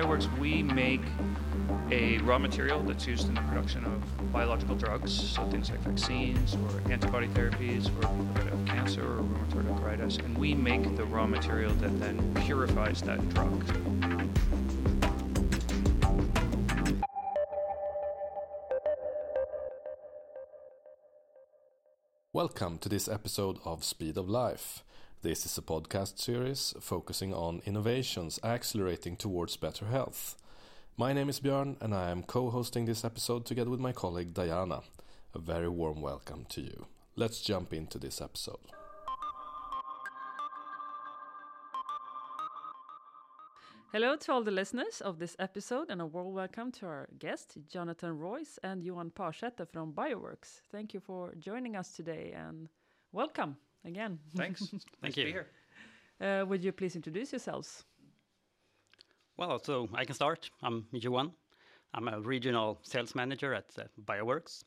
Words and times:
Bioworks, 0.00 0.38
we 0.38 0.62
make 0.62 1.02
a 1.90 2.16
raw 2.20 2.38
material 2.38 2.82
that's 2.82 3.06
used 3.06 3.28
in 3.28 3.34
the 3.34 3.42
production 3.42 3.84
of 3.84 4.32
biological 4.32 4.74
drugs, 4.74 5.12
so 5.12 5.44
things 5.50 5.68
like 5.68 5.78
vaccines 5.80 6.54
or 6.54 6.90
antibody 6.90 7.26
therapies 7.26 7.84
for 7.90 8.08
people 8.08 8.28
that 8.32 8.46
have 8.46 8.64
cancer 8.64 9.02
or 9.02 9.22
rheumatoid 9.22 9.70
arthritis, 9.70 10.16
and 10.16 10.38
we 10.38 10.54
make 10.54 10.96
the 10.96 11.04
raw 11.04 11.26
material 11.26 11.74
that 11.74 12.00
then 12.00 12.34
purifies 12.46 13.02
that 13.02 13.20
drug. 13.28 13.62
Welcome 22.32 22.78
to 22.78 22.88
this 22.88 23.06
episode 23.06 23.58
of 23.66 23.84
Speed 23.84 24.16
of 24.16 24.30
Life. 24.30 24.82
This 25.22 25.44
is 25.44 25.58
a 25.58 25.60
podcast 25.60 26.18
series 26.18 26.72
focusing 26.80 27.34
on 27.34 27.60
innovations 27.66 28.40
accelerating 28.42 29.16
towards 29.18 29.54
better 29.54 29.84
health. 29.84 30.34
My 30.96 31.12
name 31.12 31.28
is 31.28 31.40
Björn 31.40 31.76
and 31.82 31.94
I 31.94 32.08
am 32.08 32.22
co 32.22 32.48
hosting 32.48 32.86
this 32.86 33.04
episode 33.04 33.44
together 33.44 33.68
with 33.68 33.80
my 33.80 33.92
colleague 33.92 34.32
Diana. 34.32 34.80
A 35.34 35.38
very 35.38 35.68
warm 35.68 36.00
welcome 36.00 36.46
to 36.48 36.62
you. 36.62 36.86
Let's 37.16 37.42
jump 37.42 37.74
into 37.74 37.98
this 37.98 38.22
episode. 38.22 38.72
Hello 43.92 44.16
to 44.16 44.32
all 44.32 44.42
the 44.42 44.50
listeners 44.50 45.02
of 45.02 45.18
this 45.18 45.36
episode, 45.38 45.90
and 45.90 46.00
a 46.00 46.06
warm 46.06 46.32
welcome 46.32 46.72
to 46.72 46.86
our 46.86 47.08
guest, 47.18 47.58
Jonathan 47.68 48.16
Royce 48.16 48.58
and 48.62 48.82
Johan 48.82 49.10
Parsäter 49.10 49.68
from 49.68 49.92
Bioworks. 49.92 50.62
Thank 50.72 50.94
you 50.94 51.00
for 51.00 51.34
joining 51.38 51.76
us 51.76 51.92
today, 51.92 52.32
and 52.34 52.70
welcome 53.12 53.58
again. 53.84 54.18
Thanks. 54.36 54.60
Thank 55.02 55.14
to 55.14 55.20
you. 55.20 55.26
be 55.26 55.32
here. 55.32 55.46
Uh, 56.20 56.44
would 56.46 56.62
you 56.62 56.72
please 56.72 56.96
introduce 56.96 57.32
yourselves? 57.32 57.84
Well, 59.36 59.58
so 59.58 59.88
I 59.94 60.04
can 60.04 60.14
start. 60.14 60.50
I'm 60.62 60.86
Johan. 60.92 61.32
I'm 61.94 62.08
a 62.08 62.20
regional 62.20 62.78
sales 62.82 63.14
manager 63.14 63.54
at 63.54 63.66
uh, 63.78 63.84
Bioworks. 64.04 64.64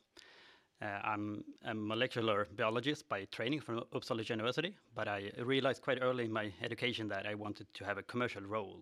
Uh, 0.82 0.86
I'm 1.04 1.44
a 1.64 1.74
molecular 1.74 2.48
biologist 2.58 3.08
by 3.08 3.26
training 3.26 3.62
from 3.62 3.84
Uppsala 3.94 4.28
University, 4.28 4.76
but 4.96 5.08
I 5.08 5.32
realized 5.40 5.82
quite 5.82 6.00
early 6.02 6.26
in 6.26 6.34
my 6.34 6.52
education 6.62 7.08
that 7.10 7.26
I 7.26 7.36
wanted 7.36 7.68
to 7.76 7.86
have 7.86 7.98
a 7.98 8.04
commercial 8.04 8.42
role. 8.42 8.82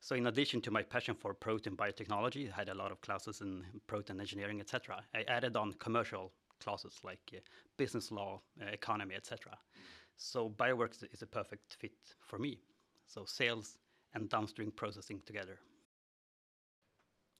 So, 0.00 0.14
in 0.14 0.26
addition 0.26 0.60
to 0.60 0.70
my 0.70 0.82
passion 0.82 1.14
for 1.14 1.32
protein 1.32 1.76
biotechnology, 1.76 2.52
I 2.52 2.54
had 2.54 2.68
a 2.68 2.74
lot 2.74 2.92
of 2.92 3.00
classes 3.00 3.40
in 3.40 3.64
protein 3.86 4.20
engineering, 4.20 4.60
etc. 4.60 5.02
I 5.14 5.24
added 5.26 5.56
on 5.56 5.72
commercial 5.80 6.30
classes 6.64 6.98
like 7.02 7.20
uh, 7.34 7.38
business 7.76 8.10
law, 8.10 8.40
uh, 8.60 8.66
economy, 8.72 9.14
etc. 9.14 9.52
So, 10.16 10.48
Bioworks 10.48 11.04
is 11.12 11.22
a 11.22 11.26
perfect 11.26 11.76
fit 11.80 11.92
for 12.20 12.38
me. 12.38 12.58
So, 13.06 13.24
sales 13.26 13.78
and 14.14 14.28
downstream 14.28 14.70
processing 14.70 15.20
together. 15.26 15.58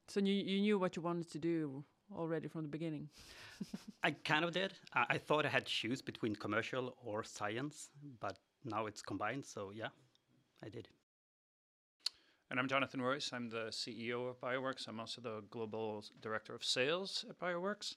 So 0.08 0.20
you, 0.20 0.34
you 0.34 0.60
knew 0.60 0.78
what 0.78 0.96
you 0.96 1.02
wanted 1.02 1.30
to 1.32 1.38
do 1.38 1.84
already 2.14 2.48
from 2.48 2.62
the 2.62 2.68
beginning. 2.68 3.08
I 4.02 4.10
kind 4.10 4.44
of 4.44 4.52
did. 4.52 4.74
I, 4.92 5.06
I 5.10 5.18
thought 5.18 5.46
I 5.46 5.48
had 5.48 5.66
to 5.66 5.72
choose 5.72 6.02
between 6.02 6.36
commercial 6.36 6.96
or 7.04 7.24
science, 7.24 7.88
but 8.20 8.38
now 8.64 8.86
it's 8.86 9.02
combined. 9.02 9.44
So 9.46 9.70
yeah, 9.74 9.88
I 10.62 10.68
did. 10.68 10.88
And 12.50 12.60
I'm 12.60 12.68
Jonathan 12.68 13.00
Royce. 13.00 13.30
I'm 13.32 13.48
the 13.48 13.68
CEO 13.70 14.28
of 14.28 14.40
Bioworks. 14.40 14.86
I'm 14.86 15.00
also 15.00 15.20
the 15.20 15.42
global 15.50 16.04
director 16.20 16.54
of 16.54 16.62
sales 16.62 17.24
at 17.28 17.38
Bioworks. 17.38 17.96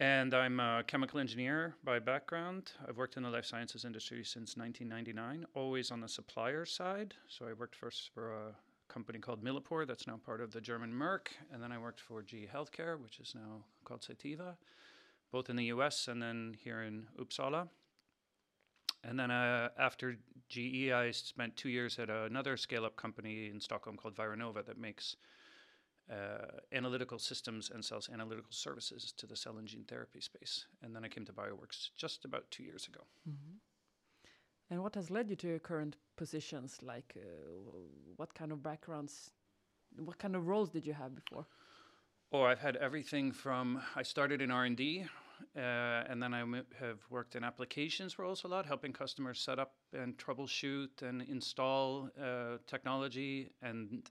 And 0.00 0.34
I'm 0.34 0.58
a 0.58 0.82
chemical 0.84 1.20
engineer 1.20 1.76
by 1.84 2.00
background. 2.00 2.72
I've 2.88 2.96
worked 2.96 3.16
in 3.16 3.22
the 3.22 3.30
life 3.30 3.44
sciences 3.44 3.84
industry 3.84 4.24
since 4.24 4.56
1999, 4.56 5.46
always 5.54 5.92
on 5.92 6.00
the 6.00 6.08
supplier 6.08 6.66
side. 6.66 7.14
So 7.28 7.46
I 7.46 7.52
worked 7.52 7.76
first 7.76 8.10
for 8.12 8.32
a 8.32 8.56
company 8.88 9.20
called 9.20 9.44
Millipore, 9.44 9.86
that's 9.86 10.08
now 10.08 10.16
part 10.16 10.40
of 10.40 10.50
the 10.50 10.60
German 10.60 10.92
Merck. 10.92 11.28
And 11.52 11.62
then 11.62 11.70
I 11.70 11.78
worked 11.78 12.00
for 12.00 12.22
GE 12.22 12.48
Healthcare, 12.52 13.00
which 13.00 13.20
is 13.20 13.36
now 13.36 13.62
called 13.84 14.00
Cytiva, 14.00 14.56
both 15.30 15.48
in 15.48 15.54
the 15.54 15.66
US 15.66 16.08
and 16.08 16.20
then 16.20 16.56
here 16.60 16.82
in 16.82 17.06
Uppsala. 17.16 17.68
And 19.04 19.16
then 19.16 19.30
uh, 19.30 19.68
after 19.78 20.16
GE, 20.48 20.90
I 20.90 21.12
spent 21.12 21.56
two 21.56 21.68
years 21.68 22.00
at 22.00 22.10
another 22.10 22.56
scale 22.56 22.84
up 22.84 22.96
company 22.96 23.48
in 23.48 23.60
Stockholm 23.60 23.96
called 23.96 24.16
Vironova 24.16 24.66
that 24.66 24.76
makes 24.76 25.14
uh, 26.10 26.58
analytical 26.72 27.18
systems 27.18 27.70
and 27.70 27.84
sells 27.84 28.10
analytical 28.12 28.52
services 28.52 29.12
to 29.16 29.26
the 29.26 29.36
cell 29.36 29.56
and 29.58 29.66
gene 29.66 29.84
therapy 29.84 30.20
space. 30.20 30.66
And 30.82 30.94
then 30.94 31.04
I 31.04 31.08
came 31.08 31.24
to 31.24 31.32
Bioworks 31.32 31.90
just 31.96 32.24
about 32.24 32.50
two 32.50 32.62
years 32.62 32.86
ago. 32.88 33.00
And 34.70 34.82
what 34.82 34.94
has 34.94 35.10
led 35.10 35.30
you 35.30 35.36
to 35.36 35.46
your 35.46 35.58
current 35.58 35.96
positions? 36.16 36.78
Like, 36.82 37.16
uh, 37.16 37.20
what 38.16 38.34
kind 38.34 38.52
of 38.52 38.62
backgrounds, 38.62 39.30
what 39.96 40.18
kind 40.18 40.36
of 40.36 40.46
roles 40.46 40.70
did 40.70 40.86
you 40.86 40.94
have 40.94 41.14
before? 41.14 41.46
Oh, 42.32 42.42
I've 42.42 42.58
had 42.58 42.76
everything 42.76 43.30
from 43.30 43.80
I 43.94 44.02
started 44.02 44.42
in 44.42 44.50
R 44.50 44.64
and 44.64 44.76
D, 44.76 45.04
uh, 45.56 45.60
and 46.08 46.22
then 46.22 46.34
I 46.34 46.40
have 46.80 46.98
worked 47.10 47.36
in 47.36 47.44
applications 47.44 48.18
roles 48.18 48.44
a 48.44 48.48
lot, 48.48 48.66
helping 48.66 48.92
customers 48.92 49.40
set 49.40 49.58
up 49.58 49.74
and 49.92 50.16
troubleshoot 50.18 51.02
and 51.02 51.22
install 51.22 52.10
uh, 52.20 52.56
technology. 52.66 53.50
And 53.62 54.10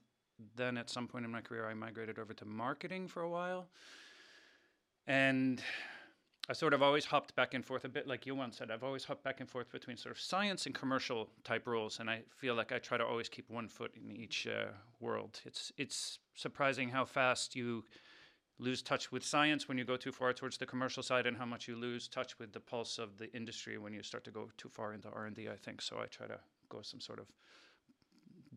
then 0.56 0.76
at 0.76 0.90
some 0.90 1.06
point 1.06 1.24
in 1.24 1.30
my 1.30 1.40
career, 1.40 1.66
I 1.66 1.74
migrated 1.74 2.18
over 2.18 2.34
to 2.34 2.44
marketing 2.44 3.08
for 3.08 3.22
a 3.22 3.28
while. 3.28 3.66
And 5.06 5.62
I 6.48 6.52
sort 6.52 6.74
of 6.74 6.82
always 6.82 7.06
hopped 7.06 7.34
back 7.34 7.54
and 7.54 7.64
forth 7.64 7.84
a 7.84 7.88
bit, 7.88 8.06
like 8.06 8.26
Johan 8.26 8.52
said. 8.52 8.70
I've 8.70 8.84
always 8.84 9.04
hopped 9.04 9.24
back 9.24 9.40
and 9.40 9.48
forth 9.48 9.70
between 9.72 9.96
sort 9.96 10.14
of 10.14 10.20
science 10.20 10.66
and 10.66 10.74
commercial 10.74 11.30
type 11.42 11.66
roles, 11.66 12.00
and 12.00 12.10
I 12.10 12.22
feel 12.36 12.54
like 12.54 12.70
I 12.70 12.78
try 12.78 12.98
to 12.98 13.04
always 13.04 13.30
keep 13.30 13.48
one 13.48 13.66
foot 13.66 13.92
in 13.96 14.14
each 14.14 14.46
uh, 14.46 14.72
world. 15.00 15.40
It's 15.46 15.72
it's 15.78 16.18
surprising 16.34 16.90
how 16.90 17.06
fast 17.06 17.56
you 17.56 17.84
lose 18.58 18.82
touch 18.82 19.10
with 19.10 19.24
science 19.24 19.68
when 19.68 19.78
you 19.78 19.84
go 19.84 19.96
too 19.96 20.12
far 20.12 20.32
towards 20.34 20.58
the 20.58 20.66
commercial 20.66 21.02
side, 21.02 21.26
and 21.26 21.36
how 21.36 21.46
much 21.46 21.66
you 21.66 21.76
lose 21.76 22.08
touch 22.08 22.38
with 22.38 22.52
the 22.52 22.60
pulse 22.60 22.98
of 22.98 23.16
the 23.16 23.32
industry 23.34 23.78
when 23.78 23.94
you 23.94 24.02
start 24.02 24.24
to 24.24 24.30
go 24.30 24.50
too 24.58 24.68
far 24.68 24.92
into 24.92 25.08
R 25.08 25.24
and 25.24 25.34
D. 25.34 25.48
I 25.48 25.56
think 25.56 25.80
so. 25.80 25.96
I 25.96 26.06
try 26.06 26.26
to 26.26 26.38
go 26.68 26.82
some 26.82 27.00
sort 27.00 27.20
of 27.20 27.26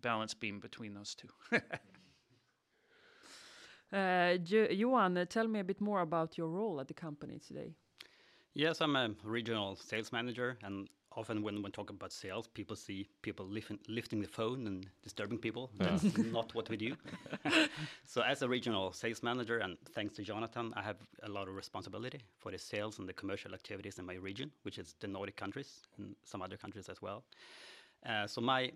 balance 0.02 0.34
beam 0.34 0.60
between 0.60 0.94
those 0.94 1.16
two. 1.16 1.30
Uh, 3.92 4.38
Jo- 4.38 4.68
Johan, 4.70 5.18
uh, 5.18 5.26
tell 5.26 5.48
me 5.48 5.60
a 5.60 5.64
bit 5.64 5.80
more 5.80 6.02
about 6.02 6.38
your 6.38 6.50
role 6.50 6.80
at 6.82 6.88
the 6.88 6.94
company 6.94 7.40
today. 7.40 7.74
Yes, 8.54 8.82
I'm 8.82 8.96
a 8.96 9.12
regional 9.24 9.76
sales 9.76 10.12
manager, 10.12 10.58
and 10.64 10.90
often 11.16 11.42
when 11.44 11.62
we 11.62 11.70
talk 11.70 11.90
about 11.90 12.12
sales, 12.12 12.48
people 12.48 12.76
see 12.76 13.08
people 13.22 13.46
lifting, 13.46 13.80
lifting 13.88 14.20
the 14.22 14.28
phone 14.28 14.68
and 14.68 14.88
disturbing 15.04 15.38
people. 15.38 15.70
That's 15.82 16.18
not 16.18 16.54
what 16.56 16.70
we 16.70 16.76
do. 16.78 16.96
so, 18.06 18.22
as 18.22 18.42
a 18.42 18.48
regional 18.50 18.92
sales 18.94 19.24
manager, 19.24 19.60
and 19.60 19.78
thanks 19.94 20.16
to 20.16 20.24
Jonathan, 20.24 20.74
I 20.76 20.82
have 20.82 20.98
a 21.24 21.30
lot 21.30 21.48
of 21.48 21.56
responsibility 21.56 22.20
for 22.40 22.52
the 22.52 22.58
sales 22.58 23.00
and 23.00 23.08
the 23.08 23.14
commercial 23.14 23.54
activities 23.54 24.00
in 24.00 24.06
my 24.06 24.16
region, 24.16 24.52
which 24.64 24.80
is 24.80 24.96
the 25.00 25.08
Nordic 25.08 25.36
countries 25.38 25.82
and 25.98 26.16
some 26.26 26.42
other 26.42 26.58
countries 26.58 26.90
as 26.90 27.02
well. 27.02 27.24
Uh, 28.06 28.28
so, 28.28 28.42
my 28.42 28.72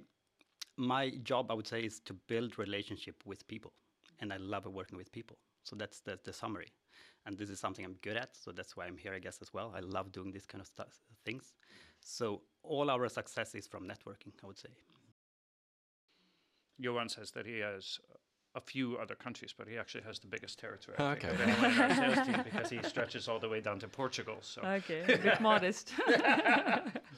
my 0.77 1.11
job, 1.23 1.51
I 1.51 1.53
would 1.53 1.67
say, 1.67 1.81
is 1.81 1.99
to 2.01 2.13
build 2.13 2.57
relationship 2.57 3.15
with 3.25 3.47
people, 3.47 3.73
and 4.19 4.31
I 4.33 4.37
love 4.37 4.65
working 4.65 4.97
with 4.97 5.11
people. 5.11 5.37
So 5.63 5.75
that's 5.75 5.99
the, 5.99 6.19
the 6.23 6.33
summary, 6.33 6.71
and 7.25 7.37
this 7.37 7.49
is 7.49 7.59
something 7.59 7.85
I'm 7.85 7.97
good 8.01 8.17
at. 8.17 8.35
So 8.35 8.51
that's 8.51 8.75
why 8.75 8.85
I'm 8.85 8.97
here, 8.97 9.13
I 9.13 9.19
guess, 9.19 9.39
as 9.41 9.53
well. 9.53 9.73
I 9.75 9.79
love 9.81 10.11
doing 10.11 10.31
this 10.31 10.45
kind 10.45 10.61
of 10.61 10.67
stu- 10.67 10.83
things. 11.23 11.53
So 11.99 12.41
all 12.63 12.89
our 12.89 13.07
success 13.09 13.53
is 13.53 13.67
from 13.67 13.83
networking, 13.83 14.33
I 14.43 14.47
would 14.47 14.57
say. 14.57 14.69
Johan 16.79 17.09
says 17.09 17.31
that 17.31 17.45
he 17.45 17.59
has 17.59 17.99
a 18.55 18.61
few 18.61 18.97
other 18.97 19.15
countries, 19.15 19.53
but 19.57 19.67
he 19.67 19.77
actually 19.77 20.03
has 20.03 20.19
the 20.19 20.27
biggest 20.27 20.59
territory. 20.59 20.97
I 20.99 21.15
think, 21.15 21.25
okay. 21.25 21.33
of 21.33 21.41
anyone 21.41 21.71
in 21.71 21.79
our 21.79 21.95
sales 21.95 22.27
team 22.27 22.41
because 22.43 22.69
he 22.69 22.81
stretches 22.83 23.27
all 23.27 23.39
the 23.39 23.47
way 23.47 23.61
down 23.61 23.79
to 23.79 23.87
Portugal. 23.87 24.37
So 24.41 24.61
Okay, 24.61 25.03
a 25.03 25.17
bit 25.17 25.41
modest. 25.41 25.93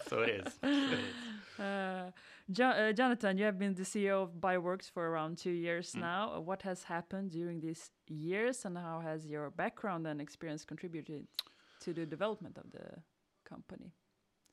So 0.07 0.19
it 0.21 0.29
is. 0.29 0.53
So 0.61 0.67
it 0.67 0.94
is. 0.94 1.15
Uh, 1.59 2.11
jo- 2.51 2.65
uh, 2.69 2.91
Jonathan, 2.94 3.38
you 3.38 3.45
have 3.45 3.59
been 3.59 3.73
the 3.75 3.83
CEO 3.83 4.23
of 4.23 4.31
Bioworks 4.39 4.89
for 4.89 5.07
around 5.09 5.38
two 5.38 5.51
years 5.51 5.95
now. 5.95 6.33
Uh, 6.33 6.39
What 6.39 6.61
has 6.63 6.83
happened 6.83 7.31
during 7.31 7.59
these 7.61 7.91
years, 8.07 8.65
and 8.65 8.77
how 8.77 9.00
has 9.01 9.25
your 9.27 9.50
background 9.51 10.07
and 10.07 10.19
experience 10.21 10.65
contributed 10.65 11.27
to 11.81 11.94
the 11.94 12.05
development 12.05 12.57
of 12.57 12.71
the 12.71 13.01
company? 13.45 13.91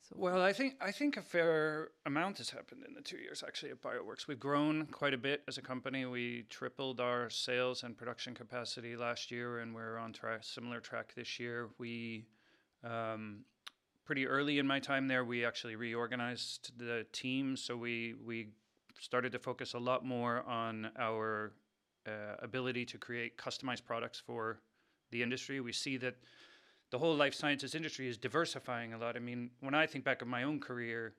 So, 0.03 0.15
Well, 0.17 0.41
I 0.41 0.53
think 0.53 0.73
I 0.81 0.91
think 0.91 1.17
a 1.17 1.21
fair 1.21 1.89
amount 2.05 2.37
has 2.37 2.49
happened 2.49 2.83
in 2.87 2.93
the 2.93 3.01
two 3.01 3.17
years 3.17 3.43
actually 3.47 3.71
at 3.71 3.81
Bioworks. 3.81 4.27
We've 4.27 4.39
grown 4.39 4.87
quite 4.87 5.13
a 5.13 5.17
bit 5.17 5.43
as 5.47 5.57
a 5.57 5.61
company. 5.61 6.05
We 6.05 6.43
tripled 6.49 6.99
our 6.99 7.29
sales 7.29 7.83
and 7.83 7.95
production 7.97 8.33
capacity 8.35 8.95
last 8.95 9.31
year, 9.31 9.59
and 9.59 9.73
we're 9.75 9.97
on 9.97 10.11
track 10.13 10.43
similar 10.43 10.79
track 10.81 11.13
this 11.15 11.39
year. 11.39 11.69
We 11.77 12.25
um, 12.83 13.45
pretty 14.11 14.27
early 14.27 14.59
in 14.59 14.67
my 14.67 14.77
time 14.77 15.07
there, 15.07 15.23
we 15.23 15.45
actually 15.45 15.77
reorganized 15.77 16.77
the 16.77 17.05
team, 17.13 17.55
so 17.55 17.77
we 17.77 18.13
we 18.25 18.49
started 18.99 19.31
to 19.31 19.39
focus 19.39 19.73
a 19.73 19.79
lot 19.79 20.03
more 20.03 20.43
on 20.49 20.91
our 20.99 21.53
uh, 22.05 22.35
ability 22.39 22.83
to 22.83 22.97
create 22.97 23.37
customized 23.37 23.85
products 23.85 24.19
for 24.19 24.59
the 25.11 25.23
industry. 25.23 25.61
We 25.61 25.71
see 25.71 25.95
that 25.95 26.15
the 26.89 26.99
whole 26.99 27.15
life 27.15 27.33
sciences 27.33 27.73
industry 27.73 28.09
is 28.09 28.17
diversifying 28.17 28.91
a 28.91 28.97
lot. 28.97 29.15
I 29.15 29.19
mean, 29.19 29.49
when 29.61 29.73
I 29.73 29.87
think 29.87 30.03
back 30.03 30.21
of 30.21 30.27
my 30.27 30.43
own 30.43 30.59
career, 30.59 31.13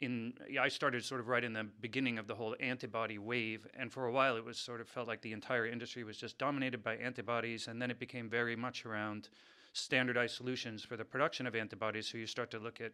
in 0.00 0.34
I 0.62 0.68
started 0.68 1.04
sort 1.04 1.20
of 1.20 1.26
right 1.26 1.42
in 1.42 1.52
the 1.52 1.66
beginning 1.80 2.16
of 2.16 2.28
the 2.28 2.36
whole 2.36 2.54
antibody 2.60 3.18
wave, 3.18 3.66
and 3.74 3.92
for 3.92 4.06
a 4.06 4.12
while 4.12 4.36
it 4.36 4.44
was 4.44 4.56
sort 4.56 4.80
of 4.80 4.88
felt 4.88 5.08
like 5.08 5.22
the 5.22 5.32
entire 5.32 5.66
industry 5.66 6.04
was 6.04 6.16
just 6.16 6.38
dominated 6.38 6.80
by 6.84 6.94
antibodies, 6.94 7.66
and 7.66 7.82
then 7.82 7.90
it 7.90 7.98
became 7.98 8.30
very 8.30 8.54
much 8.54 8.86
around 8.86 9.30
standardized 9.78 10.36
solutions 10.36 10.84
for 10.84 10.96
the 10.96 11.04
production 11.04 11.46
of 11.46 11.54
antibodies. 11.54 12.08
So 12.08 12.18
you 12.18 12.26
start 12.26 12.50
to 12.52 12.58
look 12.58 12.80
at 12.80 12.92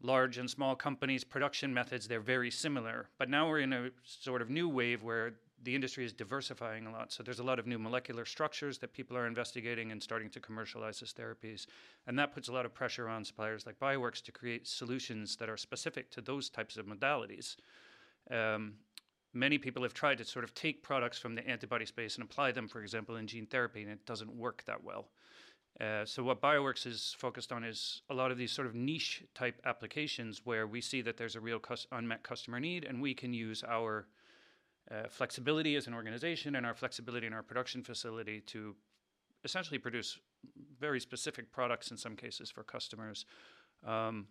large 0.00 0.38
and 0.38 0.50
small 0.50 0.74
companies' 0.74 1.24
production 1.24 1.72
methods; 1.72 2.08
they're 2.08 2.20
very 2.20 2.50
similar. 2.50 3.08
But 3.18 3.28
now 3.28 3.48
we're 3.48 3.60
in 3.60 3.72
a 3.72 3.90
sort 4.04 4.42
of 4.42 4.50
new 4.50 4.68
wave 4.68 5.02
where 5.02 5.34
the 5.62 5.74
industry 5.74 6.04
is 6.04 6.12
diversifying 6.12 6.86
a 6.86 6.92
lot. 6.92 7.12
So 7.12 7.22
there's 7.22 7.38
a 7.38 7.44
lot 7.44 7.58
of 7.58 7.66
new 7.66 7.78
molecular 7.78 8.24
structures 8.24 8.78
that 8.78 8.92
people 8.92 9.16
are 9.16 9.26
investigating 9.26 9.92
and 9.92 10.02
starting 10.02 10.28
to 10.30 10.40
commercialize 10.40 11.02
as 11.02 11.12
therapies. 11.12 11.66
And 12.06 12.18
that 12.18 12.34
puts 12.34 12.48
a 12.48 12.52
lot 12.52 12.66
of 12.66 12.74
pressure 12.74 13.08
on 13.08 13.24
suppliers 13.24 13.64
like 13.64 13.78
Bioworks 13.78 14.22
to 14.22 14.32
create 14.32 14.66
solutions 14.66 15.36
that 15.36 15.48
are 15.48 15.56
specific 15.56 16.10
to 16.12 16.20
those 16.20 16.50
types 16.50 16.76
of 16.76 16.86
modalities. 16.86 17.56
Um, 18.30 18.74
many 19.32 19.58
people 19.58 19.82
have 19.82 19.94
tried 19.94 20.18
to 20.18 20.24
sort 20.24 20.44
of 20.44 20.54
take 20.54 20.82
products 20.82 21.18
from 21.18 21.34
the 21.34 21.46
antibody 21.46 21.86
space 21.86 22.16
and 22.16 22.24
apply 22.24 22.52
them, 22.52 22.68
for 22.68 22.82
example, 22.82 23.16
in 23.16 23.26
gene 23.26 23.46
therapy, 23.46 23.82
and 23.82 23.90
it 23.90 24.04
doesn't 24.04 24.34
work 24.34 24.64
that 24.66 24.82
well. 24.82 25.08
Uh, 25.80 26.04
so 26.04 26.22
what 26.22 26.40
Bioworks 26.40 26.86
is 26.86 27.16
focused 27.18 27.50
on 27.50 27.64
is 27.64 28.02
a 28.10 28.14
lot 28.14 28.30
of 28.30 28.38
these 28.38 28.52
sort 28.52 28.66
of 28.66 28.74
niche 28.74 29.24
type 29.34 29.60
applications 29.64 30.42
where 30.44 30.66
we 30.66 30.80
see 30.80 31.02
that 31.02 31.16
there's 31.16 31.34
a 31.34 31.40
real 31.40 31.58
cus- 31.58 31.86
unmet 31.92 32.22
customer 32.22 32.60
need, 32.60 32.84
and 32.84 33.00
we 33.00 33.14
can 33.14 33.32
use 33.32 33.64
our 33.66 34.06
uh, 34.90 35.08
flexibility 35.08 35.76
as 35.76 35.86
an 35.86 35.94
organization 35.94 36.56
and 36.56 36.66
our 36.66 36.74
flexibility 36.74 37.26
in 37.26 37.32
our 37.32 37.42
production 37.42 37.82
facility 37.82 38.40
to 38.40 38.76
essentially 39.44 39.78
produce 39.78 40.18
very 40.78 41.00
specific 41.00 41.50
products 41.52 41.90
in 41.90 41.96
some 41.96 42.16
cases 42.16 42.50
for 42.50 42.62
customers. 42.62 43.24
Um, 43.86 44.26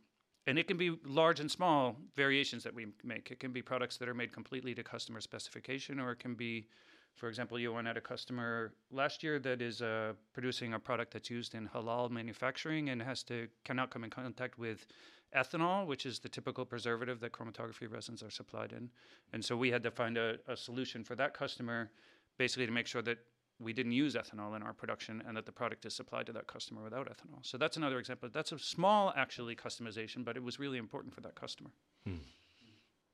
and 0.48 0.58
it 0.58 0.68
can 0.68 0.78
be 0.78 0.98
large 1.06 1.40
and 1.40 1.50
small 1.50 1.96
variations 2.16 2.64
that 2.64 2.74
we 2.74 2.88
make. 3.04 3.30
It 3.32 3.40
can 3.40 3.52
be 3.52 3.62
products 3.62 3.98
that 3.98 4.10
are 4.10 4.14
made 4.14 4.34
completely 4.34 4.74
to 4.76 4.84
customer 4.84 5.22
specification, 5.22 6.00
or 6.00 6.12
it 6.12 6.20
can 6.20 6.34
be, 6.34 6.68
for 7.16 7.30
example, 7.30 7.60
Johan 7.60 7.86
had 7.86 7.98
a 7.98 8.02
customer 8.02 8.74
last 8.92 9.24
year 9.24 9.40
that 9.40 9.62
is 9.62 9.82
uh, 9.82 10.14
producing 10.34 10.74
a 10.74 10.80
product 10.80 11.14
that's 11.14 11.30
used 11.30 11.56
in 11.56 11.68
halal 11.68 12.10
manufacturing 12.10 12.90
and 12.90 13.02
has 13.02 13.24
to 13.24 13.48
cannot 13.64 13.92
come 13.92 14.04
in 14.04 14.10
contact 14.10 14.58
with 14.58 14.88
ethanol, 15.36 15.86
which 15.86 16.06
is 16.06 16.20
the 16.20 16.30
typical 16.30 16.66
preservative 16.66 17.20
that 17.20 17.32
chromatography 17.32 17.92
resins 17.92 18.22
are 18.22 18.30
supplied 18.30 18.72
in. 18.72 18.90
And 19.34 19.44
so 19.44 19.56
we 19.56 19.72
had 19.72 19.84
to 19.84 19.92
find 19.92 20.18
a, 20.18 20.38
a, 20.48 20.58
solution 20.58 21.04
for 21.04 21.16
that 21.16 21.34
customer, 21.34 21.90
basically 22.38 22.66
to 22.66 22.72
make 22.72 22.88
sure 22.88 23.02
that 23.04 23.20
we 23.60 23.74
didn't 23.74 23.92
use 23.92 24.16
ethanol 24.16 24.56
in 24.56 24.64
our 24.64 24.74
production 24.74 25.24
and 25.28 25.38
that 25.38 25.46
the 25.46 25.52
product 25.52 25.86
is 25.86 25.94
supplied 25.94 26.26
to 26.26 26.34
that 26.34 26.48
customer 26.48 26.84
without 26.84 27.08
ethanol. 27.08 27.40
So 27.44 27.58
that's 27.58 27.78
another 27.78 28.00
example. 28.00 28.30
That's 28.34 28.52
a 28.52 28.60
small, 28.60 29.14
actually, 29.16 29.56
customization, 29.56 30.26
but 30.26 30.36
it 30.36 30.44
was 30.44 30.60
really 30.60 30.80
important 30.80 31.14
for 31.14 31.22
that 31.22 31.36
customer. 31.36 31.70
Hmm. 32.06 32.16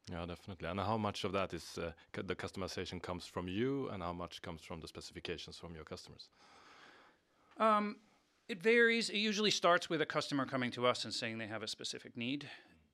Yeah, 0.09 0.25
definitely. 0.25 0.69
And 0.69 0.79
how 0.79 0.97
much 0.97 1.25
of 1.25 1.33
that 1.33 1.53
is 1.53 1.77
uh, 1.77 1.91
the 2.13 2.35
customization 2.35 3.01
comes 3.01 3.25
from 3.25 3.47
you, 3.47 3.89
and 3.89 4.01
how 4.01 4.13
much 4.13 4.41
comes 4.41 4.61
from 4.61 4.79
the 4.79 4.87
specifications 4.87 5.57
from 5.57 5.75
your 5.75 5.83
customers? 5.83 6.29
Um, 7.57 7.97
it 8.47 8.63
varies. 8.63 9.09
It 9.09 9.17
usually 9.17 9.51
starts 9.51 9.89
with 9.89 10.01
a 10.01 10.05
customer 10.05 10.45
coming 10.45 10.71
to 10.71 10.87
us 10.87 11.03
and 11.03 11.13
saying 11.13 11.37
they 11.37 11.47
have 11.47 11.63
a 11.63 11.67
specific 11.67 12.15
need, 12.15 12.49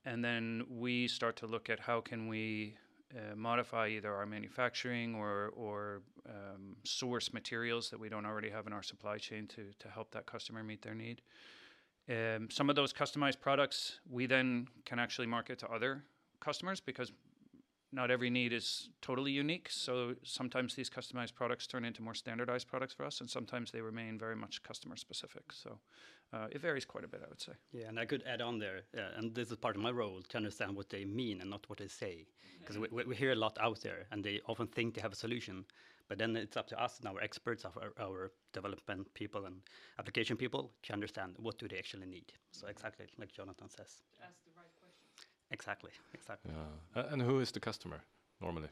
and 0.06 0.25
then 0.25 0.63
we 0.68 1.07
start 1.07 1.36
to 1.38 1.48
look 1.48 1.69
at 1.69 1.80
how 1.80 2.01
can 2.01 2.27
we 2.27 2.77
uh, 3.15 3.36
modify 3.36 3.89
either 3.89 4.12
our 4.12 4.25
manufacturing 4.25 5.13
or 5.13 5.54
or 5.56 6.01
um, 6.27 6.75
source 6.83 7.31
materials 7.31 7.92
that 7.92 8.00
we 8.00 8.10
don't 8.10 8.25
already 8.25 8.50
have 8.50 8.65
in 8.65 8.74
our 8.74 8.81
supply 8.81 9.19
chain 9.19 9.45
to 9.48 9.65
to 9.77 9.88
help 9.88 10.10
that 10.12 10.25
customer 10.25 10.63
meet 10.63 10.81
their 10.81 10.95
need. 10.95 11.21
Um, 12.10 12.50
some 12.50 12.71
of 12.71 12.75
those 12.75 12.92
customized 12.92 13.39
products 13.39 14.00
we 14.10 14.25
then 14.25 14.68
can 14.83 14.98
actually 14.98 15.27
market 15.27 15.60
to 15.60 15.69
other 15.69 16.04
customers 16.43 16.79
because 16.79 17.11
not 17.93 18.09
every 18.09 18.29
need 18.29 18.51
is 18.51 18.89
totally 19.01 19.31
unique. 19.31 19.69
So 19.69 20.15
sometimes 20.23 20.75
these 20.75 20.89
customized 20.89 21.35
products 21.35 21.67
turn 21.67 21.85
into 21.85 22.01
more 22.01 22.15
standardized 22.15 22.67
products 22.67 22.93
for 22.93 23.05
us, 23.05 23.21
and 23.21 23.29
sometimes 23.29 23.71
they 23.71 23.81
remain 23.81 24.17
very 24.17 24.35
much 24.35 24.63
customer 24.63 24.95
specific. 24.95 25.43
So 25.53 25.77
uh, 26.33 26.47
it 26.51 26.59
varies 26.61 26.85
quite 26.85 27.03
a 27.03 27.07
bit, 27.07 27.21
I 27.23 27.29
would 27.29 27.41
say. 27.41 27.53
Yeah, 27.71 27.89
and 27.89 27.99
I 27.99 28.05
could 28.05 28.23
add 28.25 28.41
on 28.41 28.57
there, 28.57 28.81
uh, 28.97 29.17
and 29.17 29.35
this 29.35 29.51
is 29.51 29.57
part 29.57 29.75
of 29.75 29.81
my 29.81 29.91
role 29.91 30.21
to 30.29 30.37
understand 30.37 30.75
what 30.75 30.89
they 30.89 31.05
mean 31.05 31.41
and 31.41 31.49
not 31.49 31.69
what 31.69 31.77
they 31.77 31.87
say, 31.87 32.25
because 32.59 32.77
we, 32.79 32.87
we, 33.05 33.15
hear 33.15 33.31
a 33.31 33.35
lot 33.35 33.57
out 33.61 33.81
there, 33.81 34.07
and 34.11 34.23
they 34.23 34.41
often 34.47 34.67
think 34.67 34.95
they 34.95 35.01
have 35.01 35.13
a 35.13 35.15
solution, 35.15 35.63
but 36.09 36.17
then 36.17 36.35
it's 36.35 36.57
up 36.57 36.67
to 36.67 36.83
us 36.83 36.99
and 36.99 37.07
our 37.07 37.21
experts, 37.21 37.63
our, 37.65 37.93
our 37.99 38.31
development 38.51 39.13
people 39.13 39.45
and 39.45 39.57
application 39.99 40.35
people, 40.35 40.71
to 40.81 40.93
understand 40.93 41.35
what 41.37 41.59
do 41.59 41.67
they 41.67 41.77
actually 41.77 42.07
need. 42.07 42.33
So 42.51 42.67
exactly 42.67 43.05
like 43.19 43.31
Jonathan 43.31 43.69
says. 43.69 44.01
Exactly, 45.53 45.91
exactly. 46.13 46.51
Yeah. 46.95 47.03
and 47.11 47.21
who 47.21 47.39
is 47.39 47.51
the 47.51 47.59
customer 47.59 48.01
normally? 48.41 48.69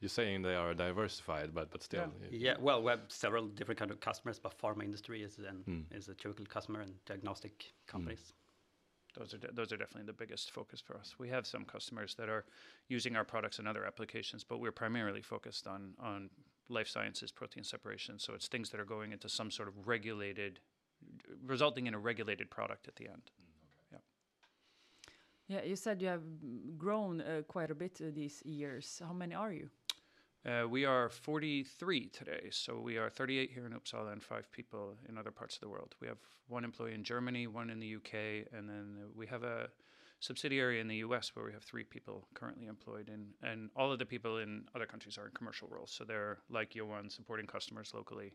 You're 0.00 0.08
saying 0.08 0.42
they 0.42 0.54
are 0.54 0.74
diversified, 0.74 1.54
but 1.54 1.70
but 1.70 1.82
still. 1.82 2.12
Yeah, 2.30 2.38
yeah 2.48 2.54
well, 2.58 2.82
we 2.82 2.90
have 2.90 3.00
several 3.08 3.46
different 3.46 3.78
kind 3.78 3.90
of 3.90 4.00
customers, 4.00 4.38
but 4.38 4.58
pharma 4.58 4.84
industry 4.84 5.22
is 5.22 5.36
then 5.36 5.62
mm. 5.68 5.96
is 5.96 6.08
a 6.08 6.14
typical 6.14 6.46
customer 6.46 6.80
and 6.80 6.92
diagnostic 7.06 7.72
companies. 7.86 8.32
Mm. 8.32 9.18
Those 9.18 9.34
are 9.34 9.38
those 9.52 9.72
are 9.72 9.76
definitely 9.76 10.06
the 10.06 10.18
biggest 10.24 10.50
focus 10.50 10.80
for 10.80 10.96
us. 10.96 11.14
We 11.18 11.28
have 11.28 11.46
some 11.46 11.64
customers 11.64 12.14
that 12.16 12.28
are 12.28 12.44
using 12.88 13.16
our 13.16 13.24
products 13.24 13.58
in 13.58 13.66
other 13.66 13.84
applications, 13.86 14.44
but 14.44 14.58
we're 14.58 14.72
primarily 14.72 15.22
focused 15.22 15.66
on 15.66 15.94
on 16.00 16.30
life 16.68 16.88
sciences 16.88 17.30
protein 17.30 17.64
separation. 17.64 18.18
So 18.18 18.34
it's 18.34 18.48
things 18.48 18.70
that 18.70 18.80
are 18.80 18.84
going 18.96 19.12
into 19.12 19.28
some 19.28 19.50
sort 19.50 19.68
of 19.68 19.86
regulated, 19.86 20.60
resulting 21.46 21.86
in 21.86 21.94
a 21.94 21.98
regulated 21.98 22.50
product 22.50 22.88
at 22.88 22.96
the 22.96 23.08
end. 23.08 23.30
Yeah, 25.48 25.62
you 25.62 25.76
said 25.76 26.00
you 26.00 26.08
have 26.08 26.22
grown 26.78 27.20
uh, 27.20 27.42
quite 27.46 27.70
a 27.70 27.74
bit 27.74 28.00
uh, 28.00 28.06
these 28.14 28.42
years. 28.46 29.02
How 29.06 29.12
many 29.12 29.34
are 29.34 29.52
you? 29.52 29.68
Uh, 30.46 30.66
we 30.68 30.84
are 30.84 31.08
43 31.08 32.08
today. 32.08 32.48
So 32.50 32.78
we 32.78 32.96
are 32.96 33.10
38 33.10 33.50
here 33.52 33.66
in 33.66 33.72
Uppsala 33.72 34.12
and 34.12 34.22
five 34.22 34.50
people 34.52 34.96
in 35.08 35.18
other 35.18 35.30
parts 35.30 35.56
of 35.56 35.60
the 35.60 35.68
world. 35.68 35.94
We 36.00 36.08
have 36.08 36.18
one 36.48 36.64
employee 36.64 36.94
in 36.94 37.04
Germany, 37.04 37.46
one 37.46 37.70
in 37.70 37.78
the 37.78 37.96
UK, 37.96 38.46
and 38.52 38.68
then 38.68 38.96
we 39.14 39.26
have 39.26 39.42
a 39.42 39.68
subsidiary 40.20 40.80
in 40.80 40.88
the 40.88 40.96
US 40.96 41.34
where 41.34 41.44
we 41.44 41.52
have 41.52 41.62
three 41.62 41.84
people 41.84 42.26
currently 42.32 42.66
employed. 42.66 43.10
In, 43.10 43.26
and 43.42 43.70
all 43.76 43.92
of 43.92 43.98
the 43.98 44.06
people 44.06 44.38
in 44.38 44.64
other 44.74 44.86
countries 44.86 45.18
are 45.18 45.26
in 45.26 45.32
commercial 45.32 45.68
roles. 45.70 45.90
So 45.90 46.04
they're 46.04 46.38
like 46.48 46.74
Johan, 46.74 47.10
supporting 47.10 47.46
customers 47.46 47.92
locally. 47.94 48.32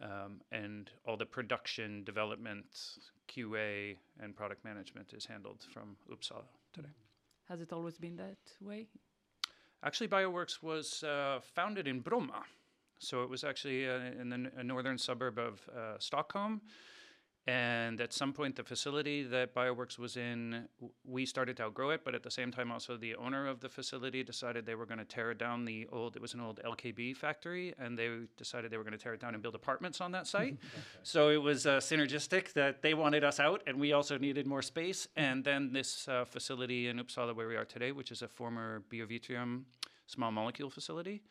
Um, 0.00 0.40
and 0.52 0.90
all 1.04 1.16
the 1.16 1.26
production, 1.26 2.04
development, 2.04 2.66
QA, 3.28 3.96
and 4.20 4.36
product 4.36 4.64
management 4.64 5.12
is 5.12 5.26
handled 5.26 5.64
from 5.72 5.96
Uppsala 6.10 6.44
today. 6.72 6.94
Has 7.48 7.60
it 7.60 7.72
always 7.72 7.98
been 7.98 8.16
that 8.16 8.38
way? 8.60 8.86
Actually, 9.82 10.08
Bioworks 10.08 10.62
was 10.62 11.02
uh, 11.02 11.40
founded 11.54 11.88
in 11.88 12.02
Bromma. 12.02 12.42
So 12.98 13.22
it 13.22 13.30
was 13.30 13.44
actually 13.44 13.88
uh, 13.88 14.20
in 14.20 14.28
the 14.28 14.62
northern 14.64 14.98
suburb 14.98 15.38
of 15.38 15.60
uh, 15.68 15.98
Stockholm. 15.98 16.60
And 17.48 17.98
at 18.02 18.12
some 18.12 18.34
point, 18.34 18.56
the 18.56 18.62
facility 18.62 19.22
that 19.22 19.54
Bioworks 19.54 19.98
was 19.98 20.18
in, 20.18 20.68
we 21.06 21.24
started 21.24 21.56
to 21.56 21.62
outgrow 21.62 21.88
it. 21.88 22.02
But 22.04 22.14
at 22.14 22.22
the 22.22 22.30
same 22.30 22.50
time, 22.52 22.70
also 22.70 22.98
the 22.98 23.14
owner 23.14 23.46
of 23.46 23.60
the 23.60 23.70
facility 23.70 24.22
decided 24.22 24.66
they 24.66 24.74
were 24.74 24.84
going 24.84 24.98
to 24.98 25.06
tear 25.06 25.32
down 25.32 25.64
the 25.64 25.88
old. 25.90 26.14
It 26.14 26.20
was 26.20 26.34
an 26.34 26.40
old 26.40 26.60
LKB 26.62 27.16
factory, 27.16 27.72
and 27.78 27.98
they 27.98 28.10
decided 28.36 28.70
they 28.70 28.76
were 28.76 28.84
going 28.84 28.98
to 28.98 29.02
tear 29.02 29.14
it 29.14 29.20
down 29.20 29.32
and 29.32 29.42
build 29.42 29.54
apartments 29.54 30.02
on 30.02 30.12
that 30.12 30.26
site. 30.34 30.58
So 31.02 31.30
it 31.30 31.40
was 31.40 31.64
uh, 31.64 31.78
synergistic 31.78 32.52
that 32.52 32.82
they 32.82 32.92
wanted 32.92 33.24
us 33.24 33.40
out, 33.40 33.62
and 33.66 33.80
we 33.80 33.94
also 33.94 34.18
needed 34.18 34.46
more 34.46 34.60
space. 34.60 35.08
And 35.16 35.42
then 35.42 35.72
this 35.72 36.06
uh, 36.06 36.26
facility 36.26 36.88
in 36.88 36.98
Uppsala, 36.98 37.34
where 37.34 37.48
we 37.48 37.56
are 37.56 37.64
today, 37.64 37.92
which 37.92 38.10
is 38.10 38.20
a 38.20 38.28
former 38.28 38.82
Biovitrum 38.90 39.62
small 40.06 40.30
molecule 40.30 40.68
facility. 40.68 41.22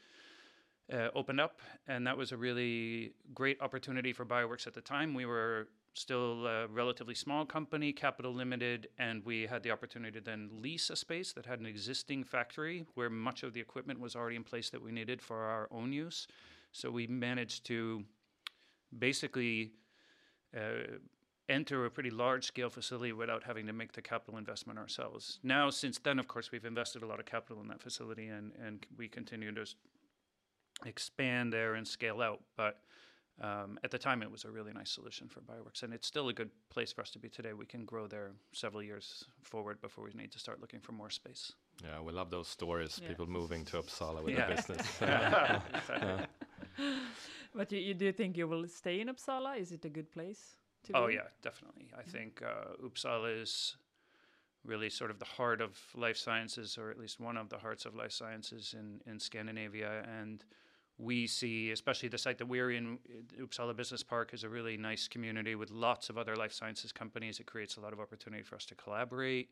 Uh, 0.92 1.10
opened 1.14 1.42
up, 1.42 1.60
and 1.90 2.08
that 2.08 2.18
was 2.18 2.32
a 2.32 2.38
really 2.38 3.12
great 3.36 3.62
opportunity 3.62 4.14
for 4.14 4.26
Bioworks 4.26 4.66
at 4.68 4.74
the 4.74 4.80
time. 4.80 5.14
We 5.14 5.26
were 5.26 5.68
still 5.98 6.46
a 6.48 6.68
relatively 6.68 7.16
small 7.16 7.46
company, 7.46 7.92
capital 7.92 8.34
limited, 8.34 8.88
and 8.98 9.26
we 9.26 9.48
had 9.48 9.64
the 9.64 9.72
opportunity 9.72 10.20
to 10.20 10.24
then 10.24 10.50
lease 10.62 10.90
a 10.90 10.96
space 10.96 11.34
that 11.34 11.46
had 11.46 11.60
an 11.60 11.66
existing 11.66 12.24
factory 12.24 12.86
where 12.96 13.10
much 13.10 13.44
of 13.44 13.54
the 13.54 13.60
equipment 13.60 14.00
was 14.00 14.16
already 14.16 14.36
in 14.36 14.44
place 14.44 14.70
that 14.70 14.82
we 14.82 14.92
needed 14.92 15.22
for 15.22 15.38
our 15.38 15.68
own 15.72 15.92
use. 15.92 16.28
So 16.72 16.92
we 16.92 17.08
managed 17.08 17.66
to 17.66 18.04
basically 18.98 19.72
uh, 20.56 20.98
enter 21.50 21.86
a 21.86 21.92
pretty 21.92 22.10
large 22.10 22.46
scale 22.46 22.70
facility 22.70 23.14
without 23.14 23.44
having 23.44 23.66
to 23.68 23.74
make 23.74 23.94
the 23.94 24.02
capital 24.02 24.38
investment 24.38 24.78
ourselves. 24.78 25.40
Now, 25.44 25.70
since 25.70 25.98
then, 25.98 26.20
of 26.20 26.28
course, 26.28 26.52
we've 26.52 26.66
invested 26.66 27.04
a 27.04 27.08
lot 27.08 27.20
of 27.20 27.26
capital 27.26 27.62
in 27.62 27.68
that 27.70 27.82
facility 27.82 28.28
and, 28.28 28.52
and 28.64 28.86
we 28.98 29.08
continue 29.08 29.54
to 29.54 29.66
expand 30.86 31.54
there 31.54 31.76
and 31.76 31.88
scale 31.88 32.22
out. 32.22 32.42
But 32.56 32.80
um, 33.42 33.78
at 33.84 33.92
the 33.92 34.00
time, 34.00 34.24
it 34.24 34.32
was 34.32 34.46
a 34.46 34.52
really 34.52 34.74
nice 34.74 34.90
solution 34.90 35.28
for 35.28 35.42
Bioworks, 35.42 35.84
and 35.84 35.94
it's 35.94 36.08
still 36.08 36.30
a 36.30 36.34
good 36.34 36.50
place 36.70 36.92
for 36.92 37.02
us 37.02 37.12
to 37.12 37.20
be 37.20 37.30
today. 37.30 37.54
We 37.54 37.68
can 37.68 37.86
grow 37.86 38.08
there 38.08 38.32
several 38.52 38.82
years 38.82 39.26
forward 39.44 39.80
before 39.80 40.04
we 40.04 40.12
need 40.16 40.32
to 40.32 40.40
start 40.40 40.60
looking 40.60 40.80
for 40.80 40.92
more 40.94 41.12
space. 41.12 41.54
Yeah, 41.84 42.02
we 42.02 42.14
love 42.14 42.32
those 42.32 42.48
stories. 42.48 43.00
Yeah. 43.00 43.10
People 43.10 43.28
moving 43.28 43.64
to 43.66 43.78
Uppsala 43.78 44.24
with 44.24 44.34
yeah. 44.34 44.48
their 44.48 44.56
business. 44.56 44.88
yeah. 45.02 45.62
but 47.56 47.72
you, 47.72 47.80
you 47.80 47.94
do 47.94 48.12
think 48.12 48.38
you 48.38 48.48
will 48.48 48.68
stay 48.68 49.02
in 49.02 49.08
Uppsala? 49.08 49.60
Is 49.60 49.72
it 49.72 49.86
a 49.86 49.90
good 49.90 50.12
place? 50.12 50.58
To 50.86 50.98
Oh 50.98 51.08
be? 51.08 51.14
yeah, 51.16 51.28
definitely. 51.44 51.90
I 51.96 52.02
think 52.02 52.42
uh, 52.42 52.84
Uppsala 52.84 53.40
is 53.40 53.78
really 54.66 54.90
sort 54.90 55.12
of 55.12 55.20
the 55.20 55.26
heart 55.26 55.62
of 55.62 55.78
life 55.96 56.18
sciences, 56.18 56.76
or 56.76 56.90
at 56.90 56.98
least 56.98 57.20
one 57.20 57.38
of 57.38 57.50
the 57.50 57.58
hearts 57.60 57.86
of 57.86 57.96
life 57.96 58.14
sciences 58.14 58.74
in 58.76 59.00
in 59.06 59.20
Scandinavia. 59.20 60.04
And 60.20 60.44
we 60.98 61.28
see, 61.28 61.72
especially 61.72 62.10
the 62.10 62.18
site 62.18 62.38
that 62.40 62.48
we're 62.48 62.72
in, 62.72 62.98
Uppsala 63.40 63.76
Business 63.76 64.02
Park, 64.02 64.34
is 64.34 64.44
a 64.44 64.50
really 64.50 64.78
nice 64.78 65.08
community 65.08 65.56
with 65.56 65.70
lots 65.70 66.10
of 66.10 66.18
other 66.18 66.36
life 66.36 66.52
sciences 66.52 66.92
companies. 66.92 67.40
It 67.40 67.46
creates 67.46 67.78
a 67.78 67.82
lot 67.82 67.94
of 67.94 68.00
opportunity 68.00 68.44
for 68.44 68.56
us 68.56 68.66
to 68.66 68.76
collaborate. 68.76 69.50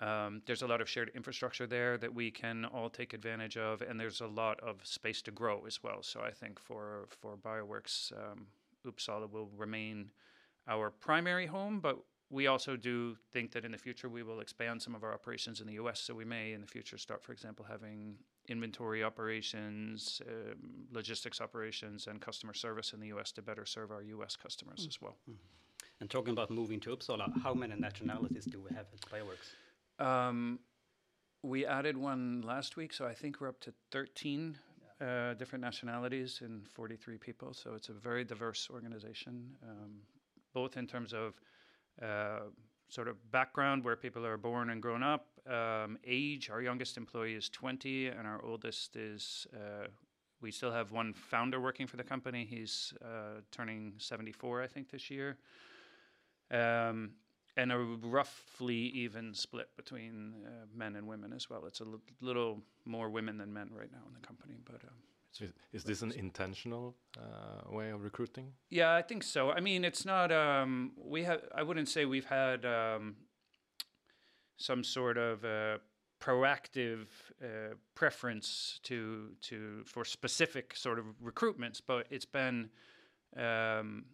Um, 0.00 0.42
there's 0.44 0.62
a 0.62 0.66
lot 0.66 0.80
of 0.80 0.88
shared 0.88 1.10
infrastructure 1.14 1.66
there 1.66 1.96
that 1.98 2.12
we 2.12 2.30
can 2.30 2.66
all 2.66 2.90
take 2.90 3.14
advantage 3.14 3.56
of, 3.56 3.80
and 3.80 3.98
there's 3.98 4.20
a 4.20 4.26
lot 4.26 4.60
of 4.60 4.84
space 4.84 5.22
to 5.22 5.30
grow 5.30 5.64
as 5.66 5.82
well. 5.82 6.02
So 6.02 6.20
I 6.20 6.30
think 6.32 6.60
for 6.60 7.06
for 7.20 7.36
Bioworks, 7.36 8.12
um, 8.12 8.48
Uppsala 8.86 9.30
will 9.30 9.48
remain 9.56 10.10
our 10.68 10.90
primary 10.90 11.46
home, 11.46 11.80
but 11.80 11.98
we 12.28 12.48
also 12.48 12.76
do 12.76 13.16
think 13.32 13.52
that 13.52 13.64
in 13.64 13.72
the 13.72 13.78
future 13.78 14.08
we 14.08 14.22
will 14.22 14.40
expand 14.40 14.82
some 14.82 14.94
of 14.94 15.04
our 15.04 15.14
operations 15.14 15.60
in 15.60 15.66
the 15.66 15.74
U.S. 15.74 16.00
So 16.00 16.14
we 16.14 16.24
may 16.24 16.52
in 16.52 16.60
the 16.60 16.66
future 16.66 16.98
start, 16.98 17.22
for 17.22 17.32
example, 17.32 17.64
having 17.68 18.16
inventory 18.48 19.02
operations, 19.02 20.20
um, 20.28 20.86
logistics 20.92 21.40
operations, 21.40 22.06
and 22.06 22.20
customer 22.20 22.54
service 22.54 22.92
in 22.92 23.00
the 23.00 23.08
U.S. 23.08 23.32
to 23.32 23.42
better 23.42 23.66
serve 23.66 23.90
our 23.90 24.02
U.S. 24.02 24.36
customers 24.36 24.86
as 24.88 25.00
well. 25.00 25.16
And 26.00 26.10
talking 26.10 26.32
about 26.32 26.50
moving 26.50 26.80
to 26.80 26.96
Uppsala, 26.96 27.30
how 27.42 27.54
many 27.54 27.74
nationalities 27.76 28.44
do 28.44 28.60
we 28.60 28.74
have 28.76 28.86
at 28.92 29.00
Bioworks? 29.10 30.04
Um, 30.04 30.58
we 31.42 31.66
added 31.66 31.96
one 31.96 32.42
last 32.42 32.76
week, 32.76 32.92
so 32.92 33.06
I 33.06 33.14
think 33.14 33.40
we're 33.40 33.48
up 33.48 33.60
to 33.60 33.72
13 33.92 34.58
uh, 35.00 35.34
different 35.34 35.62
nationalities 35.62 36.40
and 36.42 36.66
43 36.68 37.18
people. 37.18 37.52
So 37.52 37.74
it's 37.74 37.88
a 37.88 37.92
very 37.92 38.24
diverse 38.24 38.68
organization, 38.72 39.56
um, 39.62 40.00
both 40.52 40.76
in 40.76 40.86
terms 40.86 41.12
of 41.12 41.34
uh, 42.02 42.46
sort 42.88 43.08
of 43.08 43.16
background, 43.30 43.84
where 43.84 43.96
people 43.96 44.24
are 44.24 44.36
born 44.36 44.70
and 44.70 44.80
grown 44.80 45.02
up, 45.02 45.26
um, 45.48 45.98
age. 46.04 46.50
Our 46.50 46.62
youngest 46.62 46.96
employee 46.96 47.34
is 47.34 47.48
20, 47.48 48.08
and 48.08 48.26
our 48.26 48.42
oldest 48.44 48.96
is. 48.96 49.46
Uh, 49.54 49.86
we 50.40 50.50
still 50.50 50.72
have 50.72 50.92
one 50.92 51.14
founder 51.14 51.58
working 51.60 51.86
for 51.86 51.96
the 51.96 52.04
company. 52.04 52.44
He's 52.48 52.92
uh, 53.02 53.40
turning 53.50 53.94
74, 53.98 54.62
I 54.62 54.66
think, 54.66 54.90
this 54.90 55.10
year. 55.10 55.38
Um, 56.50 57.12
and 57.56 57.72
a 57.72 57.78
roughly 57.78 58.76
even 58.76 59.32
split 59.32 59.68
between 59.76 60.34
uh, 60.44 60.66
men 60.74 60.96
and 60.96 61.06
women 61.06 61.32
as 61.32 61.48
well. 61.48 61.64
It's 61.66 61.80
a 61.80 61.84
l- 61.84 62.00
little 62.20 62.60
more 62.84 63.08
women 63.08 63.38
than 63.38 63.52
men 63.52 63.70
right 63.72 63.90
now 63.92 64.02
in 64.08 64.12
the 64.12 64.26
company, 64.26 64.54
but 64.64 64.82
um, 64.82 64.98
Is, 65.40 65.52
is 65.72 65.84
this 65.84 66.02
an 66.02 66.10
intentional 66.12 66.94
uh, 67.16 67.70
way 67.74 67.90
of 67.90 68.02
recruiting? 68.02 68.52
yeah, 68.70 68.94
I 68.94 69.02
think 69.02 69.22
so. 69.22 69.50
I 69.50 69.60
mean, 69.60 69.84
it's 69.84 70.04
not. 70.04 70.30
Um, 70.32 70.92
we 70.96 71.22
have. 71.24 71.40
I 71.54 71.62
wouldn't 71.62 71.88
say 71.88 72.04
we've 72.04 72.26
had 72.26 72.64
um, 72.66 73.16
some 74.56 74.84
sort 74.84 75.16
of 75.16 75.44
uh, 75.44 75.78
proactive 76.20 77.06
uh, 77.42 77.74
preference 77.94 78.80
to 78.84 79.30
to 79.42 79.82
for 79.84 80.04
specific 80.04 80.76
sort 80.76 80.98
of 80.98 81.06
recruitments, 81.22 81.80
but 81.86 82.06
it's 82.10 82.26
been. 82.26 82.70
Um, 83.36 84.04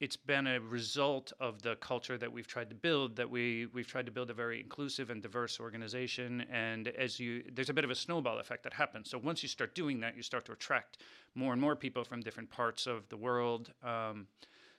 it's 0.00 0.16
been 0.16 0.46
a 0.46 0.60
result 0.60 1.32
of 1.40 1.62
the 1.62 1.76
culture 1.76 2.18
that 2.18 2.30
we've 2.30 2.46
tried 2.46 2.68
to 2.68 2.74
build 2.74 3.16
that 3.16 3.30
we 3.30 3.66
we've 3.72 3.86
tried 3.86 4.04
to 4.06 4.12
build 4.12 4.28
a 4.28 4.34
very 4.34 4.60
inclusive 4.60 5.08
and 5.08 5.22
diverse 5.22 5.60
organization 5.60 6.44
and 6.50 6.88
as 6.88 7.20
you 7.20 7.44
there's 7.54 7.70
a 7.70 7.72
bit 7.72 7.84
of 7.84 7.90
a 7.90 7.94
snowball 7.94 8.38
effect 8.38 8.64
that 8.64 8.74
happens 8.74 9.08
so 9.08 9.18
once 9.18 9.42
you 9.42 9.48
start 9.48 9.74
doing 9.74 10.00
that 10.00 10.16
you 10.16 10.22
start 10.22 10.44
to 10.44 10.52
attract 10.52 10.98
more 11.34 11.52
and 11.52 11.60
more 11.60 11.76
people 11.76 12.04
from 12.04 12.20
different 12.20 12.50
parts 12.50 12.86
of 12.86 13.08
the 13.08 13.16
world 13.16 13.72
um, 13.82 14.26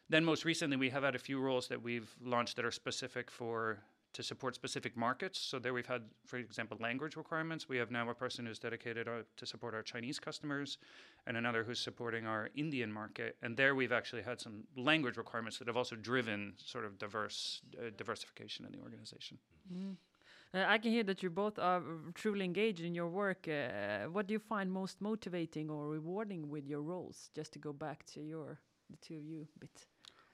then 0.09 0.24
most 0.24 0.45
recently 0.45 0.77
we 0.77 0.89
have 0.89 1.03
had 1.03 1.15
a 1.15 1.19
few 1.19 1.39
roles 1.39 1.67
that 1.67 1.81
we've 1.81 2.13
launched 2.21 2.55
that 2.57 2.65
are 2.65 2.71
specific 2.71 3.31
for 3.31 3.79
to 4.15 4.24
support 4.24 4.55
specific 4.55 4.95
markets 4.95 5.38
so 5.38 5.60
there 5.60 5.74
we've 5.74 5.86
had 5.86 6.03
for 6.25 6.38
example 6.38 6.77
language 6.79 7.17
requirements 7.17 7.67
we 7.67 7.77
have 7.77 7.91
now 7.91 8.10
a 8.10 8.13
person 8.13 8.45
who's 8.45 8.60
dedicated 8.60 9.07
uh, 9.07 9.24
to 9.36 9.45
support 9.45 9.74
our 9.75 9.84
chinese 9.84 10.19
customers 10.19 10.77
and 11.27 11.36
another 11.36 11.63
who's 11.65 11.79
supporting 11.79 12.25
our 12.25 12.50
indian 12.55 12.91
market 12.91 13.36
and 13.43 13.57
there 13.57 13.75
we've 13.75 13.91
actually 13.91 14.22
had 14.22 14.39
some 14.39 14.63
language 14.77 15.17
requirements 15.17 15.60
that 15.60 15.67
have 15.67 15.77
also 15.77 15.95
driven 15.98 16.53
sort 16.57 16.86
of 16.86 16.98
diverse 16.98 17.62
uh, 17.77 17.89
diversification 17.98 18.65
in 18.65 18.72
the 18.72 18.79
organization 18.79 19.38
Mm. 19.74 19.95
Uh, 20.53 20.63
I 20.67 20.77
can 20.77 20.91
hear 20.91 21.03
that 21.03 21.22
you 21.24 21.29
both 21.29 21.60
are 21.60 21.79
uh, 21.79 22.12
truly 22.13 22.45
engaged 22.45 22.81
in 22.81 22.95
your 22.95 23.10
work. 23.10 23.48
Uh, 23.48 24.05
what 24.12 24.27
do 24.27 24.34
you 24.34 24.39
find 24.39 24.72
most 24.72 25.01
motivating 25.01 25.69
or 25.69 25.89
rewarding 25.89 26.50
with 26.50 26.65
your 26.65 26.81
roles? 26.81 27.29
Just 27.36 27.51
to 27.53 27.60
go 27.60 27.74
back 27.74 28.05
to 28.13 28.22
your, 28.22 28.60
the 28.89 28.98
two 28.98 29.15
of 29.15 29.25
you 29.25 29.48
a 29.55 29.60
bit. 29.60 29.86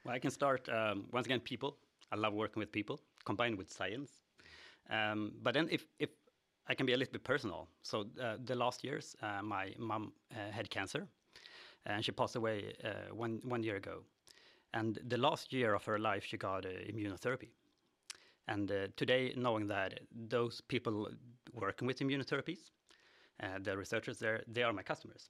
Well, 0.04 0.14
I 0.14 0.20
can 0.20 0.32
start 0.32 0.68
um, 0.70 1.06
once 1.12 1.26
again. 1.26 1.40
People, 1.40 1.78
I 2.12 2.18
love 2.18 2.34
working 2.34 2.60
with 2.60 2.72
people, 2.72 3.00
combined 3.26 3.58
with 3.58 3.72
science. 3.72 4.22
Um, 4.90 5.34
but 5.42 5.54
then, 5.54 5.68
if 5.72 5.86
if 6.00 6.10
I 6.68 6.76
can 6.76 6.86
be 6.86 6.94
a 6.94 6.98
little 6.98 7.12
bit 7.12 7.24
personal, 7.24 7.68
so 7.82 8.06
uh, 8.22 8.38
the 8.46 8.56
last 8.56 8.84
years, 8.84 9.16
uh, 9.22 9.42
my 9.42 9.74
mom 9.78 10.14
uh, 10.32 10.52
had 10.52 10.70
cancer, 10.70 11.08
and 11.86 12.04
she 12.04 12.12
passed 12.12 12.36
away 12.36 12.74
uh, 12.84 13.14
one 13.14 13.42
one 13.44 13.64
year 13.64 13.78
ago. 13.78 14.04
And 14.74 15.00
the 15.10 15.18
last 15.18 15.52
year 15.54 15.74
of 15.74 15.86
her 15.86 16.00
life, 16.00 16.24
she 16.26 16.38
got 16.38 16.66
uh, 16.66 16.70
immunotherapy. 16.70 17.50
And 18.48 18.72
today, 18.98 19.34
knowing 19.38 19.68
that 19.68 20.00
those 20.30 20.62
people 20.62 21.08
working 21.54 21.88
with 21.88 22.00
immunotherapies, 22.00 22.72
the 23.64 23.78
researchers 23.78 24.20
there, 24.20 24.44
they 24.48 24.64
are 24.64 24.74
my 24.74 24.84
customers. 24.84 25.30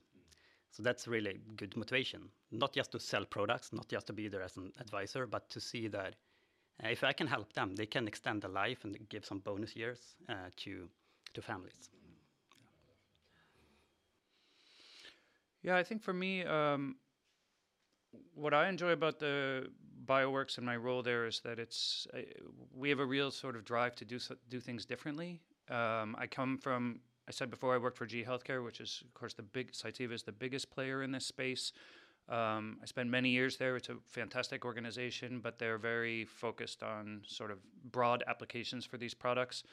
So 0.71 0.83
that's 0.83 1.07
really 1.07 1.39
good 1.57 1.75
motivation, 1.75 2.29
not 2.51 2.73
just 2.73 2.91
to 2.93 2.99
sell 2.99 3.25
products, 3.25 3.73
not 3.73 3.89
just 3.89 4.07
to 4.07 4.13
be 4.13 4.29
there 4.29 4.41
as 4.41 4.55
an 4.57 4.71
advisor, 4.79 5.27
but 5.27 5.49
to 5.49 5.59
see 5.59 5.89
that 5.89 6.15
if 6.89 7.03
I 7.03 7.13
can 7.13 7.27
help 7.27 7.53
them, 7.53 7.75
they 7.75 7.85
can 7.85 8.07
extend 8.07 8.41
their 8.41 8.51
life 8.51 8.83
and 8.83 8.97
give 9.09 9.25
some 9.25 9.39
bonus 9.39 9.75
years 9.75 9.99
uh, 10.29 10.49
to 10.57 10.89
to 11.33 11.41
families. 11.41 11.89
Yeah, 15.63 15.77
I 15.77 15.83
think 15.83 16.01
for 16.01 16.13
me, 16.13 16.43
um, 16.43 16.95
what 18.33 18.53
I 18.53 18.67
enjoy 18.67 18.91
about 18.91 19.19
the 19.19 19.69
Bioworks 20.05 20.57
and 20.57 20.65
my 20.65 20.75
role 20.75 21.03
there 21.03 21.27
is 21.27 21.41
that 21.41 21.59
it's 21.59 22.07
uh, 22.13 22.19
we 22.75 22.89
have 22.89 22.99
a 22.99 23.05
real 23.05 23.29
sort 23.29 23.55
of 23.55 23.63
drive 23.63 23.95
to 23.95 24.05
do 24.05 24.17
so, 24.17 24.35
do 24.49 24.59
things 24.59 24.85
differently. 24.85 25.39
Um, 25.69 26.15
I 26.17 26.27
come 26.27 26.57
from 26.57 27.01
I 27.27 27.31
said 27.31 27.51
before 27.51 27.73
I 27.73 27.77
worked 27.77 27.97
for 27.97 28.07
GE 28.07 28.25
Healthcare, 28.25 28.63
which 28.63 28.81
is 28.81 29.03
of 29.05 29.13
course 29.13 29.33
the 29.33 29.43
big 29.43 29.71
Cytiva 29.73 30.11
is 30.11 30.23
the 30.23 30.31
biggest 30.31 30.71
player 30.71 31.03
in 31.03 31.11
this 31.11 31.25
space. 31.25 31.71
Um, 32.31 32.77
I 32.81 32.85
spent 32.85 33.09
many 33.09 33.29
years 33.29 33.57
there. 33.57 33.75
It's 33.75 33.89
a 33.89 33.97
fantastic 34.07 34.63
organization, 34.63 35.41
but 35.43 35.59
they're 35.59 35.77
very 35.77 36.23
focused 36.23 36.81
on 36.81 37.21
sort 37.27 37.51
of 37.51 37.59
broad 37.91 38.23
applications 38.25 38.85
for 38.85 38.97
these 38.97 39.13
products. 39.13 39.63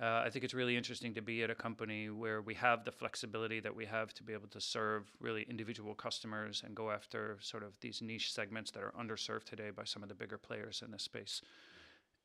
Uh, 0.00 0.22
I 0.24 0.30
think 0.30 0.44
it's 0.44 0.54
really 0.54 0.76
interesting 0.76 1.12
to 1.14 1.22
be 1.22 1.42
at 1.42 1.50
a 1.50 1.56
company 1.56 2.08
where 2.08 2.40
we 2.40 2.54
have 2.54 2.84
the 2.84 2.92
flexibility 2.92 3.58
that 3.58 3.74
we 3.74 3.84
have 3.84 4.14
to 4.14 4.22
be 4.22 4.32
able 4.32 4.46
to 4.48 4.60
serve 4.60 5.10
really 5.18 5.44
individual 5.50 5.92
customers 5.92 6.62
and 6.64 6.76
go 6.76 6.92
after 6.92 7.36
sort 7.40 7.64
of 7.64 7.72
these 7.80 8.00
niche 8.00 8.32
segments 8.32 8.70
that 8.70 8.84
are 8.84 8.94
underserved 8.96 9.44
today 9.44 9.70
by 9.74 9.82
some 9.82 10.04
of 10.04 10.08
the 10.08 10.14
bigger 10.14 10.38
players 10.38 10.82
in 10.84 10.92
this 10.92 11.02
space. 11.02 11.42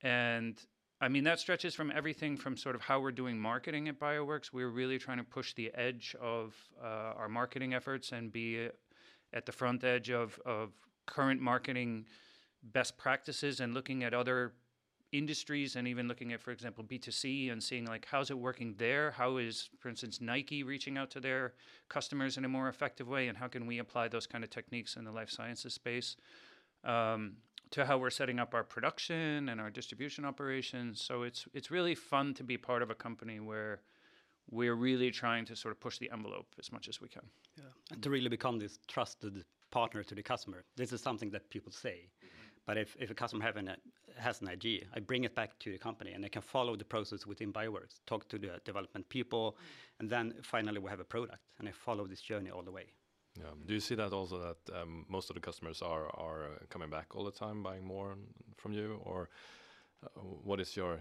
And 0.03 0.55
I 1.01 1.07
mean, 1.07 1.23
that 1.23 1.39
stretches 1.39 1.73
from 1.73 1.91
everything 1.91 2.37
from 2.37 2.55
sort 2.57 2.75
of 2.75 2.81
how 2.81 2.99
we're 2.99 3.11
doing 3.11 3.39
marketing 3.39 3.87
at 3.87 3.99
Bioworks. 3.99 4.53
We're 4.53 4.69
really 4.69 4.99
trying 4.99 5.17
to 5.17 5.23
push 5.23 5.53
the 5.55 5.71
edge 5.73 6.15
of 6.21 6.55
uh, 6.81 7.13
our 7.17 7.27
marketing 7.27 7.73
efforts 7.73 8.11
and 8.11 8.31
be 8.31 8.69
at 9.33 9.45
the 9.45 9.51
front 9.51 9.83
edge 9.83 10.09
of, 10.09 10.39
of 10.45 10.71
current 11.05 11.41
marketing 11.41 12.05
best 12.61 12.97
practices 12.97 13.59
and 13.59 13.73
looking 13.73 14.03
at 14.03 14.13
other 14.13 14.53
industries 15.11 15.75
and 15.75 15.87
even 15.87 16.07
looking 16.07 16.33
at, 16.33 16.41
for 16.41 16.51
example, 16.51 16.83
B2C 16.83 17.51
and 17.51 17.61
seeing 17.61 17.85
like 17.85 18.07
how's 18.09 18.31
it 18.31 18.37
working 18.37 18.75
there? 18.77 19.11
How 19.11 19.37
is, 19.37 19.69
for 19.79 19.89
instance, 19.89 20.19
Nike 20.19 20.63
reaching 20.63 20.97
out 20.97 21.11
to 21.11 21.19
their 21.19 21.53
customers 21.89 22.37
in 22.37 22.45
a 22.45 22.49
more 22.49 22.67
effective 22.67 23.07
way? 23.07 23.27
And 23.27 23.37
how 23.37 23.47
can 23.47 23.65
we 23.65 23.79
apply 23.79 24.07
those 24.07 24.27
kind 24.27 24.43
of 24.43 24.49
techniques 24.49 24.95
in 24.95 25.05
the 25.05 25.11
life 25.11 25.29
sciences 25.29 25.73
space? 25.73 26.15
Um, 26.83 27.37
to 27.71 27.85
how 27.85 27.97
we're 27.97 28.11
setting 28.11 28.39
up 28.39 28.53
our 28.53 28.63
production 28.63 29.49
and 29.49 29.59
our 29.59 29.71
distribution 29.71 30.25
operations. 30.25 31.01
So 31.01 31.23
it's 31.23 31.47
it's 31.55 31.71
really 31.71 31.95
fun 31.95 32.35
to 32.35 32.43
be 32.43 32.55
part 32.55 32.83
of 32.83 32.91
a 32.91 32.95
company 32.95 33.39
where 33.39 33.81
we're 34.51 34.75
really 34.75 35.09
trying 35.09 35.45
to 35.45 35.55
sort 35.55 35.71
of 35.71 35.79
push 35.79 35.97
the 35.97 36.11
envelope 36.11 36.53
as 36.59 36.71
much 36.71 36.87
as 36.87 37.01
we 37.01 37.07
can. 37.07 37.23
And 37.91 38.01
to 38.01 38.09
really 38.09 38.29
become 38.29 38.59
this 38.59 38.79
trusted 38.87 39.45
partner 39.71 40.03
to 40.03 40.15
the 40.15 40.23
customer. 40.23 40.63
This 40.75 40.93
is 40.93 41.01
something 41.01 41.31
that 41.31 41.49
people 41.49 41.71
say. 41.71 42.09
But 42.65 42.77
if, 42.77 42.95
if 42.99 43.11
a 43.11 43.13
customer 43.13 43.43
have 43.43 43.57
an, 43.57 43.71
has 44.17 44.41
an 44.41 44.47
idea, 44.47 44.85
I 44.95 44.99
bring 44.99 45.25
it 45.25 45.35
back 45.35 45.59
to 45.59 45.71
the 45.71 45.77
company 45.77 46.13
and 46.13 46.23
they 46.23 46.29
can 46.29 46.41
follow 46.41 46.75
the 46.75 46.85
process 46.85 47.25
within 47.27 47.51
Bioworks, 47.51 47.99
talk 48.05 48.29
to 48.29 48.37
the 48.37 48.61
development 48.63 49.09
people, 49.09 49.57
and 49.99 50.09
then 50.09 50.33
finally 50.43 50.79
we 50.79 50.89
have 50.89 51.01
a 51.01 51.05
product 51.05 51.41
and 51.59 51.67
I 51.67 51.71
follow 51.71 52.07
this 52.07 52.21
journey 52.21 52.51
all 52.51 52.63
the 52.63 52.71
way. 52.71 52.85
Yeah. 53.37 53.45
Do 53.65 53.73
you 53.73 53.79
see 53.79 53.95
that 53.95 54.13
also 54.13 54.37
that 54.39 54.79
um, 54.79 55.05
most 55.09 55.29
of 55.29 55.33
the 55.33 55.41
customers 55.41 55.81
are 55.81 56.05
are 56.15 56.51
coming 56.69 56.89
back 56.89 57.15
all 57.15 57.25
the 57.25 57.31
time, 57.31 57.63
buying 57.63 57.83
more 57.83 58.15
from 58.57 58.73
you, 58.73 59.01
or 59.03 59.29
uh, 60.03 60.09
what 60.19 60.59
is 60.59 60.77
your 60.77 60.99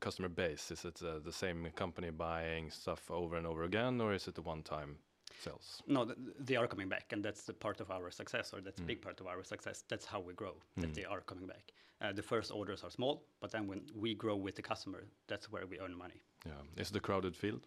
customer 0.00 0.30
base? 0.30 0.70
Is 0.70 0.84
it 0.84 1.02
uh, 1.02 1.18
the 1.18 1.32
same 1.32 1.68
company 1.74 2.10
buying 2.10 2.70
stuff 2.70 3.10
over 3.10 3.36
and 3.36 3.46
over 3.46 3.64
again, 3.64 4.00
or 4.00 4.14
is 4.14 4.28
it 4.28 4.38
a 4.38 4.42
one-time 4.42 4.96
sales? 5.40 5.82
No, 5.86 6.12
they 6.38 6.56
are 6.56 6.66
coming 6.66 6.88
back, 6.88 7.12
and 7.12 7.24
that's 7.24 7.42
the 7.42 7.52
part 7.52 7.80
of 7.80 7.90
our 7.90 8.10
success, 8.10 8.52
or 8.52 8.60
that's 8.60 8.80
a 8.80 8.84
big 8.84 9.02
part 9.02 9.20
of 9.20 9.26
our 9.26 9.42
success. 9.44 9.84
That's 9.88 10.04
how 10.04 10.20
we 10.20 10.34
grow. 10.34 10.54
That 10.76 10.94
they 10.94 11.04
are 11.04 11.20
coming 11.20 11.46
back. 11.46 11.72
Uh, 12.00 12.12
the 12.12 12.22
first 12.22 12.50
orders 12.52 12.82
are 12.82 12.90
small, 12.90 13.24
but 13.40 13.50
then 13.50 13.66
when 13.66 13.82
we 13.94 14.14
grow 14.14 14.36
with 14.36 14.56
the 14.56 14.62
customer, 14.62 15.04
that's 15.28 15.50
where 15.50 15.66
we 15.66 15.78
earn 15.78 15.96
money. 15.96 16.22
Yeah. 16.44 16.52
Is 16.76 16.90
it 16.90 16.96
a 16.96 17.00
crowded 17.00 17.36
field? 17.36 17.66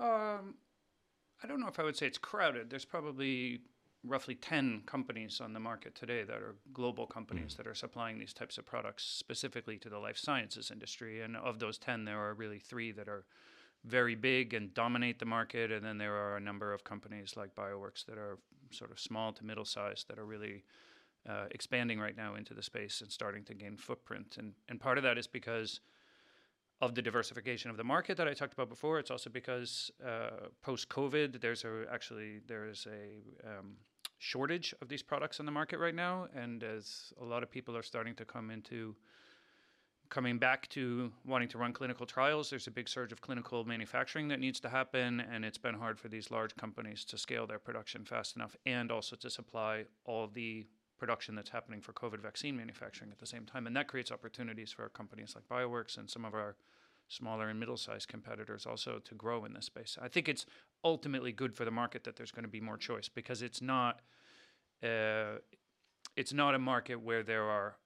Um, 0.00 0.54
I 1.42 1.46
don't 1.46 1.60
know 1.60 1.68
if 1.68 1.78
I 1.78 1.82
would 1.84 1.96
say 1.96 2.06
it's 2.06 2.18
crowded. 2.18 2.70
There's 2.70 2.84
probably 2.84 3.60
roughly 4.04 4.34
10 4.34 4.82
companies 4.86 5.40
on 5.40 5.52
the 5.52 5.60
market 5.60 5.94
today 5.94 6.22
that 6.24 6.36
are 6.36 6.56
global 6.72 7.06
companies 7.06 7.54
that 7.56 7.66
are 7.66 7.74
supplying 7.74 8.18
these 8.18 8.32
types 8.32 8.58
of 8.58 8.64
products 8.64 9.04
specifically 9.04 9.76
to 9.78 9.88
the 9.88 9.98
life 9.98 10.16
sciences 10.16 10.70
industry. 10.70 11.20
And 11.20 11.36
of 11.36 11.58
those 11.58 11.78
10, 11.78 12.04
there 12.04 12.18
are 12.18 12.34
really 12.34 12.58
three 12.58 12.92
that 12.92 13.08
are 13.08 13.24
very 13.84 14.14
big 14.14 14.54
and 14.54 14.74
dominate 14.74 15.18
the 15.18 15.24
market. 15.24 15.72
And 15.72 15.84
then 15.84 15.98
there 15.98 16.14
are 16.14 16.36
a 16.36 16.40
number 16.40 16.72
of 16.72 16.84
companies 16.84 17.34
like 17.36 17.54
Bioworks 17.54 18.04
that 18.06 18.18
are 18.18 18.38
sort 18.70 18.90
of 18.90 19.00
small 19.00 19.32
to 19.32 19.44
middle 19.44 19.64
sized 19.64 20.08
that 20.08 20.18
are 20.18 20.26
really 20.26 20.64
uh, 21.28 21.46
expanding 21.50 22.00
right 22.00 22.16
now 22.16 22.34
into 22.34 22.54
the 22.54 22.62
space 22.62 23.00
and 23.00 23.10
starting 23.10 23.44
to 23.44 23.54
gain 23.54 23.76
footprint. 23.76 24.36
And, 24.38 24.52
and 24.68 24.80
part 24.80 24.98
of 24.98 25.04
that 25.04 25.18
is 25.18 25.26
because 25.26 25.80
of 26.80 26.94
the 26.94 27.02
diversification 27.02 27.70
of 27.70 27.76
the 27.76 27.84
market 27.84 28.16
that 28.16 28.28
I 28.28 28.34
talked 28.34 28.52
about 28.52 28.68
before. 28.68 28.98
It's 28.98 29.10
also 29.10 29.30
because 29.30 29.90
uh, 30.06 30.48
post 30.62 30.88
COVID, 30.88 31.40
there's 31.40 31.64
a, 31.64 31.84
actually 31.92 32.40
there 32.46 32.66
is 32.66 32.86
a 32.86 33.48
um, 33.48 33.72
shortage 34.18 34.74
of 34.80 34.88
these 34.88 35.02
products 35.02 35.40
on 35.40 35.46
the 35.46 35.52
market 35.52 35.78
right 35.78 35.94
now, 35.94 36.28
and 36.34 36.62
as 36.62 37.12
a 37.20 37.24
lot 37.24 37.42
of 37.42 37.50
people 37.50 37.76
are 37.76 37.82
starting 37.82 38.14
to 38.14 38.24
come 38.24 38.50
into 38.50 38.94
coming 40.10 40.38
back 40.38 40.68
to 40.70 41.12
wanting 41.26 41.48
to 41.48 41.58
run 41.58 41.72
clinical 41.72 42.06
trials, 42.06 42.50
there's 42.50 42.66
a 42.66 42.70
big 42.70 42.88
surge 42.88 43.12
of 43.12 43.20
clinical 43.20 43.64
manufacturing 43.64 44.28
that 44.28 44.40
needs 44.40 44.60
to 44.60 44.68
happen, 44.68 45.20
and 45.20 45.44
it's 45.44 45.58
been 45.58 45.74
hard 45.74 45.98
for 45.98 46.08
these 46.08 46.30
large 46.30 46.54
companies 46.56 47.04
to 47.06 47.18
scale 47.18 47.46
their 47.46 47.58
production 47.58 48.04
fast 48.04 48.36
enough, 48.36 48.56
and 48.66 48.90
also 48.90 49.16
to 49.16 49.30
supply 49.30 49.84
all 50.04 50.26
the 50.26 50.66
production 50.98 51.34
that's 51.34 51.50
happening 51.50 51.80
for 51.80 51.92
COVID 51.92 52.20
vaccine 52.20 52.56
manufacturing 52.56 53.10
at 53.10 53.18
the 53.18 53.26
same 53.26 53.44
time. 53.44 53.66
And 53.66 53.76
that 53.76 53.86
creates 53.86 54.10
opportunities 54.10 54.72
for 54.72 54.88
companies 54.88 55.34
like 55.34 55.48
Bioworks 55.48 55.96
and 55.96 56.10
some 56.10 56.24
of 56.24 56.34
our 56.34 56.56
smaller 57.08 57.48
and 57.48 57.58
middle 57.58 57.76
sized 57.76 58.08
competitors 58.08 58.66
also 58.66 58.98
to 58.98 59.14
grow 59.14 59.44
in 59.44 59.52
this 59.52 59.66
space. 59.66 59.96
I 60.00 60.08
think 60.08 60.28
it's 60.28 60.44
ultimately 60.84 61.32
good 61.32 61.54
for 61.54 61.64
the 61.64 61.70
market 61.70 62.04
that 62.04 62.16
there's 62.16 62.32
going 62.32 62.44
to 62.44 62.50
be 62.50 62.60
more 62.60 62.76
choice 62.76 63.08
because 63.08 63.42
it's 63.42 63.62
not. 63.62 64.00
Uh, 64.82 65.38
it's 66.16 66.32
not 66.32 66.54
a 66.54 66.58
market 66.58 67.00
where 67.00 67.22
there 67.22 67.44
are 67.44 67.76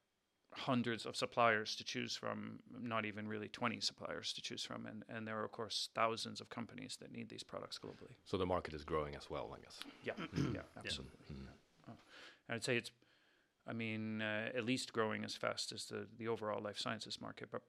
hundreds 0.55 1.07
of 1.07 1.17
suppliers 1.17 1.75
to 1.77 1.85
choose 1.85 2.17
from, 2.17 2.59
not 2.81 3.05
even 3.05 3.27
really 3.27 3.49
20 3.49 3.81
suppliers 3.81 4.33
to 4.35 4.43
choose 4.43 4.65
from. 4.65 4.87
And, 4.87 5.05
and 5.09 5.27
there 5.27 5.39
are, 5.39 5.45
of 5.45 5.53
course, 5.53 5.89
thousands 5.95 6.41
of 6.41 6.49
companies 6.51 6.97
that 7.01 7.13
need 7.13 7.29
these 7.29 7.43
products 7.43 7.79
globally. 7.79 8.15
So 8.25 8.37
the 8.37 8.47
market 8.47 8.75
is 8.75 8.85
growing 8.85 9.15
as 9.15 9.31
well, 9.31 9.55
I 9.57 9.61
guess. 9.61 9.79
Yeah, 10.05 10.13
yeah, 10.55 10.61
absolutely. 10.77 11.19
Oh. 11.89 11.93
And 12.49 12.57
I'd 12.57 12.65
say 12.65 12.77
it's, 12.77 12.91
I 13.67 13.73
mean, 13.73 14.23
uh, 14.23 14.51
at 14.55 14.65
least 14.65 14.93
growing 14.93 15.25
as 15.25 15.35
fast 15.35 15.73
as 15.73 15.87
the, 15.87 16.07
the 16.19 16.29
overall 16.29 16.63
life 16.63 16.79
sciences 16.79 17.21
market, 17.21 17.49
but 17.51 17.63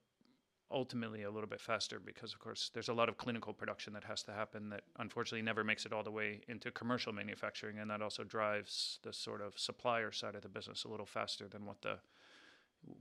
ultimately 0.72 1.24
a 1.24 1.30
little 1.30 1.48
bit 1.48 1.62
faster 1.62 2.00
because, 2.00 2.34
of 2.34 2.40
course, 2.40 2.72
there's 2.74 2.90
a 2.90 2.94
lot 2.94 3.08
of 3.08 3.18
clinical 3.18 3.54
production 3.54 3.94
that 3.94 4.04
has 4.04 4.24
to 4.24 4.34
happen 4.34 4.70
that 4.70 4.82
unfortunately 4.98 5.44
never 5.44 5.64
makes 5.64 5.86
it 5.86 5.94
all 5.94 6.04
the 6.04 6.12
way 6.12 6.42
into 6.48 6.72
commercial 6.72 7.14
manufacturing, 7.14 7.78
and 7.80 7.90
that 7.92 8.02
also 8.02 8.24
drives 8.24 9.00
the 9.04 9.14
sort 9.14 9.42
of 9.42 9.58
supplier 9.58 10.12
side 10.12 10.36
of 10.36 10.42
the 10.42 10.50
business 10.50 10.84
a 10.84 10.88
little 10.88 11.06
faster 11.06 11.48
than 11.48 11.66
what 11.66 11.82
the 11.82 12.00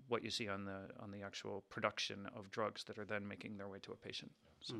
what 0.09 0.23
you 0.23 0.31
see 0.31 0.49
on 0.49 0.65
the 0.65 0.89
on 1.01 1.11
the 1.11 1.23
actual 1.23 1.65
production 1.71 2.29
of 2.37 2.51
drugs 2.51 2.85
that 2.85 2.99
are 2.99 3.05
then 3.05 3.27
making 3.27 3.57
their 3.57 3.69
way 3.69 3.79
to 3.81 3.93
a 3.93 3.97
patient. 3.97 4.33
So. 4.63 4.75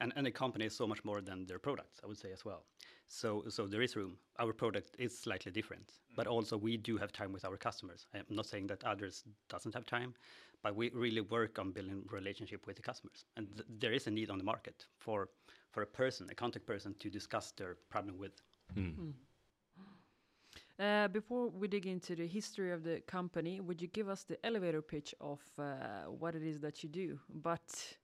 And, 0.00 0.12
and 0.16 0.26
a 0.26 0.32
company 0.32 0.64
is 0.66 0.76
so 0.76 0.86
much 0.86 1.04
more 1.04 1.20
than 1.20 1.46
their 1.46 1.60
products, 1.60 2.00
I 2.02 2.08
would 2.08 2.18
say 2.18 2.32
as 2.32 2.44
well. 2.44 2.64
So, 3.06 3.44
so 3.48 3.68
there 3.68 3.82
is 3.82 3.94
room. 3.94 4.16
Our 4.40 4.52
product 4.52 4.96
is 4.98 5.16
slightly 5.16 5.52
different, 5.52 5.92
but 6.16 6.26
also 6.26 6.56
we 6.56 6.76
do 6.76 6.96
have 6.96 7.12
time 7.12 7.32
with 7.32 7.44
our 7.44 7.56
customers. 7.56 8.06
I'm 8.12 8.24
not 8.28 8.46
saying 8.46 8.66
that 8.68 8.82
others 8.84 9.22
doesn't 9.48 9.74
have 9.74 9.86
time, 9.86 10.14
but 10.62 10.74
we 10.74 10.90
really 10.90 11.20
work 11.20 11.58
on 11.58 11.70
building 11.72 12.02
relationship 12.10 12.66
with 12.66 12.76
the 12.76 12.82
customers. 12.82 13.24
And 13.36 13.46
th- 13.54 13.66
there 13.78 13.92
is 13.92 14.06
a 14.08 14.10
need 14.10 14.30
on 14.30 14.38
the 14.38 14.44
market 14.44 14.86
for 14.98 15.28
for 15.70 15.82
a 15.82 15.86
person, 15.86 16.28
a 16.30 16.34
contact 16.34 16.66
person, 16.66 16.94
to 16.98 17.08
discuss 17.10 17.52
their 17.52 17.76
problem 17.88 18.18
with. 18.18 18.32
Uh, 18.98 19.12
before 21.12 21.48
we 21.48 21.68
dig 21.68 21.86
into 21.86 22.14
the 22.14 22.26
history 22.26 22.72
of 22.72 22.82
the 22.82 23.00
company, 23.06 23.60
would 23.60 23.80
you 23.80 23.88
give 23.88 24.08
us 24.08 24.24
the 24.24 24.44
elevator 24.44 24.82
pitch 24.82 25.14
of 25.20 25.40
uh, 25.58 26.10
what 26.10 26.34
it 26.34 26.42
is 26.42 26.60
that 26.60 26.82
you 26.82 26.88
do? 26.88 27.18
But 27.28 27.96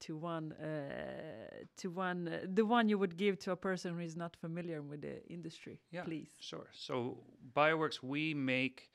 to 0.00 0.16
one, 0.16 0.52
uh, 0.52 1.64
to 1.78 1.90
one, 1.90 2.28
uh, 2.28 2.40
the 2.52 2.64
one 2.64 2.88
you 2.88 2.98
would 2.98 3.16
give 3.16 3.38
to 3.40 3.52
a 3.52 3.56
person 3.56 3.94
who 3.94 4.00
is 4.00 4.16
not 4.16 4.36
familiar 4.36 4.82
with 4.82 5.02
the 5.02 5.26
industry, 5.28 5.80
Yeah, 5.90 6.04
please. 6.04 6.30
Sure. 6.40 6.66
So 6.72 7.18
Bioworks, 7.54 8.02
we 8.02 8.34
make 8.34 8.90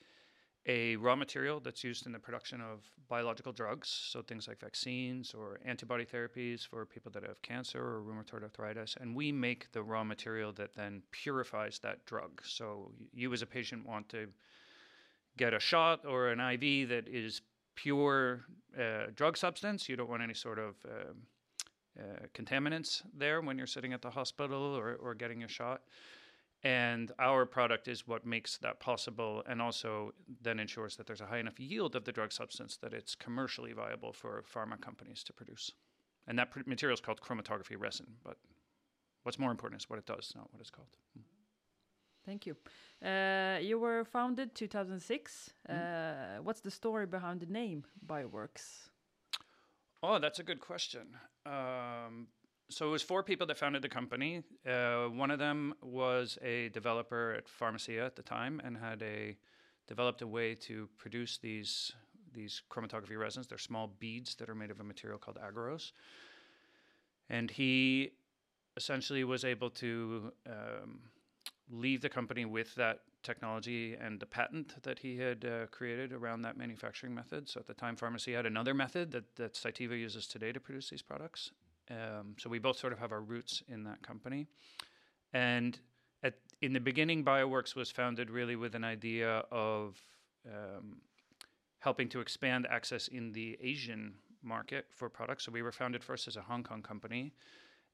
a 0.66 0.96
raw 0.96 1.14
material 1.14 1.60
that's 1.60 1.84
used 1.84 2.06
in 2.06 2.12
the 2.12 2.18
production 2.18 2.60
of 2.60 2.80
biological 3.08 3.52
drugs, 3.52 3.88
so 3.88 4.20
things 4.20 4.48
like 4.48 4.58
vaccines 4.58 5.32
or 5.32 5.60
antibody 5.64 6.04
therapies 6.04 6.66
for 6.66 6.84
people 6.84 7.10
that 7.12 7.22
have 7.22 7.40
cancer 7.42 7.80
or 7.80 8.02
rheumatoid 8.02 8.42
arthritis, 8.42 8.96
and 9.00 9.14
we 9.14 9.30
make 9.30 9.70
the 9.72 9.82
raw 9.82 10.02
material 10.02 10.52
that 10.52 10.74
then 10.74 11.02
purifies 11.12 11.78
that 11.78 12.04
drug. 12.04 12.42
So 12.44 12.90
you 13.14 13.32
as 13.32 13.42
a 13.42 13.46
patient 13.46 13.86
want 13.86 14.08
to 14.08 14.26
get 15.36 15.54
a 15.54 15.60
shot 15.60 16.04
or 16.04 16.28
an 16.28 16.40
IV 16.40 16.88
that 16.88 17.06
is 17.06 17.42
pure 17.76 18.46
uh, 18.78 19.06
drug 19.14 19.36
substance. 19.36 19.88
You 19.88 19.96
don't 19.96 20.10
want 20.10 20.22
any 20.22 20.34
sort 20.34 20.58
of 20.58 20.74
um, 20.84 21.16
uh, 21.98 22.26
contaminants 22.34 23.02
there 23.16 23.40
when 23.40 23.56
you're 23.56 23.66
sitting 23.66 23.92
at 23.92 24.02
the 24.02 24.10
hospital 24.10 24.76
or, 24.76 24.96
or 24.96 25.14
getting 25.14 25.44
a 25.44 25.48
shot. 25.48 25.82
And 26.66 27.12
our 27.20 27.46
product 27.46 27.86
is 27.86 28.08
what 28.08 28.26
makes 28.26 28.58
that 28.58 28.80
possible 28.80 29.44
and 29.48 29.62
also 29.62 30.12
then 30.42 30.58
ensures 30.58 30.96
that 30.96 31.06
there's 31.06 31.20
a 31.20 31.26
high 31.26 31.38
enough 31.38 31.60
yield 31.60 31.94
of 31.94 32.04
the 32.04 32.10
drug 32.10 32.32
substance 32.32 32.76
that 32.78 32.92
it's 32.92 33.14
commercially 33.14 33.72
viable 33.72 34.12
for 34.12 34.42
pharma 34.52 34.80
companies 34.80 35.22
to 35.24 35.32
produce. 35.32 35.70
And 36.26 36.36
that 36.40 36.50
pr- 36.50 36.66
material 36.66 36.94
is 36.94 37.00
called 37.00 37.20
chromatography 37.20 37.76
resin, 37.78 38.08
but 38.24 38.38
what's 39.22 39.38
more 39.38 39.52
important 39.52 39.80
is 39.80 39.88
what 39.88 40.00
it 40.00 40.06
does, 40.06 40.32
not 40.34 40.52
what 40.52 40.60
it's 40.60 40.70
called. 40.70 40.88
Thank 42.24 42.46
you. 42.46 42.56
Uh, 43.00 43.58
you 43.60 43.78
were 43.78 44.04
founded 44.04 44.56
2006. 44.56 45.50
Mm-hmm. 45.70 45.78
Uh, 45.78 46.42
what's 46.42 46.62
the 46.62 46.72
story 46.72 47.06
behind 47.06 47.38
the 47.38 47.46
name 47.46 47.84
Bioworks? 48.04 48.88
Oh, 50.02 50.18
that's 50.18 50.40
a 50.40 50.42
good 50.42 50.58
question. 50.58 51.14
Um, 51.46 52.26
so 52.68 52.88
it 52.88 52.90
was 52.90 53.02
four 53.02 53.22
people 53.22 53.46
that 53.46 53.58
founded 53.58 53.82
the 53.82 53.88
company. 53.88 54.42
Uh, 54.68 55.04
one 55.04 55.30
of 55.30 55.38
them 55.38 55.74
was 55.82 56.38
a 56.42 56.68
developer 56.70 57.34
at 57.36 57.48
Pharmacia 57.48 58.04
at 58.04 58.16
the 58.16 58.22
time 58.22 58.60
and 58.64 58.76
had 58.76 59.02
a 59.02 59.36
developed 59.86 60.22
a 60.22 60.26
way 60.26 60.54
to 60.54 60.88
produce 60.98 61.38
these 61.38 61.92
these 62.34 62.62
chromatography 62.70 63.18
resins. 63.18 63.46
They're 63.46 63.56
small 63.58 63.90
beads 63.98 64.34
that 64.36 64.50
are 64.50 64.54
made 64.54 64.70
of 64.70 64.80
a 64.80 64.84
material 64.84 65.18
called 65.18 65.38
agarose. 65.38 65.92
And 67.30 67.50
he 67.50 68.12
essentially 68.76 69.24
was 69.24 69.44
able 69.44 69.70
to 69.70 70.32
um, 70.46 71.00
leave 71.70 72.02
the 72.02 72.10
company 72.10 72.44
with 72.44 72.74
that 72.74 73.00
technology 73.22 73.94
and 73.94 74.20
the 74.20 74.26
patent 74.26 74.82
that 74.82 74.98
he 74.98 75.16
had 75.16 75.44
uh, 75.44 75.66
created 75.68 76.12
around 76.12 76.42
that 76.42 76.58
manufacturing 76.58 77.14
method. 77.14 77.48
So 77.48 77.58
at 77.58 77.66
the 77.66 77.74
time, 77.74 77.96
Pharmacia 77.96 78.36
had 78.36 78.46
another 78.46 78.74
method 78.74 79.10
that, 79.12 79.34
that 79.36 79.54
Cytiva 79.54 79.98
uses 79.98 80.26
today 80.26 80.52
to 80.52 80.60
produce 80.60 80.90
these 80.90 81.02
products. 81.02 81.50
Um, 81.90 82.34
so 82.38 82.50
we 82.50 82.58
both 82.58 82.78
sort 82.78 82.92
of 82.92 82.98
have 82.98 83.12
our 83.12 83.20
roots 83.20 83.62
in 83.68 83.84
that 83.84 84.02
company. 84.02 84.46
And 85.32 85.78
at, 86.22 86.34
in 86.62 86.72
the 86.72 86.80
beginning, 86.80 87.24
Bioworks 87.24 87.74
was 87.74 87.90
founded 87.90 88.30
really 88.30 88.56
with 88.56 88.74
an 88.74 88.84
idea 88.84 89.44
of 89.50 90.00
um, 90.46 90.98
helping 91.78 92.08
to 92.08 92.20
expand 92.20 92.66
access 92.70 93.08
in 93.08 93.32
the 93.32 93.56
Asian 93.62 94.14
market 94.42 94.86
for 94.90 95.08
products. 95.08 95.44
So 95.44 95.52
we 95.52 95.62
were 95.62 95.72
founded 95.72 96.02
first 96.02 96.28
as 96.28 96.36
a 96.36 96.42
Hong 96.42 96.62
Kong 96.62 96.82
company. 96.82 97.32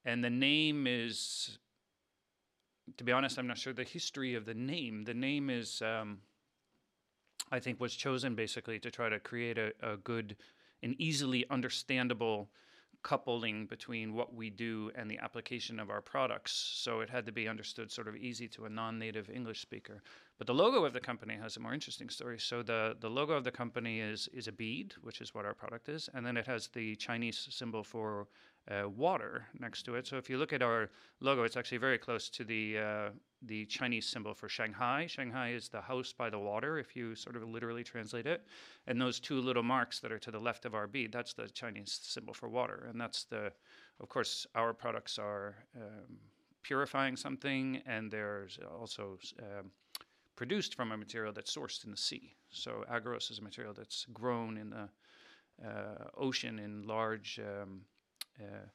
And 0.05 0.23
the 0.23 0.31
name 0.31 0.87
is 0.87 1.59
to 2.97 3.05
be 3.05 3.13
honest, 3.13 3.39
I'm 3.39 3.47
not 3.47 3.59
sure 3.59 3.73
the 3.73 3.85
history 3.85 4.35
of 4.35 4.45
the 4.45 4.55
name. 4.55 5.05
The 5.05 5.15
name 5.15 5.51
is, 5.51 5.83
um, 5.83 6.19
I 7.51 7.61
think, 7.61 7.81
was 7.81 7.95
chosen 7.95 8.35
basically 8.35 8.79
to 8.81 8.91
try 8.91 9.09
to 9.09 9.19
create 9.21 9.59
a, 9.59 9.73
a 9.83 9.97
good 9.97 10.37
and 10.83 10.95
easily 10.99 11.45
understandable 11.49 12.51
coupling 13.03 13.67
between 13.67 14.15
what 14.15 14.35
we 14.35 14.51
do 14.51 14.91
and 14.95 15.11
the 15.11 15.19
application 15.19 15.81
of 15.81 15.91
our 15.91 16.01
products. 16.01 16.53
So 16.53 17.01
it 17.01 17.11
had 17.11 17.27
to 17.27 17.33
be 17.33 17.49
understood 17.49 17.91
sort 17.91 18.09
of 18.09 18.17
easy 18.17 18.49
to 18.49 18.65
a 18.65 18.71
non-native 18.71 19.29
English 19.31 19.61
speaker. 19.61 20.03
But 20.39 20.47
the 20.47 20.55
logo 20.55 20.85
of 20.85 20.93
the 20.93 21.01
company 21.01 21.37
has 21.41 21.57
a 21.57 21.61
more 21.61 21.75
interesting 21.75 22.09
story. 22.09 22.39
So 22.39 22.63
the, 22.63 22.97
the 23.01 23.11
logo 23.11 23.35
of 23.35 23.45
the 23.45 23.51
company 23.51 24.01
is 24.01 24.29
is 24.33 24.49
a 24.49 24.53
bead, 24.53 24.95
which 25.03 25.21
is 25.21 25.35
what 25.35 25.45
our 25.45 25.55
product 25.55 25.89
is, 25.89 26.09
and 26.15 26.25
then 26.27 26.37
it 26.37 26.47
has 26.47 26.69
the 26.69 26.97
Chinese 26.97 27.49
symbol 27.51 27.85
for 27.85 28.29
uh, 28.71 28.89
water 28.89 29.47
next 29.59 29.83
to 29.85 29.95
it. 29.97 30.07
So 30.07 30.17
if 30.17 30.31
you 30.31 30.39
look 30.39 30.53
at 30.53 30.63
our 30.63 30.91
logo, 31.21 31.43
it's 31.45 31.57
actually 31.57 31.79
very 31.79 31.99
close 31.99 32.29
to 32.31 32.45
the 32.45 32.79
uh, 32.79 33.11
the 33.45 33.67
Chinese 33.67 34.07
symbol 34.07 34.35
for 34.35 34.49
Shanghai. 34.49 35.07
Shanghai 35.07 35.51
is 35.51 35.69
the 35.69 35.81
house 35.81 36.13
by 36.13 36.31
the 36.31 36.39
water, 36.39 36.79
if 36.79 36.95
you 36.95 37.15
sort 37.15 37.37
of 37.37 37.43
literally 37.43 37.85
translate 37.85 38.27
it. 38.27 38.47
And 38.87 39.01
those 39.01 39.21
two 39.21 39.41
little 39.41 39.63
marks 39.63 40.01
that 40.01 40.13
are 40.13 40.19
to 40.21 40.31
the 40.31 40.39
left 40.39 40.65
of 40.65 40.75
our 40.75 40.87
bead, 40.87 41.13
that's 41.13 41.35
the 41.35 41.49
Chinese 41.49 41.99
symbol 42.03 42.35
for 42.35 42.49
water, 42.49 42.87
and 42.89 43.01
that's 43.01 43.25
the 43.25 43.53
of 44.03 44.09
course, 44.09 44.47
our 44.55 44.75
products 44.75 45.19
are 45.19 45.55
um, 45.77 46.19
purifying 46.63 47.17
something, 47.17 47.81
and 47.87 48.11
there's 48.11 48.59
also 48.81 49.19
um, 49.39 49.71
produced 50.35 50.75
from 50.75 50.91
a 50.91 50.97
material 50.97 51.33
that's 51.33 51.55
sourced 51.55 51.85
in 51.85 51.93
the 51.93 51.97
sea. 51.97 52.35
So 52.51 52.85
agarose 52.91 53.31
is 53.31 53.39
a 53.39 53.43
material 53.43 53.73
that's 53.73 54.07
grown 54.13 54.59
in 54.59 54.71
the 54.71 54.89
uh, 55.65 56.09
ocean 56.17 56.59
in 56.59 56.83
large 56.83 57.39
um, 57.41 57.83
uh, 58.41 58.67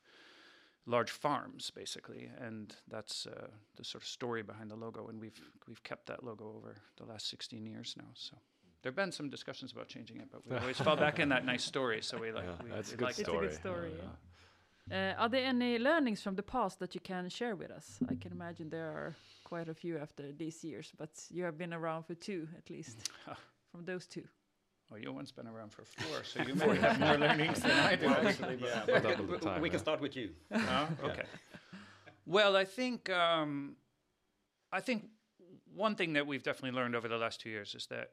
large 0.87 1.11
farms, 1.11 1.71
basically, 1.75 2.29
and 2.39 2.75
that's 2.87 3.27
uh, 3.27 3.47
the 3.75 3.83
sort 3.83 4.01
of 4.03 4.07
story 4.07 4.41
behind 4.43 4.71
the 4.71 4.75
logo. 4.75 5.07
And 5.09 5.19
we've 5.21 5.39
we've 5.67 5.83
kept 5.83 6.05
that 6.07 6.23
logo 6.23 6.45
over 6.57 6.75
the 6.97 7.05
last 7.05 7.29
16 7.29 7.65
years 7.65 7.95
now. 7.97 8.09
So 8.13 8.37
there 8.81 8.89
have 8.91 8.95
been 8.95 9.11
some 9.11 9.29
discussions 9.29 9.71
about 9.73 9.87
changing 9.89 10.17
it, 10.21 10.29
but 10.31 10.41
we 10.49 10.55
always 10.57 10.77
fall 10.79 10.95
back 10.95 11.19
in 11.19 11.29
that 11.29 11.45
nice 11.45 11.63
story. 11.65 12.01
So 12.01 12.17
we 12.17 12.31
like 12.31 12.45
Yeah, 12.45 12.63
we, 12.63 12.69
that's 12.71 12.93
a 12.93 12.95
good 12.97 13.05
like 13.05 13.19
It's 13.19 13.29
it. 13.29 13.35
a 13.35 13.39
good 13.39 13.53
Story. 13.53 13.89
story. 13.89 13.91
yeah. 14.01 14.09
Uh, 14.89 15.13
are 15.23 15.29
there 15.29 15.43
any 15.45 15.77
learnings 15.77 16.21
from 16.21 16.35
the 16.35 16.43
past 16.43 16.79
that 16.79 16.95
you 16.95 17.01
can 17.01 17.27
share 17.29 17.55
with 17.57 17.71
us? 17.71 17.99
I 18.09 18.15
can 18.15 18.31
imagine 18.31 18.69
there 18.69 18.87
are 18.89 19.15
quite 19.43 19.67
a 19.67 19.73
few 19.73 19.97
after 19.97 20.31
these 20.31 20.63
years, 20.63 20.93
but 20.97 21.09
you 21.29 21.43
have 21.43 21.57
been 21.57 21.73
around 21.73 22.03
for 22.03 22.15
two 22.15 22.47
at 22.57 22.69
least. 22.69 23.09
from 23.71 23.83
those 23.85 24.07
two. 24.07 24.23
Well, 24.89 24.99
Johan's 25.01 25.31
been 25.31 25.47
around 25.47 25.71
for 25.73 25.83
four, 25.83 26.23
so 26.23 26.41
you 26.43 26.55
may 26.55 26.75
have 26.77 26.99
more 26.99 27.17
learnings 27.17 27.59
than 27.61 27.71
I 27.71 27.95
do, 27.95 28.07
actually. 28.07 28.55
But 28.55 28.69
Yeah, 28.69 28.83
Well, 28.87 29.01
we, 29.01 29.09
double 29.09 29.25
the 29.25 29.31
we- 29.33 29.37
time, 29.39 29.61
we 29.61 29.69
can 29.69 29.77
yeah. 29.77 29.81
start 29.81 30.01
with 30.01 30.15
you. 30.15 30.29
No? 30.49 30.87
Okay. 31.03 31.23
Well, 32.25 32.55
I 32.55 32.65
think 32.65 33.09
um, 33.09 33.75
I 34.71 34.79
think 34.81 35.05
one 35.73 35.95
thing 35.95 36.13
that 36.13 36.25
we've 36.25 36.43
definitely 36.43 36.77
learned 36.77 36.95
over 36.95 37.07
the 37.07 37.17
last 37.17 37.41
two 37.41 37.49
years 37.49 37.75
is 37.75 37.87
that 37.87 38.11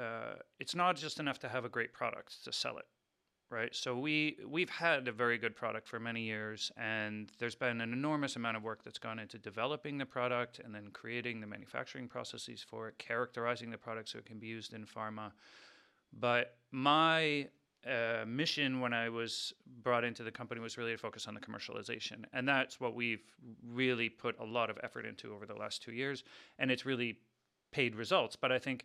uh, 0.00 0.34
it's 0.58 0.74
not 0.74 0.96
just 0.96 1.20
enough 1.20 1.38
to 1.40 1.48
have 1.48 1.64
a 1.64 1.68
great 1.68 1.92
product 1.92 2.44
to 2.44 2.52
sell 2.52 2.76
it, 2.78 2.86
right? 3.50 3.74
So 3.74 3.96
we 3.96 4.38
we've 4.48 4.70
had 4.70 5.06
a 5.08 5.12
very 5.12 5.38
good 5.38 5.54
product 5.54 5.86
for 5.88 6.00
many 6.00 6.22
years, 6.22 6.72
and 6.76 7.30
there's 7.38 7.54
been 7.56 7.80
an 7.80 7.92
enormous 7.92 8.34
amount 8.36 8.56
of 8.56 8.64
work 8.64 8.82
that's 8.82 8.98
gone 8.98 9.18
into 9.20 9.38
developing 9.38 9.98
the 9.98 10.06
product 10.06 10.58
and 10.58 10.74
then 10.74 10.88
creating 10.92 11.40
the 11.40 11.46
manufacturing 11.46 12.08
processes 12.08 12.64
for 12.68 12.88
it, 12.88 12.98
characterizing 12.98 13.70
the 13.70 13.78
product 13.78 14.08
so 14.08 14.18
it 14.18 14.26
can 14.26 14.38
be 14.40 14.48
used 14.48 14.74
in 14.74 14.84
pharma. 14.84 15.30
But 16.18 16.56
my 16.70 17.48
uh, 17.86 18.24
mission 18.26 18.80
when 18.80 18.92
I 18.92 19.08
was 19.08 19.52
brought 19.82 20.04
into 20.04 20.22
the 20.22 20.30
company 20.30 20.60
was 20.60 20.78
really 20.78 20.92
to 20.92 20.98
focus 20.98 21.26
on 21.28 21.34
the 21.34 21.40
commercialization, 21.40 22.24
and 22.32 22.48
that's 22.48 22.80
what 22.80 22.94
we've 22.94 23.24
really 23.66 24.08
put 24.08 24.38
a 24.38 24.44
lot 24.44 24.70
of 24.70 24.78
effort 24.82 25.04
into 25.04 25.34
over 25.34 25.46
the 25.46 25.54
last 25.54 25.82
two 25.82 25.92
years, 25.92 26.24
and 26.58 26.70
it's 26.70 26.86
really 26.86 27.18
paid 27.72 27.94
results. 27.94 28.36
But 28.36 28.52
I 28.52 28.58
think 28.58 28.84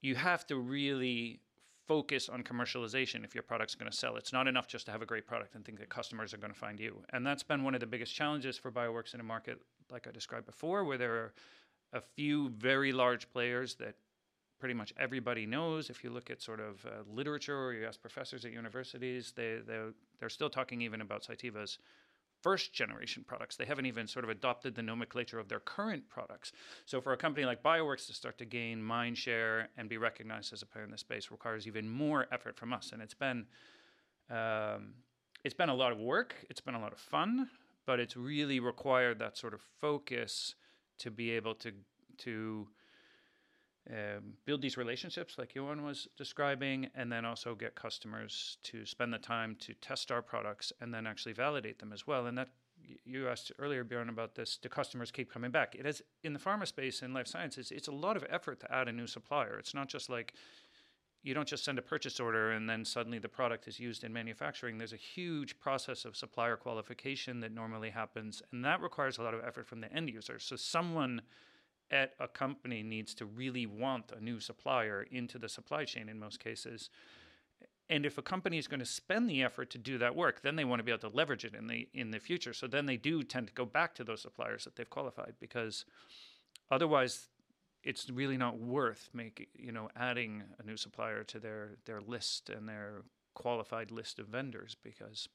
you 0.00 0.14
have 0.14 0.46
to 0.46 0.56
really 0.56 1.40
focus 1.86 2.28
on 2.28 2.42
commercialization 2.42 3.24
if 3.24 3.34
your 3.34 3.42
product's 3.42 3.74
going 3.74 3.90
to 3.90 3.96
sell. 3.96 4.16
It's 4.16 4.32
not 4.32 4.46
enough 4.46 4.68
just 4.68 4.86
to 4.86 4.92
have 4.92 5.00
a 5.00 5.06
great 5.06 5.26
product 5.26 5.54
and 5.54 5.64
think 5.64 5.78
that 5.78 5.88
customers 5.88 6.34
are 6.34 6.38
going 6.38 6.52
to 6.52 6.58
find 6.58 6.80
you, 6.80 7.02
and 7.10 7.26
that's 7.26 7.42
been 7.42 7.62
one 7.62 7.74
of 7.74 7.80
the 7.80 7.86
biggest 7.86 8.14
challenges 8.14 8.58
for 8.58 8.72
Bioworks 8.72 9.14
in 9.14 9.20
a 9.20 9.24
market 9.24 9.60
like 9.90 10.06
I 10.06 10.10
described 10.10 10.46
before, 10.46 10.84
where 10.84 10.98
there 10.98 11.14
are 11.14 11.32
a 11.92 12.00
few 12.00 12.50
very 12.50 12.92
large 12.92 13.30
players 13.30 13.76
that 13.76 13.94
pretty 14.58 14.74
much 14.74 14.92
everybody 14.98 15.46
knows. 15.46 15.90
If 15.90 16.02
you 16.02 16.10
look 16.10 16.30
at 16.30 16.42
sort 16.42 16.60
of 16.60 16.84
uh, 16.86 16.90
literature 17.12 17.56
or 17.56 17.72
you 17.72 17.86
ask 17.86 18.00
professors 18.00 18.44
at 18.44 18.52
universities, 18.52 19.32
they, 19.34 19.58
they, 19.66 19.78
they're 20.18 20.28
still 20.28 20.50
talking 20.50 20.82
even 20.82 21.00
about 21.00 21.22
Cytiva's 21.22 21.78
first 22.42 22.72
generation 22.72 23.24
products. 23.26 23.56
They 23.56 23.64
haven't 23.64 23.86
even 23.86 24.06
sort 24.06 24.24
of 24.24 24.30
adopted 24.30 24.74
the 24.74 24.82
nomenclature 24.82 25.38
of 25.38 25.48
their 25.48 25.60
current 25.60 26.08
products. 26.08 26.52
So 26.86 27.00
for 27.00 27.12
a 27.12 27.16
company 27.16 27.46
like 27.46 27.62
Bioworks 27.62 28.06
to 28.06 28.14
start 28.14 28.38
to 28.38 28.44
gain 28.44 28.82
mind 28.82 29.18
share 29.18 29.68
and 29.76 29.88
be 29.88 29.98
recognized 29.98 30.52
as 30.52 30.62
a 30.62 30.66
player 30.66 30.84
in 30.84 30.90
the 30.90 30.98
space 30.98 31.30
requires 31.30 31.66
even 31.66 31.88
more 31.88 32.26
effort 32.30 32.56
from 32.56 32.72
us. 32.72 32.90
And 32.92 33.02
it's 33.02 33.14
been, 33.14 33.46
um, 34.30 34.94
it's 35.44 35.54
been 35.54 35.68
a 35.68 35.74
lot 35.74 35.92
of 35.92 35.98
work. 35.98 36.34
It's 36.48 36.60
been 36.60 36.74
a 36.74 36.80
lot 36.80 36.92
of 36.92 36.98
fun, 36.98 37.48
but 37.86 37.98
it's 37.98 38.16
really 38.16 38.60
required 38.60 39.18
that 39.18 39.36
sort 39.36 39.54
of 39.54 39.60
focus 39.80 40.54
to 40.98 41.10
be 41.10 41.30
able 41.32 41.54
to, 41.56 41.72
to, 42.18 42.68
um, 43.90 44.34
build 44.44 44.60
these 44.60 44.76
relationships 44.76 45.36
like 45.38 45.54
Johan 45.54 45.82
was 45.82 46.08
describing, 46.16 46.88
and 46.94 47.10
then 47.10 47.24
also 47.24 47.54
get 47.54 47.74
customers 47.74 48.58
to 48.64 48.84
spend 48.84 49.12
the 49.12 49.18
time 49.18 49.56
to 49.60 49.74
test 49.74 50.10
our 50.10 50.22
products 50.22 50.72
and 50.80 50.92
then 50.92 51.06
actually 51.06 51.32
validate 51.32 51.78
them 51.78 51.92
as 51.92 52.06
well. 52.06 52.26
And 52.26 52.36
that 52.36 52.48
you 53.04 53.28
asked 53.28 53.52
earlier, 53.58 53.84
Bjorn, 53.84 54.08
about 54.08 54.34
this. 54.34 54.58
The 54.58 54.68
customers 54.68 55.10
keep 55.10 55.32
coming 55.32 55.50
back. 55.50 55.74
It 55.74 55.86
is 55.86 56.02
in 56.22 56.32
the 56.32 56.38
pharma 56.38 56.66
space 56.66 57.02
and 57.02 57.14
life 57.14 57.26
sciences. 57.26 57.70
It's 57.70 57.88
a 57.88 57.92
lot 57.92 58.16
of 58.16 58.24
effort 58.28 58.60
to 58.60 58.72
add 58.72 58.88
a 58.88 58.92
new 58.92 59.06
supplier. 59.06 59.58
It's 59.58 59.74
not 59.74 59.88
just 59.88 60.08
like 60.08 60.34
you 61.22 61.34
don't 61.34 61.48
just 61.48 61.64
send 61.64 61.78
a 61.78 61.82
purchase 61.82 62.20
order 62.20 62.52
and 62.52 62.68
then 62.68 62.84
suddenly 62.84 63.18
the 63.18 63.28
product 63.28 63.66
is 63.66 63.80
used 63.80 64.04
in 64.04 64.12
manufacturing. 64.12 64.78
There's 64.78 64.92
a 64.92 64.96
huge 64.96 65.58
process 65.58 66.04
of 66.04 66.16
supplier 66.16 66.56
qualification 66.56 67.40
that 67.40 67.52
normally 67.52 67.90
happens, 67.90 68.42
and 68.52 68.64
that 68.64 68.80
requires 68.80 69.18
a 69.18 69.22
lot 69.22 69.34
of 69.34 69.40
effort 69.44 69.66
from 69.66 69.80
the 69.80 69.92
end 69.92 70.08
user. 70.08 70.38
So 70.38 70.56
someone 70.56 71.22
at 71.90 72.12
a 72.18 72.28
company 72.28 72.82
needs 72.82 73.14
to 73.14 73.24
really 73.24 73.66
want 73.66 74.12
a 74.16 74.22
new 74.22 74.40
supplier 74.40 75.06
into 75.10 75.38
the 75.38 75.48
supply 75.48 75.84
chain 75.84 76.08
in 76.08 76.18
most 76.18 76.40
cases. 76.40 76.90
And 77.88 78.04
if 78.04 78.18
a 78.18 78.22
company 78.22 78.58
is 78.58 78.68
going 78.68 78.80
to 78.80 78.86
spend 78.86 79.30
the 79.30 79.42
effort 79.42 79.70
to 79.70 79.78
do 79.78 79.96
that 79.98 80.14
work, 80.14 80.42
then 80.42 80.56
they 80.56 80.64
want 80.64 80.80
to 80.80 80.84
be 80.84 80.92
able 80.92 81.10
to 81.10 81.16
leverage 81.16 81.44
it 81.44 81.54
in 81.54 81.66
the 81.66 81.88
in 81.94 82.10
the 82.10 82.20
future. 82.20 82.52
So 82.52 82.66
then 82.66 82.86
they 82.86 82.98
do 82.98 83.22
tend 83.22 83.46
to 83.46 83.52
go 83.54 83.64
back 83.64 83.94
to 83.94 84.04
those 84.04 84.20
suppliers 84.20 84.64
that 84.64 84.76
they've 84.76 84.90
qualified 84.90 85.34
because 85.40 85.86
otherwise 86.70 87.28
it's 87.82 88.10
really 88.10 88.36
not 88.36 88.58
worth 88.58 89.08
making 89.14 89.46
you 89.54 89.72
know 89.72 89.88
adding 89.96 90.42
a 90.58 90.66
new 90.66 90.76
supplier 90.76 91.24
to 91.24 91.38
their 91.38 91.76
their 91.86 92.00
list 92.00 92.50
and 92.50 92.68
their 92.68 93.02
qualified 93.34 93.90
list 93.90 94.18
of 94.18 94.26
vendors 94.26 94.76
because 94.82 95.28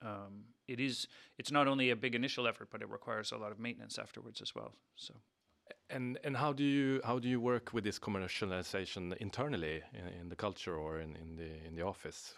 um, 0.00 0.44
it 0.72 0.80
is 0.80 1.08
it's 1.38 1.52
not 1.52 1.66
only 1.72 1.90
a 1.90 1.96
big 1.96 2.14
initial 2.14 2.44
effort 2.50 2.68
but 2.72 2.80
it 2.82 2.88
requires 2.98 3.32
a 3.32 3.38
lot 3.44 3.52
of 3.52 3.58
maintenance 3.58 3.98
afterwards 3.98 4.40
as 4.46 4.54
well 4.54 4.72
so 4.96 5.14
And 5.90 6.18
and 6.24 6.36
how 6.36 6.52
do 6.52 6.64
you 6.64 7.00
how 7.04 7.18
do 7.20 7.28
you 7.28 7.40
work 7.40 7.72
with 7.74 7.84
this 7.84 7.98
commercialization 7.98 9.02
internally 9.26 9.82
in, 10.00 10.06
in 10.20 10.28
the 10.28 10.36
culture 10.36 10.76
or 10.76 11.00
in, 11.04 11.16
in 11.16 11.36
the 11.36 11.50
in 11.66 11.74
the 11.76 11.82
office? 11.84 12.34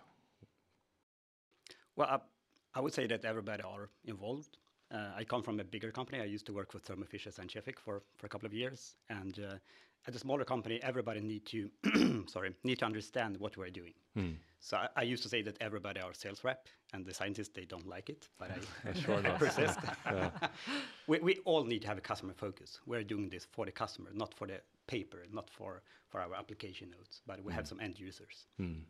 Well, 1.97 2.09
I, 2.09 2.19
I 2.79 2.81
would 2.81 2.95
say 2.95 3.07
that 3.07 3.25
everybody 3.25 3.63
are 3.63 3.89
involved. 4.05 4.59
Uh, 4.91 5.11
I 5.21 5.25
come 5.25 5.43
from 5.43 5.61
a 5.61 5.65
bigger 5.65 5.91
company. 5.93 6.21
I 6.21 6.25
used 6.35 6.47
to 6.47 6.53
work 6.53 6.73
for 6.73 6.79
Thermo 6.81 7.05
Fisher 7.05 7.31
Scientific 7.31 7.81
for, 7.81 8.03
for 8.17 8.27
a 8.27 8.29
couple 8.29 8.47
of 8.47 8.53
years, 8.53 8.97
and 9.09 9.39
uh, 9.39 9.55
at 10.07 10.15
a 10.15 10.19
smaller 10.19 10.45
company, 10.45 10.81
everybody 10.83 11.21
need 11.21 11.47
to 11.47 11.71
sorry 12.27 12.55
need 12.65 12.79
to 12.79 12.85
understand 12.85 13.37
what 13.39 13.57
we're 13.57 13.71
doing. 13.71 13.95
Hmm. 14.15 14.33
So 14.61 14.77
I, 14.79 14.89
I 14.97 15.03
used 15.03 15.23
to 15.25 15.29
say 15.29 15.43
that 15.43 15.57
everybody 15.61 16.01
are 16.01 16.15
sales 16.15 16.43
rep, 16.43 16.69
and 16.95 17.05
the 17.05 17.13
scientists 17.13 17.51
they 17.55 17.65
don't 17.65 17.87
like 17.87 18.09
it, 18.09 18.29
but 18.39 18.51
I, 18.51 18.93
Sure 19.01 19.19
enough. 19.19 19.39
persist. 19.39 19.79
we, 21.07 21.19
we 21.19 21.39
all 21.45 21.65
need 21.65 21.83
to 21.83 21.89
have 21.89 21.99
a 21.99 22.01
customer 22.01 22.33
focus. 22.35 22.81
We're 22.87 23.03
doing 23.03 23.29
this 23.29 23.47
for 23.51 23.67
the 23.67 23.73
customer, 23.73 24.11
not 24.15 24.33
for 24.33 24.47
the 24.47 24.61
paper, 24.87 25.25
not 25.33 25.51
for, 25.51 25.83
for 26.09 26.21
our 26.21 26.35
application 26.35 26.91
notes, 26.91 27.21
but 27.27 27.43
we 27.43 27.53
have 27.53 27.65
hmm. 27.65 27.69
some 27.69 27.81
end 27.81 27.99
users. 27.99 28.47
Hmm. 28.59 28.81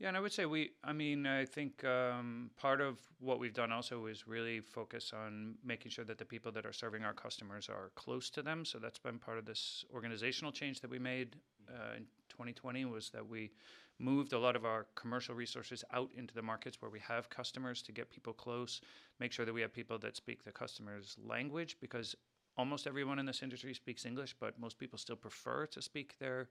Yeah, 0.00 0.08
and 0.08 0.16
I 0.16 0.20
would 0.20 0.32
say 0.32 0.46
we, 0.46 0.70
I 0.82 0.94
mean, 0.94 1.26
I 1.26 1.44
think 1.44 1.84
um, 1.84 2.50
part 2.56 2.80
of 2.80 2.98
what 3.18 3.38
we've 3.38 3.52
done 3.52 3.70
also 3.70 4.06
is 4.06 4.26
really 4.26 4.60
focus 4.60 5.12
on 5.12 5.56
making 5.62 5.90
sure 5.90 6.06
that 6.06 6.16
the 6.16 6.24
people 6.24 6.50
that 6.52 6.64
are 6.64 6.72
serving 6.72 7.04
our 7.04 7.12
customers 7.12 7.68
are 7.68 7.90
close 7.96 8.30
to 8.30 8.42
them. 8.42 8.64
So 8.64 8.78
that's 8.78 8.98
been 8.98 9.18
part 9.18 9.36
of 9.36 9.44
this 9.44 9.84
organizational 9.92 10.52
change 10.52 10.80
that 10.80 10.90
we 10.90 10.98
made 10.98 11.36
uh, 11.68 11.96
in 11.98 12.04
2020 12.30 12.86
was 12.86 13.10
that 13.10 13.28
we 13.28 13.50
moved 13.98 14.32
a 14.32 14.38
lot 14.38 14.56
of 14.56 14.64
our 14.64 14.86
commercial 14.94 15.34
resources 15.34 15.84
out 15.92 16.08
into 16.16 16.32
the 16.32 16.40
markets 16.40 16.80
where 16.80 16.90
we 16.90 17.00
have 17.00 17.28
customers 17.28 17.82
to 17.82 17.92
get 17.92 18.10
people 18.10 18.32
close, 18.32 18.80
make 19.18 19.32
sure 19.32 19.44
that 19.44 19.52
we 19.52 19.60
have 19.60 19.74
people 19.74 19.98
that 19.98 20.16
speak 20.16 20.42
the 20.44 20.50
customer's 20.50 21.16
language 21.22 21.76
because 21.78 22.16
almost 22.56 22.86
everyone 22.86 23.18
in 23.18 23.26
this 23.26 23.42
industry 23.42 23.74
speaks 23.74 24.06
English, 24.06 24.34
but 24.40 24.58
most 24.58 24.78
people 24.78 24.98
still 24.98 25.14
prefer 25.14 25.66
to 25.66 25.82
speak 25.82 26.14
their 26.18 26.48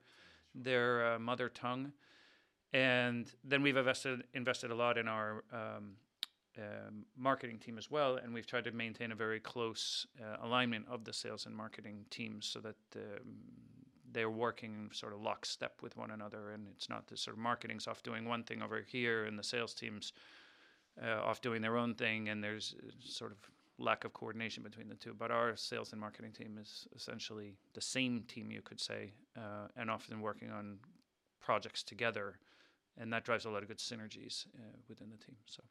their 0.54 1.14
uh, 1.14 1.20
mother 1.20 1.50
tongue 1.50 1.92
and 2.74 3.32
then 3.44 3.62
we've 3.62 3.78
invested 3.78 4.24
invested 4.34 4.72
a 4.72 4.76
lot 4.76 4.98
in 4.98 5.08
our 5.08 5.44
um, 5.52 5.96
um, 6.58 7.06
marketing 7.18 7.58
team 7.58 7.78
as 7.78 7.90
well, 7.90 8.18
and 8.18 8.34
we've 8.34 8.46
tried 8.46 8.66
to 8.66 8.72
maintain 8.72 9.12
a 9.12 9.16
very 9.16 9.40
close 9.40 10.06
uh, 10.22 10.46
alignment 10.46 10.86
of 10.90 11.04
the 11.04 11.14
sales 11.14 11.46
and 11.46 11.56
marketing 11.56 12.06
teams 12.10 12.46
so 12.46 12.60
that 12.60 12.76
um, 12.96 13.38
they're 14.12 14.30
working 14.30 14.90
sort 14.92 15.14
of 15.14 15.22
lockstep 15.22 15.82
with 15.82 15.96
one 15.96 16.12
another, 16.12 16.52
and 16.52 16.68
it's 16.76 16.90
not 16.90 17.08
the 17.08 17.18
sort 17.18 17.36
of 17.36 17.42
marketing's 17.42 17.88
off 17.88 18.04
doing 18.04 18.28
one 18.28 18.44
thing 18.44 18.62
over 18.62 18.84
here, 18.88 19.26
and 19.26 19.38
the 19.38 19.44
sales 19.44 19.74
teams 19.74 20.14
uh, 21.04 21.22
off 21.24 21.42
doing 21.42 21.62
their 21.62 21.78
own 21.78 21.96
thing, 21.96 22.30
and 22.30 22.44
there's 22.44 22.76
uh, 22.80 22.92
sort 23.00 23.32
of 23.32 23.38
lack 23.78 24.04
of 24.04 24.14
coordination 24.14 24.62
between 24.62 24.90
the 24.90 24.96
two. 24.96 25.14
But 25.14 25.32
our 25.32 25.56
sales 25.56 25.92
and 25.92 26.02
marketing 26.02 26.34
team 26.34 26.58
is 26.62 26.88
essentially 26.96 27.56
the 27.74 27.82
same 27.82 28.24
team, 28.28 28.52
you 28.52 28.62
could 28.62 28.80
say, 28.80 29.14
uh, 29.38 29.68
and 29.78 29.90
often 29.90 30.22
working 30.22 30.52
on 30.52 30.80
projects 31.40 31.84
together 31.84 32.40
and 32.98 33.12
that 33.14 33.24
drives 33.26 33.46
a 33.46 33.50
lot 33.50 33.62
of 33.62 33.68
good 33.68 33.80
synergies 33.80 34.48
uh, 34.56 34.78
within 34.88 35.10
the 35.10 35.18
team. 35.18 35.38
So 35.46 35.64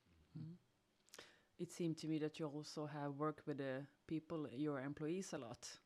It 1.59 1.71
seemed 1.73 1.99
to 1.99 2.09
me 2.09 2.19
that 2.21 2.39
you 2.39 2.47
also 2.47 2.87
have 2.87 3.15
worked 3.19 3.47
with 3.47 3.59
the 3.59 3.87
people, 4.07 4.49
your 4.51 4.81
employees, 4.81 5.33
a 5.33 5.39
lot. 5.39 5.79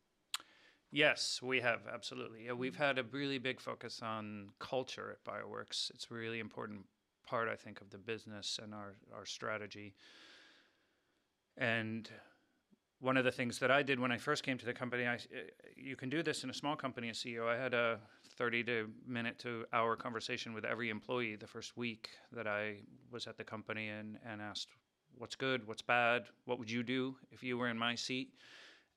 yes, 0.90 1.40
we 1.42 1.60
have 1.60 1.80
absolutely. 1.92 2.44
Yeah, 2.46 2.52
we've 2.52 2.76
had 2.76 2.98
a 2.98 3.04
really 3.04 3.38
big 3.38 3.60
focus 3.60 4.00
on 4.02 4.50
culture 4.58 5.10
at 5.10 5.24
Bioworks. 5.24 5.90
It's 5.90 6.06
a 6.10 6.14
really 6.14 6.40
important 6.40 6.86
part, 7.26 7.48
I 7.48 7.56
think, 7.56 7.80
of 7.80 7.90
the 7.90 7.98
business 7.98 8.58
and 8.62 8.74
our, 8.74 8.96
our 9.14 9.24
strategy. 9.26 9.94
And 11.56 12.08
one 13.02 13.16
of 13.16 13.24
the 13.24 13.32
things 13.32 13.58
that 13.58 13.70
I 13.70 13.82
did 13.82 13.98
when 13.98 14.12
I 14.12 14.16
first 14.16 14.44
came 14.44 14.56
to 14.58 14.64
the 14.64 14.72
company, 14.72 15.08
I, 15.08 15.18
you 15.76 15.96
can 15.96 16.08
do 16.08 16.22
this 16.22 16.44
in 16.44 16.50
a 16.50 16.54
small 16.54 16.76
company 16.76 17.10
as 17.10 17.18
CEO. 17.18 17.48
I 17.48 17.60
had 17.60 17.74
a 17.74 17.98
30 18.36 18.62
to 18.64 18.90
minute 19.08 19.40
to 19.40 19.64
hour 19.72 19.96
conversation 19.96 20.54
with 20.54 20.64
every 20.64 20.88
employee 20.88 21.34
the 21.34 21.48
first 21.48 21.76
week 21.76 22.10
that 22.30 22.46
I 22.46 22.76
was 23.10 23.26
at 23.26 23.36
the 23.36 23.42
company 23.42 23.88
and, 23.88 24.18
and 24.24 24.40
asked 24.40 24.68
what's 25.18 25.34
good, 25.34 25.66
what's 25.66 25.82
bad, 25.82 26.26
what 26.44 26.60
would 26.60 26.70
you 26.70 26.84
do 26.84 27.16
if 27.32 27.42
you 27.42 27.58
were 27.58 27.68
in 27.68 27.76
my 27.76 27.96
seat? 27.96 28.34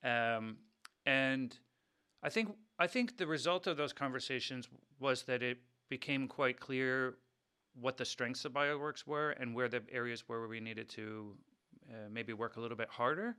Um, 0.04 0.58
and 1.08 1.58
I 2.22 2.30
think 2.30 2.52
I 2.78 2.86
think 2.86 3.18
the 3.18 3.26
result 3.26 3.66
of 3.66 3.76
those 3.76 3.92
conversations 3.92 4.70
was 5.00 5.24
that 5.24 5.42
it 5.42 5.58
became 5.90 6.28
quite 6.28 6.60
clear 6.60 7.16
what 7.74 7.98
the 7.98 8.06
strengths 8.06 8.46
of 8.46 8.54
Bioworks 8.54 9.08
were 9.08 9.32
and 9.32 9.56
where 9.56 9.68
the 9.68 9.82
areas 9.92 10.30
were 10.30 10.42
where 10.42 10.50
we 10.50 10.60
needed 10.60 10.90
to 10.90 11.36
uh, 11.90 12.10
maybe 12.12 12.34
work 12.34 12.58
a 12.58 12.60
little 12.60 12.78
bit 12.78 12.90
harder. 12.90 13.36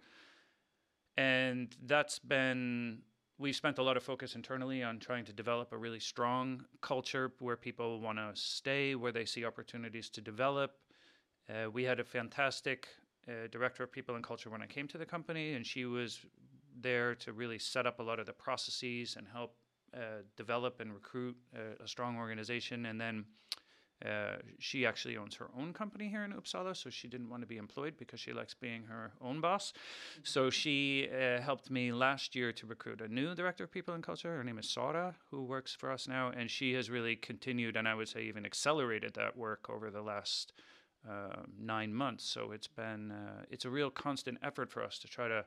And 1.16 1.74
that's 1.82 2.18
been 2.18 3.02
we've 3.38 3.56
spent 3.56 3.78
a 3.78 3.82
lot 3.82 3.96
of 3.96 4.02
focus 4.02 4.34
internally 4.34 4.82
on 4.82 4.98
trying 4.98 5.24
to 5.24 5.32
develop 5.32 5.72
a 5.72 5.76
really 5.76 6.00
strong 6.00 6.64
culture 6.80 7.32
where 7.38 7.56
people 7.56 8.00
want 8.00 8.18
to 8.18 8.30
stay, 8.34 8.94
where 8.94 9.12
they 9.12 9.24
see 9.24 9.44
opportunities 9.44 10.08
to 10.10 10.20
develop. 10.20 10.72
Uh, 11.48 11.70
we 11.70 11.84
had 11.84 12.00
a 12.00 12.04
fantastic 12.04 12.88
uh, 13.28 13.46
director 13.50 13.82
of 13.82 13.92
people 13.92 14.14
and 14.14 14.24
culture 14.24 14.50
when 14.50 14.62
I 14.62 14.66
came 14.66 14.88
to 14.88 14.98
the 14.98 15.06
company, 15.06 15.54
and 15.54 15.66
she 15.66 15.84
was 15.84 16.20
there 16.80 17.14
to 17.16 17.32
really 17.32 17.58
set 17.58 17.86
up 17.86 18.00
a 18.00 18.02
lot 18.02 18.18
of 18.18 18.26
the 18.26 18.32
processes 18.32 19.16
and 19.16 19.26
help 19.32 19.54
uh, 19.94 20.22
develop 20.36 20.80
and 20.80 20.92
recruit 20.92 21.36
a, 21.54 21.82
a, 21.82 21.88
strong 21.88 22.18
organization. 22.18 22.86
And 22.86 23.00
then 23.00 23.24
uh, 24.04 24.36
she 24.58 24.84
actually 24.84 25.16
owns 25.16 25.34
her 25.36 25.48
own 25.58 25.72
company 25.72 26.08
here 26.08 26.24
in 26.24 26.32
Uppsala, 26.32 26.76
so 26.76 26.90
she 26.90 27.08
didn't 27.08 27.30
want 27.30 27.42
to 27.42 27.46
be 27.46 27.56
employed 27.56 27.94
because 27.98 28.20
she 28.20 28.32
likes 28.32 28.54
being 28.54 28.84
her 28.84 29.12
own 29.22 29.40
boss. 29.40 29.72
So 30.22 30.50
she 30.50 31.08
uh, 31.10 31.40
helped 31.40 31.70
me 31.70 31.92
last 31.92 32.36
year 32.36 32.52
to 32.52 32.66
recruit 32.66 33.00
a 33.00 33.08
new 33.08 33.34
director 33.34 33.64
of 33.64 33.72
people 33.72 33.94
and 33.94 34.02
culture. 34.02 34.36
Her 34.36 34.44
name 34.44 34.58
is 34.58 34.68
Sara, 34.68 35.14
who 35.30 35.44
works 35.44 35.74
for 35.74 35.90
us 35.90 36.06
now, 36.06 36.30
and 36.36 36.50
she 36.50 36.74
has 36.74 36.90
really 36.90 37.16
continued 37.16 37.76
and 37.76 37.88
I 37.88 37.94
would 37.94 38.08
say 38.08 38.22
even 38.24 38.44
accelerated 38.44 39.14
that 39.14 39.36
work 39.36 39.70
over 39.70 39.90
the 39.90 40.02
last. 40.02 40.52
Uh, 41.08 41.42
nine 41.60 41.94
months, 41.94 42.24
so 42.24 42.50
it's 42.50 42.66
been 42.66 43.12
uh, 43.12 43.44
it's 43.48 43.64
a 43.64 43.70
real 43.70 43.90
constant 43.90 44.36
effort 44.42 44.72
for 44.72 44.82
us 44.82 44.98
to 44.98 45.06
try 45.06 45.28
to 45.28 45.44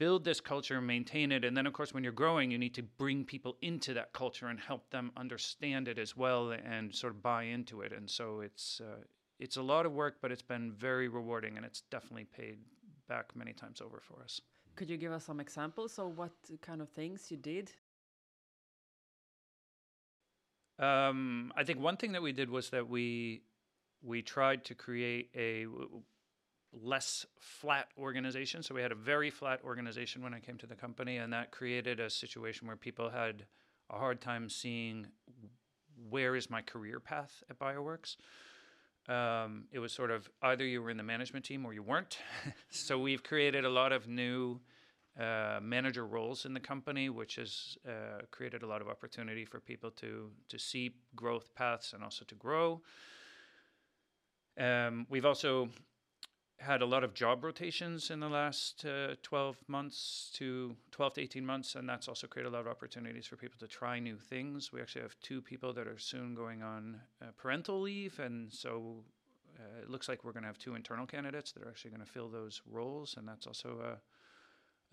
build 0.00 0.24
this 0.24 0.40
culture, 0.40 0.80
maintain 0.80 1.30
it, 1.30 1.44
and 1.44 1.54
then 1.54 1.66
of 1.66 1.74
course 1.74 1.92
when 1.92 2.02
you're 2.02 2.20
growing, 2.24 2.50
you 2.50 2.58
need 2.58 2.74
to 2.74 2.82
bring 2.82 3.22
people 3.22 3.56
into 3.60 3.92
that 3.92 4.12
culture 4.14 4.46
and 4.46 4.58
help 4.58 4.90
them 4.90 5.12
understand 5.14 5.86
it 5.86 5.98
as 5.98 6.16
well 6.16 6.52
and 6.74 6.92
sort 6.92 7.12
of 7.14 7.22
buy 7.22 7.42
into 7.42 7.82
it. 7.82 7.92
And 7.92 8.08
so 8.08 8.40
it's 8.40 8.80
uh, 8.80 9.04
it's 9.38 9.58
a 9.58 9.62
lot 9.62 9.84
of 9.86 9.92
work, 9.92 10.14
but 10.22 10.32
it's 10.32 10.48
been 10.54 10.72
very 10.72 11.08
rewarding, 11.08 11.56
and 11.56 11.66
it's 11.66 11.82
definitely 11.90 12.24
paid 12.24 12.58
back 13.08 13.26
many 13.36 13.52
times 13.52 13.80
over 13.80 14.00
for 14.00 14.22
us. 14.22 14.40
Could 14.74 14.88
you 14.88 14.96
give 14.96 15.12
us 15.12 15.24
some 15.24 15.38
examples 15.38 15.98
of 15.98 16.16
what 16.16 16.32
kind 16.62 16.80
of 16.80 16.88
things 16.88 17.30
you 17.30 17.36
did? 17.36 17.70
Um, 20.78 21.52
I 21.56 21.64
think 21.64 21.78
one 21.78 21.98
thing 21.98 22.12
that 22.12 22.22
we 22.22 22.32
did 22.32 22.48
was 22.48 22.70
that 22.70 22.88
we 22.88 23.42
we 24.02 24.22
tried 24.22 24.64
to 24.64 24.74
create 24.74 25.28
a 25.36 25.66
less 26.72 27.26
flat 27.38 27.88
organization. 27.98 28.62
So 28.62 28.74
we 28.74 28.82
had 28.82 28.92
a 28.92 28.96
very 28.96 29.30
flat 29.30 29.60
organization 29.64 30.22
when 30.22 30.34
I 30.34 30.40
came 30.40 30.56
to 30.58 30.66
the 30.66 30.74
company, 30.74 31.16
and 31.16 31.32
that 31.32 31.50
created 31.50 32.00
a 32.00 32.10
situation 32.10 32.66
where 32.66 32.76
people 32.76 33.10
had 33.10 33.44
a 33.90 33.98
hard 33.98 34.20
time 34.20 34.48
seeing 34.48 35.08
where 36.08 36.36
is 36.36 36.48
my 36.48 36.62
career 36.62 37.00
path 37.00 37.42
at 37.50 37.58
Bioworks. 37.58 38.16
Um, 39.08 39.64
it 39.72 39.78
was 39.80 39.92
sort 39.92 40.10
of 40.10 40.30
either 40.42 40.64
you 40.64 40.82
were 40.82 40.90
in 40.90 40.96
the 40.96 41.02
management 41.02 41.44
team 41.44 41.64
or 41.66 41.72
you 41.72 41.82
weren't. 41.82 42.18
so 42.70 42.98
we've 42.98 43.22
created 43.22 43.64
a 43.64 43.70
lot 43.70 43.92
of 43.92 44.06
new 44.06 44.60
uh, 45.18 45.58
manager 45.60 46.06
roles 46.06 46.44
in 46.46 46.54
the 46.54 46.60
company, 46.60 47.08
which 47.08 47.36
has 47.36 47.76
uh, 47.86 48.22
created 48.30 48.62
a 48.62 48.66
lot 48.66 48.80
of 48.80 48.88
opportunity 48.88 49.44
for 49.44 49.58
people 49.58 49.90
to 49.90 50.30
to 50.48 50.58
see 50.58 50.94
growth 51.16 51.52
paths 51.54 51.92
and 51.92 52.04
also 52.04 52.24
to 52.24 52.34
grow. 52.36 52.80
Um, 54.58 55.06
we've 55.08 55.26
also 55.26 55.68
had 56.60 56.82
a 56.82 56.86
lot 56.86 57.02
of 57.02 57.14
job 57.14 57.42
rotations 57.42 58.10
in 58.10 58.20
the 58.20 58.28
last 58.28 58.84
uh, 58.84 59.14
12 59.22 59.56
months 59.66 60.30
to 60.34 60.76
12 60.90 61.14
to 61.14 61.20
18 61.22 61.44
months, 61.44 61.74
and 61.74 61.88
that's 61.88 62.06
also 62.06 62.26
created 62.26 62.50
a 62.50 62.52
lot 62.52 62.60
of 62.60 62.66
opportunities 62.66 63.26
for 63.26 63.36
people 63.36 63.58
to 63.58 63.66
try 63.66 63.98
new 63.98 64.18
things. 64.18 64.70
We 64.70 64.80
actually 64.80 65.02
have 65.02 65.16
two 65.22 65.40
people 65.40 65.72
that 65.72 65.86
are 65.86 65.98
soon 65.98 66.34
going 66.34 66.62
on 66.62 67.00
uh, 67.22 67.26
parental 67.38 67.80
leave, 67.80 68.18
and 68.18 68.52
so 68.52 69.04
uh, 69.58 69.82
it 69.82 69.88
looks 69.88 70.06
like 70.06 70.22
we're 70.22 70.32
going 70.32 70.42
to 70.42 70.48
have 70.48 70.58
two 70.58 70.74
internal 70.74 71.06
candidates 71.06 71.50
that 71.52 71.62
are 71.62 71.68
actually 71.68 71.92
going 71.92 72.04
to 72.04 72.12
fill 72.12 72.28
those 72.28 72.60
roles, 72.70 73.16
and 73.16 73.26
that's 73.26 73.46
also 73.46 73.98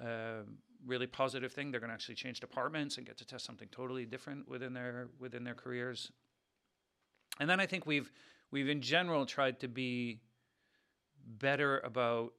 a, 0.02 0.06
a 0.06 0.44
really 0.86 1.08
positive 1.08 1.52
thing. 1.52 1.72
They're 1.72 1.82
going 1.82 1.90
to 1.90 1.96
actually 1.96 2.16
change 2.16 2.40
departments 2.40 2.98
and 2.98 3.06
get 3.06 3.18
to 3.18 3.26
test 3.26 3.46
something 3.46 3.68
totally 3.72 4.06
different 4.06 4.48
within 4.48 4.74
their 4.74 5.10
within 5.20 5.44
their 5.44 5.56
careers. 5.56 6.12
And 7.42 7.50
then 7.50 7.60
I 7.60 7.66
think 7.66 7.86
we've 7.86 8.10
we've 8.52 8.70
in 8.70 8.82
general 8.82 9.26
tried 9.26 9.60
to 9.60 9.68
be 9.68 10.22
better 11.28 11.80
about 11.80 12.34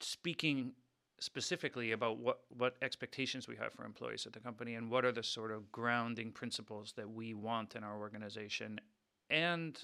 speaking 0.00 0.72
specifically 1.20 1.92
about 1.92 2.18
what, 2.18 2.40
what 2.56 2.76
expectations 2.82 3.48
we 3.48 3.56
have 3.56 3.72
for 3.72 3.84
employees 3.84 4.26
at 4.26 4.32
the 4.32 4.40
company 4.40 4.74
and 4.74 4.90
what 4.90 5.04
are 5.04 5.12
the 5.12 5.22
sort 5.22 5.50
of 5.50 5.70
grounding 5.72 6.30
principles 6.30 6.92
that 6.96 7.08
we 7.08 7.34
want 7.34 7.74
in 7.74 7.84
our 7.84 7.98
organization. 7.98 8.80
And 9.30 9.78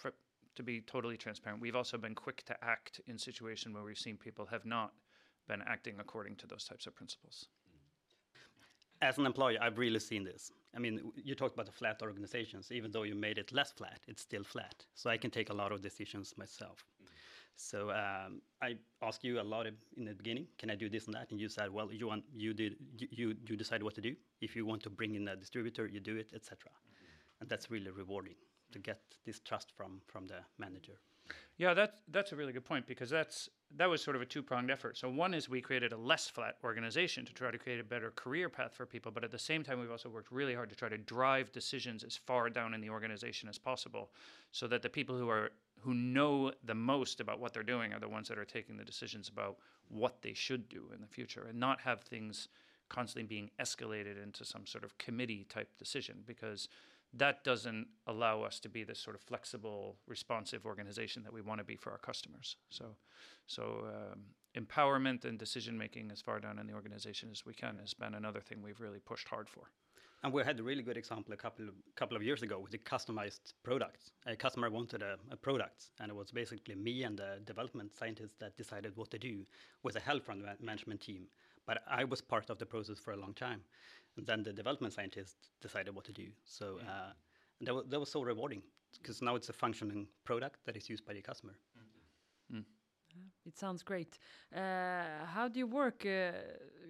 for, 0.00 0.12
to 0.56 0.62
be 0.62 0.80
totally 0.80 1.16
transparent, 1.16 1.62
we've 1.62 1.76
also 1.76 1.98
been 1.98 2.14
quick 2.14 2.44
to 2.46 2.56
act 2.64 3.00
in 3.06 3.18
situations 3.18 3.74
where 3.74 3.84
we've 3.84 3.98
seen 3.98 4.16
people 4.16 4.46
have 4.46 4.64
not 4.64 4.92
been 5.46 5.62
acting 5.66 5.94
according 6.00 6.36
to 6.36 6.46
those 6.46 6.64
types 6.64 6.86
of 6.86 6.94
principles. 6.94 7.48
As 9.00 9.16
an 9.18 9.26
employee, 9.26 9.58
I've 9.58 9.78
really 9.78 10.00
seen 10.00 10.24
this. 10.24 10.50
I 10.74 10.78
mean, 10.78 11.12
you 11.16 11.34
talked 11.34 11.54
about 11.54 11.66
the 11.66 11.72
flat 11.72 12.02
organizations. 12.02 12.70
Even 12.70 12.90
though 12.90 13.02
you 13.02 13.14
made 13.14 13.38
it 13.38 13.52
less 13.52 13.72
flat, 13.72 14.00
it's 14.06 14.22
still 14.22 14.44
flat. 14.44 14.84
So 14.94 15.10
I 15.10 15.16
can 15.16 15.30
take 15.30 15.50
a 15.50 15.54
lot 15.54 15.72
of 15.72 15.80
decisions 15.82 16.34
myself. 16.36 16.84
Mm-hmm. 17.02 17.12
So 17.56 17.90
um, 17.90 18.42
I 18.62 18.76
asked 19.02 19.24
you 19.24 19.40
a 19.40 19.42
lot 19.42 19.66
of, 19.66 19.74
in 19.96 20.04
the 20.04 20.14
beginning, 20.14 20.46
can 20.58 20.70
I 20.70 20.76
do 20.76 20.88
this 20.88 21.06
and 21.06 21.14
that? 21.14 21.30
And 21.30 21.40
you 21.40 21.48
said, 21.48 21.70
well, 21.70 21.90
you 21.92 22.06
want, 22.06 22.24
you 22.34 22.54
did, 22.54 22.76
you 22.98 23.34
you 23.46 23.56
decide 23.56 23.82
what 23.82 23.94
to 23.94 24.00
do. 24.00 24.14
If 24.40 24.54
you 24.54 24.64
want 24.66 24.82
to 24.84 24.90
bring 24.90 25.14
in 25.14 25.26
a 25.26 25.36
distributor, 25.36 25.86
you 25.86 26.00
do 26.00 26.16
it, 26.16 26.30
etc. 26.34 26.56
Mm-hmm. 26.70 27.40
And 27.40 27.48
that's 27.48 27.70
really 27.70 27.90
rewarding 27.90 28.36
to 28.72 28.78
get 28.78 29.00
this 29.24 29.40
trust 29.40 29.72
from 29.76 30.00
from 30.06 30.26
the 30.26 30.40
manager. 30.58 31.00
Yeah, 31.56 31.74
that's 31.74 32.00
that's 32.08 32.32
a 32.32 32.36
really 32.36 32.52
good 32.52 32.64
point 32.64 32.86
because 32.86 33.10
that's 33.10 33.48
that 33.76 33.90
was 33.90 34.00
sort 34.00 34.16
of 34.16 34.22
a 34.22 34.26
two 34.26 34.42
pronged 34.42 34.70
effort. 34.70 34.96
So 34.96 35.10
one 35.10 35.34
is 35.34 35.48
we 35.48 35.60
created 35.60 35.92
a 35.92 35.96
less 35.96 36.28
flat 36.28 36.56
organization 36.64 37.26
to 37.26 37.34
try 37.34 37.50
to 37.50 37.58
create 37.58 37.80
a 37.80 37.84
better 37.84 38.12
career 38.12 38.48
path 38.48 38.72
for 38.74 38.86
people, 38.86 39.10
but 39.12 39.24
at 39.24 39.30
the 39.30 39.38
same 39.38 39.62
time 39.62 39.80
we've 39.80 39.90
also 39.90 40.08
worked 40.08 40.30
really 40.30 40.54
hard 40.54 40.70
to 40.70 40.76
try 40.76 40.88
to 40.88 40.96
drive 40.98 41.52
decisions 41.52 42.04
as 42.04 42.16
far 42.16 42.48
down 42.48 42.74
in 42.74 42.80
the 42.80 42.88
organization 42.88 43.48
as 43.48 43.58
possible, 43.58 44.10
so 44.52 44.66
that 44.68 44.82
the 44.82 44.88
people 44.88 45.18
who 45.18 45.28
are 45.28 45.50
who 45.80 45.94
know 45.94 46.52
the 46.64 46.74
most 46.74 47.20
about 47.20 47.40
what 47.40 47.52
they're 47.52 47.62
doing 47.62 47.92
are 47.92 48.00
the 48.00 48.08
ones 48.08 48.28
that 48.28 48.38
are 48.38 48.44
taking 48.44 48.76
the 48.76 48.84
decisions 48.84 49.28
about 49.28 49.56
what 49.88 50.22
they 50.22 50.34
should 50.34 50.68
do 50.68 50.90
in 50.94 51.00
the 51.00 51.06
future, 51.06 51.46
and 51.48 51.58
not 51.58 51.80
have 51.80 52.02
things 52.02 52.48
constantly 52.88 53.26
being 53.26 53.50
escalated 53.60 54.22
into 54.22 54.44
some 54.44 54.66
sort 54.66 54.84
of 54.84 54.96
committee 54.96 55.44
type 55.48 55.68
decision 55.76 56.22
because 56.26 56.68
that 57.14 57.42
doesn't 57.44 57.86
allow 58.06 58.42
us 58.42 58.60
to 58.60 58.68
be 58.68 58.84
this 58.84 58.98
sort 58.98 59.16
of 59.16 59.22
flexible, 59.22 59.96
responsive 60.06 60.66
organization 60.66 61.22
that 61.22 61.32
we 61.32 61.40
want 61.40 61.58
to 61.58 61.64
be 61.64 61.76
for 61.76 61.90
our 61.90 61.98
customers. 61.98 62.56
So, 62.70 62.96
so 63.46 63.86
um, 63.86 64.20
empowerment 64.56 65.24
and 65.24 65.38
decision 65.38 65.76
making 65.78 66.10
as 66.10 66.20
far 66.20 66.38
down 66.40 66.58
in 66.58 66.66
the 66.66 66.74
organization 66.74 67.30
as 67.30 67.46
we 67.46 67.54
can 67.54 67.78
has 67.80 67.94
been 67.94 68.14
another 68.14 68.40
thing 68.40 68.62
we've 68.62 68.80
really 68.80 69.00
pushed 69.00 69.28
hard 69.28 69.48
for. 69.48 69.70
And 70.24 70.32
we 70.32 70.42
had 70.42 70.58
a 70.58 70.62
really 70.64 70.82
good 70.82 70.96
example 70.96 71.32
a 71.32 71.36
couple 71.36 71.68
of, 71.68 71.74
couple 71.94 72.16
of 72.16 72.24
years 72.24 72.42
ago 72.42 72.58
with 72.58 72.72
the 72.72 72.78
customized 72.78 73.52
product. 73.62 74.10
A 74.26 74.34
customer 74.34 74.68
wanted 74.68 75.00
a, 75.00 75.16
a 75.30 75.36
product, 75.36 75.90
and 76.00 76.10
it 76.10 76.14
was 76.14 76.32
basically 76.32 76.74
me 76.74 77.04
and 77.04 77.16
the 77.16 77.38
development 77.44 77.94
scientists 77.96 78.34
that 78.40 78.56
decided 78.56 78.96
what 78.96 79.12
to 79.12 79.18
do 79.18 79.46
with 79.84 79.94
the 79.94 80.00
help 80.00 80.24
from 80.24 80.40
the 80.40 80.56
management 80.60 81.00
team. 81.00 81.28
But 81.68 81.82
I 81.86 82.04
was 82.04 82.20
part 82.22 82.48
of 82.50 82.58
the 82.58 82.66
process 82.66 82.98
for 82.98 83.12
a 83.12 83.16
long 83.24 83.34
time. 83.34 83.60
And 84.16 84.26
then 84.26 84.42
the 84.42 84.54
development 84.54 84.94
scientist 84.94 85.36
decided 85.60 85.94
what 85.94 86.04
to 86.06 86.12
do. 86.12 86.28
So 86.44 86.78
uh, 86.80 87.12
that, 87.60 87.74
was, 87.74 87.84
that 87.90 88.00
was 88.00 88.10
so 88.10 88.22
rewarding 88.22 88.62
because 89.00 89.20
now 89.20 89.36
it's 89.36 89.50
a 89.50 89.52
functioning 89.52 90.08
product 90.24 90.60
that 90.64 90.76
is 90.76 90.88
used 90.88 91.04
by 91.04 91.12
the 91.12 91.20
customer. 91.20 91.54
Mm. 92.52 92.64
It 93.46 93.58
sounds 93.58 93.82
great. 93.82 94.18
Uh, 94.54 95.26
how 95.26 95.48
do 95.48 95.58
you 95.58 95.66
work? 95.66 96.06
Uh, 96.06 96.32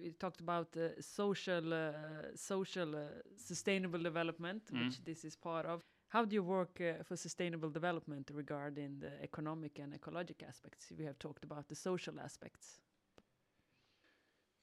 you 0.01 0.11
talked 0.11 0.39
about 0.39 0.69
uh, 0.77 1.01
social, 1.01 1.73
uh, 1.73 1.91
social 2.35 2.95
uh, 2.95 3.01
sustainable 3.35 4.01
development, 4.01 4.63
mm. 4.71 4.85
which 4.85 5.03
this 5.03 5.25
is 5.25 5.35
part 5.35 5.65
of. 5.65 5.83
How 6.07 6.23
do 6.25 6.33
you 6.35 6.43
work 6.43 6.81
uh, 6.81 7.03
for 7.03 7.17
sustainable 7.17 7.69
development 7.69 8.31
regarding 8.33 8.99
the 8.99 9.11
economic 9.21 9.79
and 9.79 9.93
ecological 9.93 10.47
aspects? 10.47 10.91
We 10.97 11.05
have 11.05 11.19
talked 11.19 11.43
about 11.43 11.67
the 11.67 11.75
social 11.75 12.19
aspects. 12.19 12.79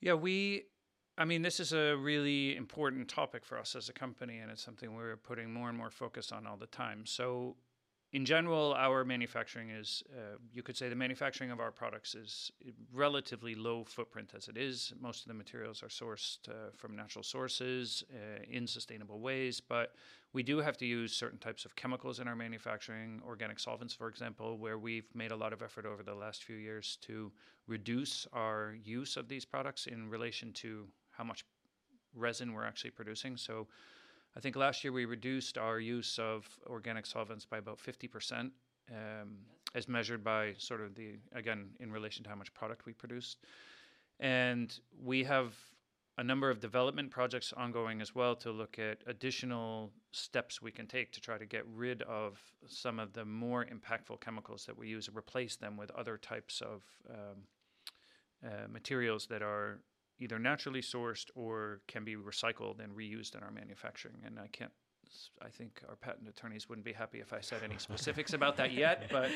Yeah, 0.00 0.14
we 0.14 0.64
I 1.18 1.24
mean, 1.24 1.40
this 1.42 1.60
is 1.60 1.72
a 1.72 1.96
really 1.96 2.56
important 2.56 3.08
topic 3.08 3.44
for 3.44 3.58
us 3.58 3.74
as 3.74 3.88
a 3.88 3.92
company, 3.92 4.38
and 4.38 4.50
it's 4.50 4.62
something 4.62 4.94
we're 4.94 5.16
putting 5.16 5.50
more 5.50 5.68
and 5.70 5.78
more 5.78 5.90
focus 5.90 6.30
on 6.30 6.46
all 6.46 6.58
the 6.58 6.66
time. 6.66 7.06
So, 7.06 7.56
in 8.12 8.24
general, 8.24 8.72
our 8.74 9.04
manufacturing 9.04 9.70
is, 9.70 10.02
uh, 10.12 10.36
you 10.52 10.62
could 10.62 10.76
say, 10.76 10.88
the 10.88 10.94
manufacturing 10.94 11.50
of 11.50 11.58
our 11.58 11.72
products 11.72 12.14
is 12.14 12.52
relatively 12.92 13.54
low 13.54 13.84
footprint 13.84 14.32
as 14.36 14.48
it 14.48 14.56
is. 14.56 14.92
Most 15.00 15.22
of 15.22 15.28
the 15.28 15.34
materials 15.34 15.82
are 15.82 15.88
sourced 15.88 16.48
uh, 16.48 16.70
from 16.76 16.94
natural 16.94 17.24
sources 17.24 18.04
uh, 18.12 18.42
in 18.48 18.66
sustainable 18.66 19.18
ways, 19.18 19.60
but 19.60 19.94
we 20.32 20.42
do 20.42 20.58
have 20.58 20.76
to 20.78 20.86
use 20.86 21.12
certain 21.12 21.38
types 21.38 21.64
of 21.64 21.74
chemicals 21.74 22.20
in 22.20 22.28
our 22.28 22.36
manufacturing, 22.36 23.20
organic 23.26 23.58
solvents, 23.58 23.92
for 23.92 24.08
example, 24.08 24.56
where 24.56 24.78
we've 24.78 25.12
made 25.14 25.32
a 25.32 25.36
lot 25.36 25.52
of 25.52 25.60
effort 25.60 25.84
over 25.84 26.02
the 26.02 26.14
last 26.14 26.44
few 26.44 26.56
years 26.56 26.98
to 27.02 27.32
reduce 27.66 28.26
our 28.32 28.76
use 28.84 29.16
of 29.16 29.28
these 29.28 29.44
products 29.44 29.86
in 29.86 30.08
relation 30.08 30.52
to 30.52 30.86
how 31.10 31.24
much 31.24 31.44
resin 32.14 32.52
we're 32.52 32.66
actually 32.66 32.90
producing. 32.90 33.36
So 33.36 33.66
I 34.36 34.40
think 34.40 34.54
last 34.54 34.84
year 34.84 34.92
we 34.92 35.06
reduced 35.06 35.56
our 35.56 35.80
use 35.80 36.18
of 36.18 36.46
organic 36.66 37.06
solvents 37.06 37.46
by 37.46 37.56
about 37.56 37.78
50%, 37.78 38.32
um, 38.40 38.50
as 39.74 39.88
measured 39.88 40.22
by 40.22 40.54
sort 40.58 40.82
of 40.82 40.94
the, 40.94 41.14
again, 41.32 41.70
in 41.80 41.90
relation 41.90 42.22
to 42.24 42.30
how 42.30 42.36
much 42.36 42.52
product 42.52 42.84
we 42.84 42.92
produced. 42.92 43.38
And 44.20 44.78
we 45.02 45.24
have 45.24 45.54
a 46.18 46.24
number 46.24 46.50
of 46.50 46.60
development 46.60 47.10
projects 47.10 47.54
ongoing 47.54 48.02
as 48.02 48.14
well 48.14 48.36
to 48.36 48.50
look 48.50 48.78
at 48.78 48.98
additional 49.06 49.90
steps 50.12 50.60
we 50.60 50.70
can 50.70 50.86
take 50.86 51.12
to 51.12 51.20
try 51.20 51.38
to 51.38 51.46
get 51.46 51.64
rid 51.74 52.02
of 52.02 52.38
some 52.66 52.98
of 52.98 53.14
the 53.14 53.24
more 53.24 53.64
impactful 53.64 54.20
chemicals 54.20 54.66
that 54.66 54.76
we 54.76 54.88
use 54.88 55.08
and 55.08 55.16
replace 55.16 55.56
them 55.56 55.76
with 55.78 55.90
other 55.92 56.18
types 56.18 56.60
of 56.60 56.82
um, 57.10 57.42
uh, 58.44 58.68
materials 58.68 59.26
that 59.26 59.42
are 59.42 59.80
either 60.18 60.38
naturally 60.38 60.80
sourced 60.80 61.26
or 61.34 61.80
can 61.86 62.04
be 62.04 62.16
recycled 62.16 62.82
and 62.82 62.96
reused 62.96 63.36
in 63.36 63.42
our 63.42 63.50
manufacturing. 63.50 64.16
And 64.24 64.38
I 64.38 64.46
can't, 64.48 64.72
I 65.42 65.48
think 65.48 65.82
our 65.88 65.96
patent 65.96 66.28
attorneys 66.28 66.68
wouldn't 66.68 66.84
be 66.84 66.92
happy 66.92 67.20
if 67.20 67.32
I 67.32 67.40
said 67.40 67.62
any 67.62 67.78
specifics 67.78 68.32
about 68.32 68.56
that 68.56 68.72
yet, 68.72 69.08
but 69.10 69.30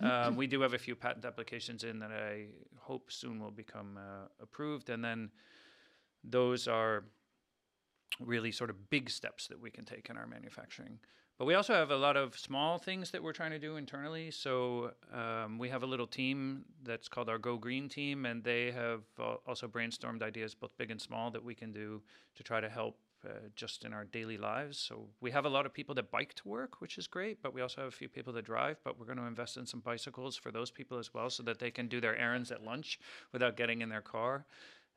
um, 0.00 0.36
we 0.36 0.46
do 0.46 0.60
have 0.60 0.74
a 0.74 0.78
few 0.78 0.94
patent 0.94 1.24
applications 1.24 1.84
in 1.84 1.98
that 2.00 2.10
I 2.12 2.46
hope 2.78 3.10
soon 3.10 3.40
will 3.40 3.50
become 3.50 3.98
uh, 3.98 4.26
approved. 4.40 4.90
And 4.90 5.02
then 5.02 5.30
those 6.22 6.68
are 6.68 7.04
really 8.20 8.52
sort 8.52 8.70
of 8.70 8.90
big 8.90 9.10
steps 9.10 9.48
that 9.48 9.60
we 9.60 9.70
can 9.70 9.84
take 9.84 10.08
in 10.10 10.16
our 10.16 10.26
manufacturing. 10.26 10.98
But 11.38 11.44
we 11.44 11.54
also 11.54 11.74
have 11.74 11.90
a 11.90 11.96
lot 11.96 12.16
of 12.16 12.38
small 12.38 12.78
things 12.78 13.10
that 13.10 13.22
we're 13.22 13.34
trying 13.34 13.50
to 13.50 13.58
do 13.58 13.76
internally. 13.76 14.30
So 14.30 14.92
um, 15.12 15.58
we 15.58 15.68
have 15.68 15.82
a 15.82 15.86
little 15.86 16.06
team 16.06 16.64
that's 16.82 17.08
called 17.08 17.28
our 17.28 17.36
Go 17.36 17.58
Green 17.58 17.90
team, 17.90 18.24
and 18.24 18.42
they 18.42 18.70
have 18.70 19.02
uh, 19.18 19.34
also 19.46 19.68
brainstormed 19.68 20.22
ideas, 20.22 20.54
both 20.54 20.70
big 20.78 20.90
and 20.90 21.00
small, 21.00 21.30
that 21.32 21.44
we 21.44 21.54
can 21.54 21.72
do 21.72 22.00
to 22.36 22.42
try 22.42 22.60
to 22.60 22.70
help 22.70 22.96
uh, 23.22 23.32
just 23.54 23.84
in 23.84 23.92
our 23.92 24.04
daily 24.04 24.38
lives. 24.38 24.78
So 24.78 25.08
we 25.20 25.30
have 25.30 25.44
a 25.44 25.50
lot 25.50 25.66
of 25.66 25.74
people 25.74 25.94
that 25.96 26.10
bike 26.10 26.32
to 26.34 26.48
work, 26.48 26.80
which 26.80 26.96
is 26.96 27.06
great, 27.06 27.42
but 27.42 27.52
we 27.52 27.60
also 27.60 27.82
have 27.82 27.88
a 27.88 27.96
few 27.96 28.08
people 28.08 28.32
that 28.32 28.46
drive. 28.46 28.78
But 28.82 28.98
we're 28.98 29.04
going 29.04 29.18
to 29.18 29.24
invest 29.24 29.58
in 29.58 29.66
some 29.66 29.80
bicycles 29.80 30.36
for 30.36 30.50
those 30.50 30.70
people 30.70 30.96
as 30.96 31.12
well, 31.12 31.28
so 31.28 31.42
that 31.42 31.58
they 31.58 31.70
can 31.70 31.86
do 31.86 32.00
their 32.00 32.16
errands 32.16 32.50
at 32.50 32.64
lunch 32.64 32.98
without 33.34 33.58
getting 33.58 33.82
in 33.82 33.90
their 33.90 34.00
car. 34.00 34.46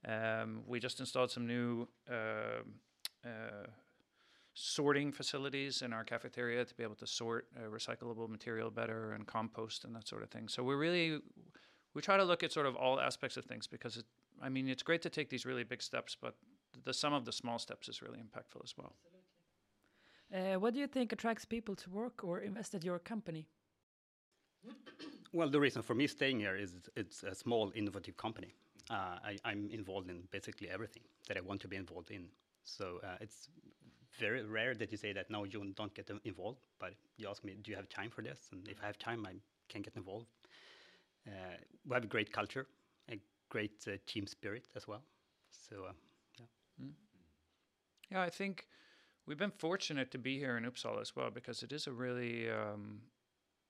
Um, 0.08 0.62
we 0.66 0.80
just 0.80 1.02
installed 1.02 1.32
some 1.32 1.48
new. 1.48 1.90
Uh, 2.10 2.64
uh, 3.26 3.68
sorting 4.62 5.10
facilities 5.12 5.82
in 5.82 5.94
our 5.94 6.04
cafeteria 6.04 6.66
to 6.66 6.76
be 6.76 6.84
able 6.84 6.96
to 6.96 7.08
sort 7.08 7.48
uh, 7.56 7.70
recyclable 7.70 8.28
material 8.28 8.70
better 8.70 9.14
and 9.14 9.26
compost 9.26 9.86
and 9.86 9.96
that 9.96 10.06
sort 10.06 10.22
of 10.22 10.30
thing. 10.30 10.50
So 10.50 10.64
we're 10.64 10.78
really 10.78 11.20
we 11.94 12.02
try 12.02 12.18
to 12.18 12.26
look 12.26 12.44
at 12.44 12.52
sort 12.52 12.66
of 12.66 12.76
all 12.76 13.00
aspects 13.00 13.38
of 13.38 13.46
things 13.46 13.68
because 13.68 13.96
it, 13.98 14.06
I 14.42 14.50
mean 14.50 14.68
it's 14.68 14.84
great 14.84 15.02
to 15.04 15.10
take 15.10 15.30
these 15.30 15.46
really 15.46 15.64
big 15.64 15.82
steps, 15.82 16.18
but 16.22 16.36
the 16.84 16.94
sum 16.94 17.14
of 17.14 17.24
the 17.24 17.32
small 17.32 17.58
steps 17.58 17.88
is 17.88 18.02
really 18.02 18.20
impactful 18.20 18.62
as 18.62 18.76
well. 18.78 18.94
Uh, 20.34 20.60
what 20.60 20.74
do 20.74 20.80
you 20.80 20.88
think 20.88 21.14
attracts 21.14 21.46
people 21.46 21.76
to 21.76 21.90
work 21.90 22.24
or 22.24 22.40
invest 22.40 22.76
at 22.76 22.84
your 22.84 23.00
company? 23.00 23.48
Well, 25.32 25.48
the 25.48 25.60
reason 25.60 25.84
for 25.84 25.94
me 25.94 26.08
staying 26.08 26.40
here 26.40 26.56
is 26.56 26.74
it's 26.96 27.22
a 27.22 27.36
small, 27.36 27.72
innovative 27.76 28.18
company. 28.18 28.56
Uh, 28.90 29.36
I, 29.46 29.52
am 29.52 29.70
involved 29.72 30.10
in 30.10 30.24
basically 30.32 30.68
everything 30.72 31.04
that 31.28 31.38
I 31.38 31.42
want 31.42 31.62
to 31.62 31.68
be 31.68 31.76
involved 31.76 32.10
in. 32.10 32.30
So 32.64 33.00
uh, 33.04 33.18
it's 33.22 33.48
very 34.20 34.44
rare 34.44 34.76
that 34.76 34.92
you 34.92 34.98
say 34.98 35.14
that 35.14 35.30
no, 35.30 35.44
you 35.46 35.74
don't 35.76 35.94
get 35.94 36.10
involved. 36.26 36.60
But 36.80 36.94
you 37.18 37.28
ask 37.30 37.44
me, 37.44 37.56
do 37.62 37.72
you 37.72 37.78
have 37.78 37.90
time 37.90 38.10
for 38.10 38.22
this? 38.22 38.40
And 38.52 38.68
if 38.68 38.78
I 38.84 38.88
have 38.88 39.00
time, 39.00 39.26
I 39.26 39.34
can 39.70 39.82
get 39.82 39.96
involved. 39.96 40.28
Uh, 41.28 41.58
we 41.88 41.94
have 41.94 42.04
a 42.04 42.08
great 42.08 42.32
culture, 42.32 42.68
a 43.12 43.20
great 43.50 43.86
uh, 43.88 43.92
team 44.06 44.28
spirit 44.28 44.68
as 44.76 44.88
well. 44.88 45.04
So, 45.52 45.86
uh, 45.90 45.92
yeah. 46.40 46.46
Mm. 46.86 46.92
Yeah, 48.12 48.22
I 48.22 48.30
think 48.30 48.68
we've 49.26 49.38
been 49.38 49.52
fortunate 49.52 50.12
to 50.12 50.18
be 50.18 50.40
here 50.40 50.58
in 50.58 50.64
Uppsala 50.66 51.02
as 51.02 51.16
well 51.16 51.30
because 51.32 51.64
it 51.64 51.72
is 51.72 51.88
a 51.88 51.92
really 51.92 52.50
um, 52.50 53.02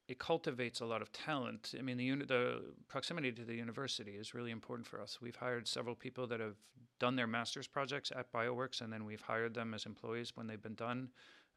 it 0.09 0.17
cultivates 0.17 0.81
a 0.81 0.85
lot 0.85 1.03
of 1.03 1.11
talent. 1.13 1.75
I 1.77 1.83
mean, 1.83 1.97
the 1.97 2.03
uni- 2.03 2.25
the 2.25 2.63
proximity 2.87 3.31
to 3.31 3.45
the 3.45 3.53
university 3.53 4.13
is 4.13 4.33
really 4.33 4.49
important 4.49 4.87
for 4.87 4.99
us. 4.99 5.21
We've 5.21 5.35
hired 5.35 5.67
several 5.67 5.95
people 5.95 6.25
that 6.27 6.39
have 6.39 6.55
done 6.97 7.15
their 7.15 7.27
master's 7.27 7.67
projects 7.67 8.11
at 8.15 8.33
Bioworks, 8.33 8.81
and 8.81 8.91
then 8.91 9.05
we've 9.05 9.21
hired 9.21 9.53
them 9.53 9.75
as 9.75 9.85
employees 9.85 10.35
when 10.35 10.47
they've 10.47 10.61
been 10.61 10.73
done. 10.73 11.09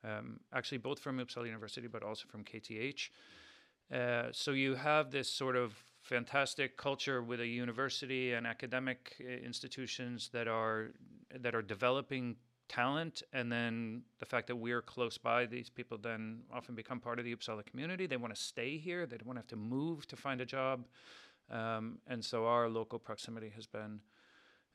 Um, 0.05 0.41
actually, 0.53 0.79
both 0.79 0.99
from 0.99 1.19
Uppsala 1.19 1.47
University, 1.47 1.87
but 1.87 2.03
also 2.03 2.29
from 2.29 2.45
KTH. 2.45 3.09
Uh, 3.91 4.29
so 4.33 4.51
you 4.51 4.75
have 4.75 5.11
this 5.11 5.31
sort 5.31 5.57
of 5.57 5.75
fantastic 6.03 6.77
culture 6.77 7.23
with 7.23 7.41
a 7.41 7.47
university 7.47 8.35
and 8.35 8.47
academic 8.47 9.17
uh, 9.21 9.29
institutions 9.29 10.29
that 10.33 10.47
are 10.47 10.93
that 11.41 11.55
are 11.55 11.63
developing 11.63 12.37
talent 12.73 13.23
and 13.33 13.51
then 13.51 14.03
the 14.19 14.27
fact 14.27 14.47
that 14.47 14.57
we're 14.57 14.83
close 14.83 15.19
by 15.19 15.47
these 15.47 15.69
people 15.69 15.99
then 15.99 16.41
often 16.53 16.75
become 16.75 17.01
part 17.01 17.19
of 17.19 17.25
the 17.25 17.35
uppsala 17.35 17.65
community. 17.65 18.07
They 18.07 18.17
want 18.17 18.35
to 18.35 18.41
stay 18.41 18.79
here. 18.79 19.07
They 19.07 19.17
don't 19.17 19.27
want 19.27 19.37
to 19.37 19.41
have 19.41 19.49
to 19.49 19.57
move 19.57 20.07
to 20.09 20.17
find 20.17 20.41
a 20.41 20.47
job. 20.47 20.87
Um, 21.51 21.99
and 22.07 22.25
so 22.25 22.47
our 22.47 22.69
local 22.69 22.99
proximity 22.99 23.51
has 23.55 23.67
been 23.67 24.01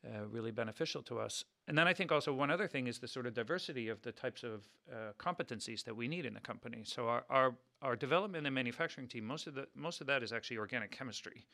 uh, 0.06 0.26
really 0.30 0.52
beneficial 0.52 1.02
to 1.02 1.18
us. 1.18 1.44
And 1.66 1.76
then 1.76 1.88
i 1.88 1.92
think 1.92 2.12
also 2.12 2.32
one 2.32 2.50
other 2.50 2.68
thing 2.68 2.86
is 2.86 2.98
the 2.98 3.08
sort 3.08 3.26
of 3.26 3.34
diversity 3.34 3.88
of 3.88 4.00
the 4.02 4.12
types 4.12 4.42
of 4.44 4.68
uh, 4.90 5.12
competencies 5.18 5.82
that 5.84 5.96
we 5.96 6.06
need 6.06 6.24
in 6.24 6.34
the 6.34 6.40
company. 6.40 6.82
So 6.84 7.08
our, 7.08 7.24
our 7.28 7.54
our 7.82 7.96
development 7.96 8.46
and 8.46 8.54
manufacturing 8.54 9.08
team 9.08 9.24
most 9.24 9.46
of 9.46 9.54
the 9.54 9.66
most 9.74 10.00
of 10.00 10.06
that 10.06 10.22
is 10.22 10.32
actually 10.32 10.58
organic 10.58 10.90
chemistry 10.90 11.46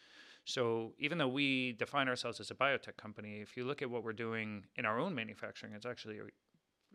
so 0.44 0.92
even 0.98 1.18
though 1.18 1.28
we 1.28 1.72
define 1.72 2.08
ourselves 2.08 2.40
as 2.40 2.50
a 2.50 2.54
biotech 2.54 2.96
company, 2.96 3.40
if 3.40 3.56
you 3.56 3.64
look 3.64 3.82
at 3.82 3.90
what 3.90 4.04
we're 4.04 4.12
doing 4.12 4.64
in 4.76 4.84
our 4.84 4.98
own 4.98 5.14
manufacturing, 5.14 5.72
it's 5.72 5.86
actually 5.86 6.18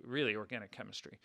really 0.03 0.35
organic 0.35 0.71
chemistry. 0.71 1.19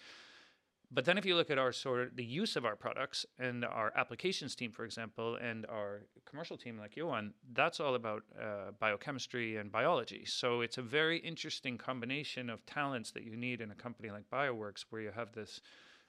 But 0.90 1.04
then 1.04 1.18
if 1.18 1.26
you 1.26 1.34
look 1.34 1.50
at 1.50 1.58
our 1.58 1.72
sort 1.72 2.00
of 2.02 2.16
the 2.16 2.24
use 2.24 2.56
of 2.56 2.64
our 2.64 2.76
products 2.76 3.26
and 3.38 3.64
our 3.64 3.92
applications 3.96 4.54
team, 4.54 4.70
for 4.70 4.84
example, 4.84 5.36
and 5.36 5.66
our 5.66 6.02
commercial 6.24 6.56
team 6.56 6.78
like 6.78 6.96
Johan, 6.96 7.34
that's 7.52 7.80
all 7.80 7.94
about 7.94 8.22
uh, 8.40 8.70
biochemistry 8.78 9.56
and 9.56 9.72
biology. 9.72 10.24
So 10.24 10.60
it's 10.60 10.78
a 10.78 10.82
very 10.82 11.18
interesting 11.18 11.78
combination 11.78 12.48
of 12.48 12.64
talents 12.64 13.10
that 13.12 13.24
you 13.24 13.36
need 13.36 13.60
in 13.60 13.70
a 13.70 13.74
company 13.74 14.10
like 14.10 14.30
Bioworks, 14.30 14.84
where 14.90 15.02
you 15.02 15.10
have 15.10 15.32
this 15.32 15.60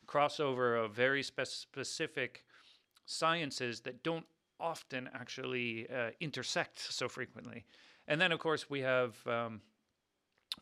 crossover 0.08 0.84
of 0.84 0.94
very 0.94 1.24
spe- 1.24 1.46
specific 1.46 2.44
sciences 3.06 3.82
that 3.82 4.04
don't 4.04 4.26
often 4.60 5.10
actually 5.14 5.88
uh, 5.90 6.12
intersect 6.20 6.80
so 6.80 7.08
frequently. 7.08 7.66
And 8.08 8.20
then, 8.22 8.32
of 8.32 8.40
course, 8.40 8.70
we 8.70 8.82
have 8.82 9.16
um, 9.28 9.62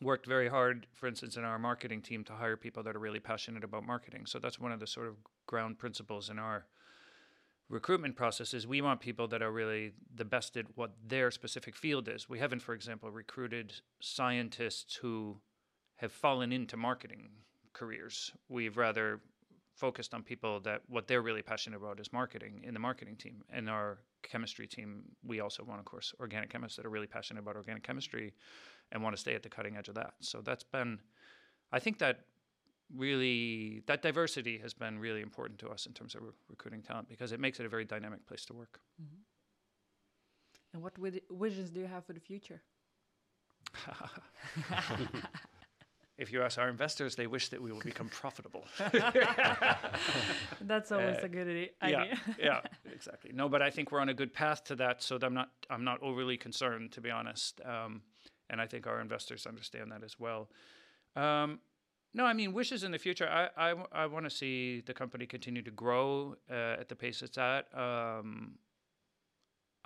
worked 0.00 0.26
very 0.26 0.48
hard, 0.48 0.86
for 0.92 1.06
instance, 1.06 1.36
in 1.36 1.44
our 1.44 1.58
marketing 1.58 2.02
team 2.02 2.24
to 2.24 2.32
hire 2.32 2.56
people 2.56 2.82
that 2.82 2.96
are 2.96 3.00
really 3.00 3.20
passionate 3.20 3.64
about 3.64 3.86
marketing. 3.86 4.26
So 4.26 4.38
that's 4.38 4.58
one 4.58 4.72
of 4.72 4.80
the 4.80 4.86
sort 4.86 5.08
of 5.08 5.16
ground 5.46 5.78
principles 5.78 6.30
in 6.30 6.38
our 6.38 6.66
recruitment 7.68 8.16
process 8.16 8.54
is 8.54 8.66
we 8.66 8.82
want 8.82 9.00
people 9.00 9.26
that 9.28 9.42
are 9.42 9.52
really 9.52 9.92
the 10.14 10.24
best 10.24 10.56
at 10.56 10.66
what 10.74 10.92
their 11.06 11.30
specific 11.30 11.76
field 11.76 12.08
is. 12.08 12.28
We 12.28 12.38
haven't, 12.38 12.62
for 12.62 12.74
example, 12.74 13.10
recruited 13.10 13.72
scientists 14.00 14.96
who 14.96 15.40
have 15.96 16.12
fallen 16.12 16.52
into 16.52 16.76
marketing 16.76 17.30
careers. 17.72 18.32
We've 18.48 18.76
rather 18.76 19.20
focused 19.74 20.14
on 20.14 20.22
people 20.22 20.60
that 20.60 20.82
what 20.88 21.08
they're 21.08 21.22
really 21.22 21.42
passionate 21.42 21.76
about 21.76 21.98
is 22.00 22.12
marketing 22.12 22.62
in 22.64 22.74
the 22.74 22.80
marketing 22.80 23.16
team. 23.16 23.42
And 23.50 23.68
our 23.68 23.98
chemistry 24.22 24.66
team, 24.66 25.02
we 25.24 25.40
also 25.40 25.64
want, 25.64 25.80
of 25.80 25.84
course, 25.84 26.12
organic 26.20 26.50
chemists 26.50 26.76
that 26.76 26.86
are 26.86 26.90
really 26.90 27.06
passionate 27.06 27.40
about 27.40 27.56
organic 27.56 27.82
chemistry 27.82 28.32
and 28.92 29.02
want 29.02 29.14
to 29.16 29.20
stay 29.20 29.34
at 29.34 29.42
the 29.42 29.48
cutting 29.48 29.76
edge 29.76 29.88
of 29.88 29.96
that. 29.96 30.14
So 30.20 30.40
that's 30.40 30.62
been, 30.64 31.00
I 31.72 31.80
think 31.80 31.98
that 31.98 32.20
really, 32.94 33.82
that 33.86 34.02
diversity 34.02 34.58
has 34.58 34.74
been 34.74 34.98
really 34.98 35.22
important 35.22 35.58
to 35.60 35.68
us 35.68 35.86
in 35.86 35.92
terms 35.92 36.14
of 36.14 36.22
re- 36.22 36.30
recruiting 36.48 36.82
talent 36.82 37.08
because 37.08 37.32
it 37.32 37.40
makes 37.40 37.58
it 37.58 37.66
a 37.66 37.68
very 37.68 37.84
dynamic 37.84 38.24
place 38.26 38.44
to 38.46 38.54
work. 38.54 38.80
Mm-hmm. 39.02 39.22
And 40.74 40.82
what 40.82 40.92
visions 41.30 41.70
do 41.70 41.80
you 41.80 41.86
have 41.86 42.04
for 42.04 42.12
the 42.12 42.20
future? 42.20 42.62
if 46.16 46.32
you 46.32 46.42
ask 46.42 46.58
our 46.58 46.68
investors, 46.68 47.16
they 47.16 47.26
wish 47.26 47.48
that 47.48 47.60
we 47.60 47.72
will 47.72 47.80
become 47.80 48.08
profitable. 48.08 48.64
That's 50.60 50.92
always 50.92 51.16
uh, 51.16 51.22
a 51.24 51.28
good 51.28 51.48
idea. 51.48 51.68
Yeah, 51.82 52.34
yeah, 52.38 52.60
exactly. 52.92 53.32
No, 53.34 53.48
but 53.48 53.62
I 53.62 53.70
think 53.70 53.90
we're 53.90 54.00
on 54.00 54.08
a 54.08 54.14
good 54.14 54.32
path 54.32 54.64
to 54.64 54.76
that. 54.76 55.02
So 55.02 55.18
I'm 55.20 55.34
not, 55.34 55.50
I'm 55.68 55.84
not 55.84 56.02
overly 56.02 56.36
concerned, 56.36 56.92
to 56.92 57.00
be 57.00 57.10
honest. 57.10 57.60
Um, 57.64 58.02
and 58.48 58.60
I 58.60 58.66
think 58.66 58.86
our 58.86 59.00
investors 59.00 59.46
understand 59.46 59.90
that 59.90 60.04
as 60.04 60.18
well. 60.18 60.48
Um, 61.16 61.60
no, 62.12 62.24
I 62.24 62.32
mean 62.32 62.52
wishes 62.52 62.84
in 62.84 62.92
the 62.92 62.98
future. 62.98 63.28
I 63.28 63.70
I, 63.70 63.74
I 63.92 64.06
want 64.06 64.24
to 64.24 64.30
see 64.30 64.82
the 64.86 64.94
company 64.94 65.26
continue 65.26 65.62
to 65.62 65.70
grow 65.72 66.36
uh, 66.48 66.76
at 66.80 66.88
the 66.88 66.94
pace 66.94 67.22
it's 67.22 67.38
at. 67.38 67.66
Um, 67.76 68.52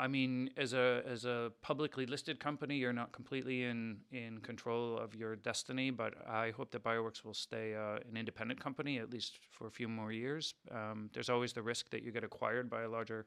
I 0.00 0.06
mean, 0.06 0.50
as 0.56 0.74
a 0.74 1.02
as 1.06 1.24
a 1.24 1.50
publicly 1.60 2.06
listed 2.06 2.38
company, 2.38 2.76
you're 2.76 2.92
not 2.92 3.10
completely 3.12 3.64
in 3.64 3.98
in 4.12 4.38
control 4.40 4.96
of 4.96 5.14
your 5.14 5.34
destiny. 5.34 5.90
But 5.90 6.14
I 6.28 6.52
hope 6.52 6.70
that 6.70 6.84
Bioworks 6.84 7.24
will 7.24 7.34
stay 7.34 7.74
uh, 7.74 7.98
an 8.08 8.16
independent 8.16 8.60
company 8.60 8.98
at 8.98 9.10
least 9.10 9.40
for 9.50 9.66
a 9.66 9.70
few 9.70 9.88
more 9.88 10.12
years. 10.12 10.54
Um, 10.70 11.10
there's 11.12 11.28
always 11.28 11.52
the 11.52 11.62
risk 11.62 11.90
that 11.90 12.02
you 12.02 12.12
get 12.12 12.22
acquired 12.22 12.70
by 12.70 12.82
a 12.82 12.88
larger 12.88 13.26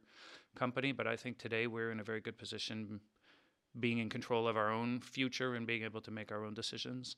company, 0.55 0.93
but 0.93 1.07
I 1.07 1.17
think 1.17 1.37
today 1.37 1.67
we're 1.67 1.91
in 1.91 1.99
a 1.99 2.03
very 2.03 2.21
good 2.21 2.37
position, 2.37 3.01
being 3.79 3.97
in 3.97 4.09
control 4.09 4.47
of 4.47 4.55
our 4.55 4.71
own 4.71 5.01
future 5.01 5.55
and 5.55 5.67
being 5.67 5.83
able 5.83 6.01
to 6.01 6.11
make 6.11 6.31
our 6.31 6.45
own 6.45 6.53
decisions. 6.53 7.17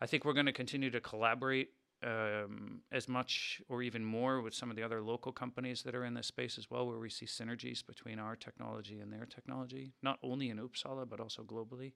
I 0.00 0.06
think 0.06 0.24
we're 0.24 0.32
going 0.32 0.46
to 0.46 0.52
continue 0.52 0.90
to 0.90 1.00
collaborate 1.00 1.68
um, 2.02 2.80
as 2.90 3.08
much 3.08 3.60
or 3.68 3.82
even 3.82 4.04
more 4.04 4.40
with 4.40 4.54
some 4.54 4.70
of 4.70 4.76
the 4.76 4.82
other 4.82 5.02
local 5.02 5.32
companies 5.32 5.82
that 5.82 5.94
are 5.94 6.04
in 6.04 6.14
this 6.14 6.26
space 6.26 6.58
as 6.58 6.70
well, 6.70 6.86
where 6.86 6.98
we 6.98 7.10
see 7.10 7.26
synergies 7.26 7.86
between 7.86 8.18
our 8.18 8.36
technology 8.36 9.00
and 9.00 9.12
their 9.12 9.26
technology, 9.26 9.92
not 10.02 10.18
only 10.22 10.50
in 10.50 10.58
Uppsala, 10.58 11.08
but 11.08 11.20
also 11.20 11.42
globally. 11.42 11.92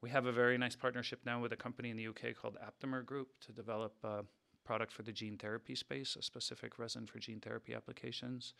We 0.00 0.10
have 0.10 0.26
a 0.26 0.32
very 0.32 0.58
nice 0.58 0.76
partnership 0.76 1.20
now 1.24 1.40
with 1.40 1.52
a 1.52 1.56
company 1.56 1.90
in 1.90 1.96
the 1.96 2.08
UK 2.08 2.34
called 2.40 2.56
Aptamer 2.62 3.04
Group 3.04 3.28
to 3.46 3.52
develop 3.52 3.94
a 4.04 4.24
product 4.64 4.92
for 4.92 5.02
the 5.02 5.12
gene 5.12 5.38
therapy 5.38 5.74
space, 5.74 6.16
a 6.16 6.22
specific 6.22 6.78
resin 6.78 7.06
for 7.06 7.18
gene 7.18 7.40
therapy 7.40 7.74
applications. 7.74 8.54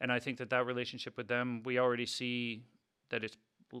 And 0.00 0.12
I 0.12 0.18
think 0.18 0.38
that 0.38 0.50
that 0.50 0.66
relationship 0.66 1.16
with 1.16 1.28
them, 1.28 1.62
we 1.64 1.78
already 1.78 2.06
see 2.06 2.62
that 3.10 3.24
it's 3.24 3.36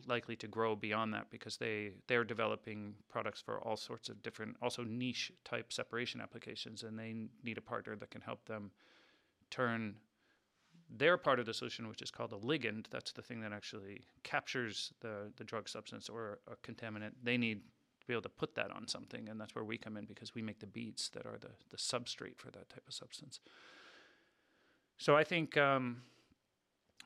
likely 0.06 0.36
to 0.36 0.46
grow 0.46 0.74
beyond 0.74 1.14
that 1.14 1.30
because 1.30 1.56
they 1.56 1.92
they're 2.06 2.24
developing 2.24 2.94
products 3.08 3.40
for 3.40 3.58
all 3.60 3.76
sorts 3.76 4.08
of 4.08 4.22
different 4.22 4.56
also 4.60 4.82
niche 4.84 5.32
type 5.44 5.72
separation 5.72 6.20
applications 6.20 6.82
and 6.82 6.98
they 6.98 7.14
need 7.44 7.58
a 7.58 7.60
partner 7.60 7.96
that 7.96 8.10
can 8.10 8.20
help 8.20 8.44
them 8.46 8.70
turn 9.50 9.94
their 10.90 11.16
part 11.16 11.38
of 11.38 11.46
the 11.46 11.54
solution 11.54 11.88
which 11.88 12.02
is 12.02 12.10
called 12.10 12.32
a 12.32 12.36
ligand 12.36 12.86
that's 12.90 13.12
the 13.12 13.22
thing 13.22 13.40
that 13.40 13.52
actually 13.52 14.02
captures 14.22 14.92
the 15.00 15.32
the 15.36 15.44
drug 15.44 15.68
substance 15.68 16.08
or 16.08 16.38
a 16.50 16.56
contaminant 16.68 17.12
they 17.22 17.36
need 17.36 17.60
to 18.00 18.06
be 18.06 18.12
able 18.12 18.22
to 18.22 18.28
put 18.28 18.54
that 18.54 18.70
on 18.70 18.86
something 18.86 19.28
and 19.28 19.40
that's 19.40 19.54
where 19.54 19.64
we 19.64 19.78
come 19.78 19.96
in 19.96 20.04
because 20.04 20.34
we 20.34 20.42
make 20.42 20.58
the 20.58 20.66
beads 20.66 21.10
that 21.10 21.26
are 21.26 21.38
the 21.38 21.50
the 21.70 21.76
substrate 21.76 22.38
for 22.38 22.50
that 22.50 22.68
type 22.68 22.84
of 22.86 22.94
substance. 22.94 23.40
So 24.98 25.16
i 25.16 25.24
think 25.24 25.56
um, 25.56 26.02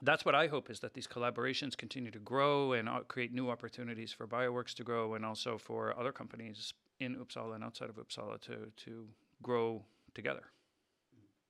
that's 0.03 0.25
what 0.25 0.35
I 0.35 0.47
hope 0.47 0.71
is 0.71 0.81
that 0.81 0.95
these 0.95 1.07
collaborations 1.07 1.77
continue 1.77 2.11
to 2.11 2.19
grow 2.19 2.73
and 2.73 2.89
uh, 2.89 3.01
create 3.01 3.33
new 3.33 3.51
opportunities 3.51 4.13
for 4.13 4.27
Bioworks 4.27 4.75
to 4.75 4.85
grow 4.85 5.15
and 5.15 5.25
also 5.25 5.59
for 5.59 5.99
other 5.99 6.13
companies 6.13 6.73
in 7.01 7.17
Uppsala 7.17 7.55
and 7.55 7.65
outside 7.65 7.91
of 7.91 7.97
Uppsala 7.97 8.41
to 8.43 8.73
to 8.85 9.07
grow 9.43 9.85
together. 10.15 10.45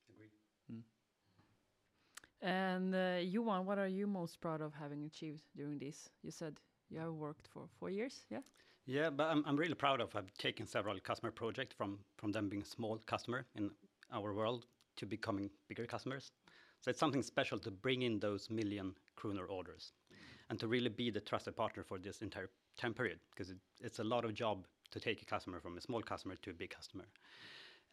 Agree. 0.09 0.83
And 2.41 2.95
uh, 2.95 3.17
Johan, 3.21 3.65
what 3.65 3.77
are 3.77 3.87
you 3.87 4.07
most 4.07 4.41
proud 4.41 4.61
of 4.61 4.73
having 4.73 5.03
achieved 5.03 5.41
during 5.55 5.77
this? 5.77 6.09
You 6.23 6.31
said 6.31 6.59
you 6.89 6.99
have 6.99 7.13
worked 7.13 7.47
for 7.47 7.67
four 7.79 7.89
years, 7.89 8.25
yeah? 8.29 8.41
Yeah, 8.85 9.09
but 9.11 9.27
I'm, 9.27 9.43
I'm 9.45 9.55
really 9.55 9.75
proud 9.75 10.01
of 10.01 10.15
I've 10.15 10.33
taken 10.37 10.65
several 10.65 10.99
customer 10.99 11.31
projects 11.31 11.75
from 11.77 11.99
from 12.17 12.31
them 12.31 12.49
being 12.49 12.63
a 12.63 12.65
small 12.65 12.99
customer 13.05 13.45
in 13.55 13.71
our 14.11 14.33
world 14.33 14.65
to 14.97 15.05
becoming 15.05 15.49
bigger 15.67 15.85
customers. 15.85 16.31
So 16.81 16.89
it's 16.89 16.99
something 16.99 17.21
special 17.21 17.59
to 17.59 17.71
bring 17.71 18.01
in 18.01 18.19
those 18.19 18.49
million 18.49 18.95
kroner 19.15 19.45
orders 19.45 19.93
and 20.49 20.59
to 20.59 20.67
really 20.67 20.89
be 20.89 21.11
the 21.11 21.21
trusted 21.21 21.55
partner 21.55 21.83
for 21.83 21.99
this 21.99 22.21
entire 22.21 22.49
time 22.77 22.93
period 22.93 23.19
because 23.31 23.51
it, 23.51 23.57
it's 23.81 23.99
a 23.99 24.03
lot 24.03 24.25
of 24.25 24.33
job 24.33 24.65
to 24.89 24.99
take 24.99 25.21
a 25.21 25.25
customer 25.25 25.59
from 25.59 25.77
a 25.77 25.81
small 25.81 26.01
customer 26.01 26.35
to 26.41 26.49
a 26.49 26.53
big 26.53 26.71
customer. 26.71 27.05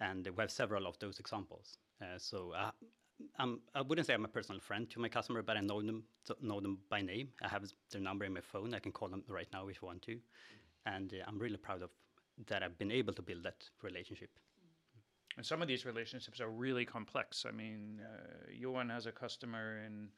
And 0.01 0.27
we 0.27 0.41
have 0.41 0.51
several 0.51 0.87
of 0.87 0.99
those 0.99 1.21
examples. 1.21 1.77
Uh, 2.01 2.19
so 2.19 2.53
uh, 2.53 2.71
I 3.75 3.83
wouldn't 3.83 4.07
say 4.07 4.15
I'm 4.15 4.25
a 4.25 4.29
personal 4.29 4.61
friend 4.61 4.89
to 4.91 5.01
my 5.01 5.09
customer, 5.09 5.43
but 5.43 5.57
I 5.57 5.61
know 5.61 5.83
them 5.83 6.05
know 6.41 6.61
them 6.61 6.79
by 6.89 7.01
name. 7.03 7.29
I 7.43 7.49
have 7.49 7.65
their 7.91 8.01
number 8.01 8.25
in 8.25 8.33
my 8.33 8.41
phone. 8.41 8.75
I 8.75 8.79
can 8.79 8.93
call 8.93 9.09
them 9.09 9.25
right 9.29 9.49
now 9.53 9.69
if 9.69 9.83
I 9.83 9.87
want 9.87 10.03
to, 10.03 10.19
and 10.87 11.13
uh, 11.13 11.25
I'm 11.27 11.39
really 11.39 11.57
proud 11.57 11.83
of 11.83 11.91
that. 12.47 12.63
I've 12.63 12.79
been 12.79 12.93
able 12.93 13.13
to 13.15 13.23
build 13.23 13.43
that 13.43 13.65
relationship. 13.83 14.31
And 15.39 15.47
some 15.47 15.63
of 15.63 15.69
these 15.69 15.87
relationships 15.87 16.41
are 16.41 16.51
really 16.51 16.85
complex. 16.85 17.47
I 17.49 17.53
mean, 17.53 18.01
uh, 18.05 18.51
Johan 18.53 18.89
has 18.89 19.07
a 19.07 19.13
customer 19.13 19.79
in 19.87 20.09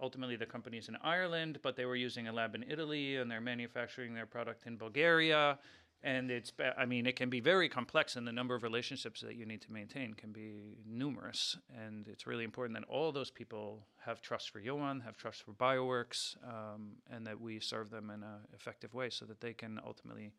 ultimately 0.00 0.36
the 0.36 0.46
company's 0.46 0.88
in 0.88 0.96
Ireland, 1.02 1.58
but 1.64 1.74
they 1.74 1.84
were 1.84 1.96
using 1.96 2.28
a 2.28 2.32
lab 2.32 2.54
in 2.54 2.62
Italy 2.62 3.16
and 3.16 3.28
they're 3.28 3.40
manufacturing 3.40 4.14
their 4.14 4.26
product 4.26 4.68
in 4.68 4.76
Bulgaria. 4.76 5.58
And 6.04 6.30
it's, 6.30 6.52
I 6.78 6.86
mean, 6.86 7.06
it 7.06 7.16
can 7.16 7.28
be 7.28 7.40
very 7.40 7.68
complex, 7.68 8.14
and 8.14 8.24
the 8.26 8.32
number 8.32 8.54
of 8.54 8.62
relationships 8.62 9.20
that 9.20 9.34
you 9.34 9.44
need 9.44 9.62
to 9.62 9.72
maintain 9.72 10.14
can 10.14 10.30
be 10.30 10.78
numerous. 10.86 11.58
And 11.76 12.06
it's 12.06 12.24
really 12.24 12.44
important 12.44 12.78
that 12.78 12.88
all 12.88 13.10
those 13.10 13.32
people 13.32 13.84
have 14.06 14.22
trust 14.22 14.50
for 14.50 14.60
Johan, 14.60 15.00
have 15.00 15.16
trust 15.16 15.42
for 15.42 15.52
Bioworks, 15.52 16.36
um, 16.42 16.92
and 17.12 17.26
that 17.26 17.38
we 17.38 17.58
serve 17.58 17.90
them 17.90 18.10
in 18.10 18.22
an 18.22 18.38
effective 18.54 18.94
way 18.94 19.10
so 19.10 19.24
that 19.26 19.40
they 19.40 19.52
can 19.52 19.80
ultimately 19.84 20.32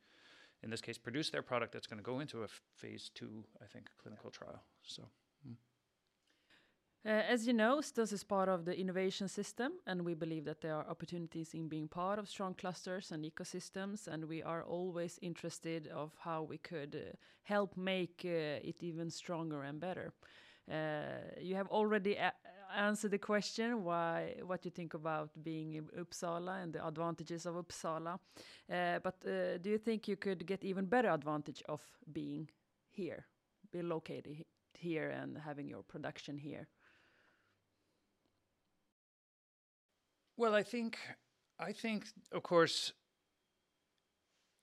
in 0.63 0.69
this 0.69 0.81
case, 0.81 0.97
produce 0.97 1.29
their 1.29 1.41
product 1.41 1.73
that's 1.73 1.87
going 1.87 1.97
to 1.99 2.03
go 2.03 2.19
into 2.19 2.43
a 2.43 2.47
phase 2.75 3.09
two, 3.13 3.43
I 3.61 3.65
think, 3.65 3.89
clinical 4.01 4.29
trial. 4.29 4.63
So. 4.83 5.03
Mm. 5.47 5.55
Uh, 7.03 7.09
as 7.09 7.47
you 7.47 7.53
know, 7.53 7.81
Stuns 7.81 8.13
is 8.13 8.23
part 8.23 8.47
of 8.47 8.65
the 8.65 8.79
innovation 8.79 9.27
system, 9.27 9.71
and 9.87 10.05
we 10.05 10.13
believe 10.13 10.45
that 10.45 10.61
there 10.61 10.75
are 10.75 10.87
opportunities 10.87 11.55
in 11.55 11.67
being 11.67 11.87
part 11.87 12.19
of 12.19 12.29
strong 12.29 12.53
clusters 12.53 13.11
and 13.11 13.25
ecosystems. 13.25 14.07
And 14.07 14.25
we 14.25 14.43
are 14.43 14.63
always 14.63 15.17
interested 15.21 15.87
of 15.87 16.11
how 16.19 16.43
we 16.43 16.59
could 16.59 16.95
uh, 16.95 17.15
help 17.41 17.75
make 17.75 18.21
uh, 18.23 18.69
it 18.69 18.83
even 18.83 19.09
stronger 19.09 19.63
and 19.63 19.79
better. 19.79 20.13
Uh, 20.71 21.41
you 21.41 21.55
have 21.55 21.67
already 21.69 22.17
answer 22.75 23.07
the 23.07 23.17
question 23.17 23.83
why 23.83 24.35
what 24.45 24.65
you 24.65 24.71
think 24.71 24.93
about 24.93 25.29
being 25.43 25.73
in 25.73 25.85
Uppsala 25.97 26.63
and 26.63 26.73
the 26.73 26.85
advantages 26.85 27.45
of 27.45 27.55
Uppsala. 27.55 28.19
Uh, 28.71 28.99
but 28.99 29.15
uh, 29.25 29.57
do 29.57 29.69
you 29.69 29.77
think 29.77 30.07
you 30.07 30.15
could 30.15 30.45
get 30.45 30.63
even 30.63 30.85
better 30.85 31.09
advantage 31.09 31.63
of 31.67 31.81
being 32.11 32.49
here, 32.89 33.25
be 33.71 33.81
located 33.81 34.45
here 34.73 35.09
and 35.09 35.37
having 35.37 35.67
your 35.67 35.83
production 35.83 36.37
here? 36.37 36.67
Well, 40.37 40.55
I 40.55 40.63
think 40.63 40.97
I 41.59 41.71
think 41.71 42.05
of 42.31 42.43
course 42.43 42.93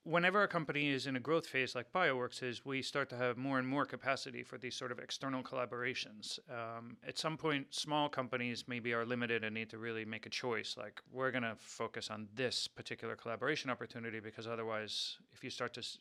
whenever 0.09 0.41
a 0.41 0.47
company 0.47 0.89
is 0.89 1.05
in 1.05 1.15
a 1.15 1.19
growth 1.19 1.45
phase 1.45 1.75
like 1.75 1.93
Bioworks 1.93 2.41
is, 2.41 2.65
we 2.65 2.81
start 2.81 3.09
to 3.09 3.15
have 3.15 3.37
more 3.37 3.59
and 3.59 3.67
more 3.67 3.85
capacity 3.85 4.41
for 4.41 4.57
these 4.57 4.75
sort 4.75 4.91
of 4.91 4.97
external 4.97 5.43
collaborations. 5.43 6.39
Um, 6.49 6.97
at 7.07 7.19
some 7.19 7.37
point, 7.37 7.67
small 7.69 8.09
companies 8.09 8.63
maybe 8.67 8.91
are 8.93 9.05
limited 9.05 9.43
and 9.43 9.53
need 9.53 9.69
to 9.69 9.77
really 9.77 10.05
make 10.05 10.25
a 10.25 10.29
choice. 10.29 10.75
Like, 10.77 10.99
we're 11.11 11.29
going 11.29 11.43
to 11.43 11.55
focus 11.59 12.09
on 12.09 12.27
this 12.33 12.67
particular 12.67 13.15
collaboration 13.15 13.69
opportunity 13.69 14.19
because 14.19 14.47
otherwise, 14.47 15.17
if 15.31 15.43
you 15.43 15.51
start 15.51 15.75
to 15.75 15.81
s- 15.81 15.99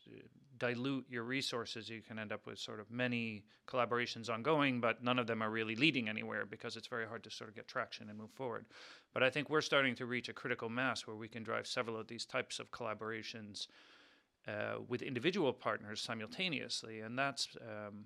dilute 0.57 1.05
your 1.11 1.25
resources, 1.25 1.91
you 1.91 2.01
can 2.01 2.19
end 2.19 2.33
up 2.33 2.47
with 2.47 2.59
sort 2.59 2.81
of 2.81 2.91
many 2.91 3.45
collaborations 3.67 4.31
ongoing, 4.31 4.81
but 4.81 5.05
none 5.05 5.19
of 5.19 5.27
them 5.27 5.43
are 5.43 5.51
really 5.51 5.77
leading 5.77 6.09
anywhere 6.09 6.47
because 6.47 6.77
it's 6.77 6.89
very 6.89 7.07
hard 7.07 7.23
to 7.25 7.31
sort 7.31 7.51
of 7.51 7.55
get 7.55 7.69
traction 7.69 8.09
and 8.09 8.19
move 8.19 8.31
forward. 8.31 8.65
But 9.13 9.23
I 9.23 9.31
think 9.31 9.51
we're 9.51 9.61
starting 9.61 9.95
to 9.97 10.07
reach 10.07 10.29
a 10.29 10.33
critical 10.33 10.71
mass 10.71 11.07
where 11.07 11.17
we 11.17 11.29
can 11.29 11.43
drive 11.43 11.67
several 11.67 11.99
of 11.99 12.07
these 12.07 12.25
types 12.25 12.59
of 12.59 12.71
collaborations 12.71 13.67
uh, 14.47 14.77
with 14.89 15.03
individual 15.03 15.53
partners 15.53 16.01
simultaneously, 16.01 17.01
and 17.01 17.19
that's 17.19 17.49
um, 17.61 18.05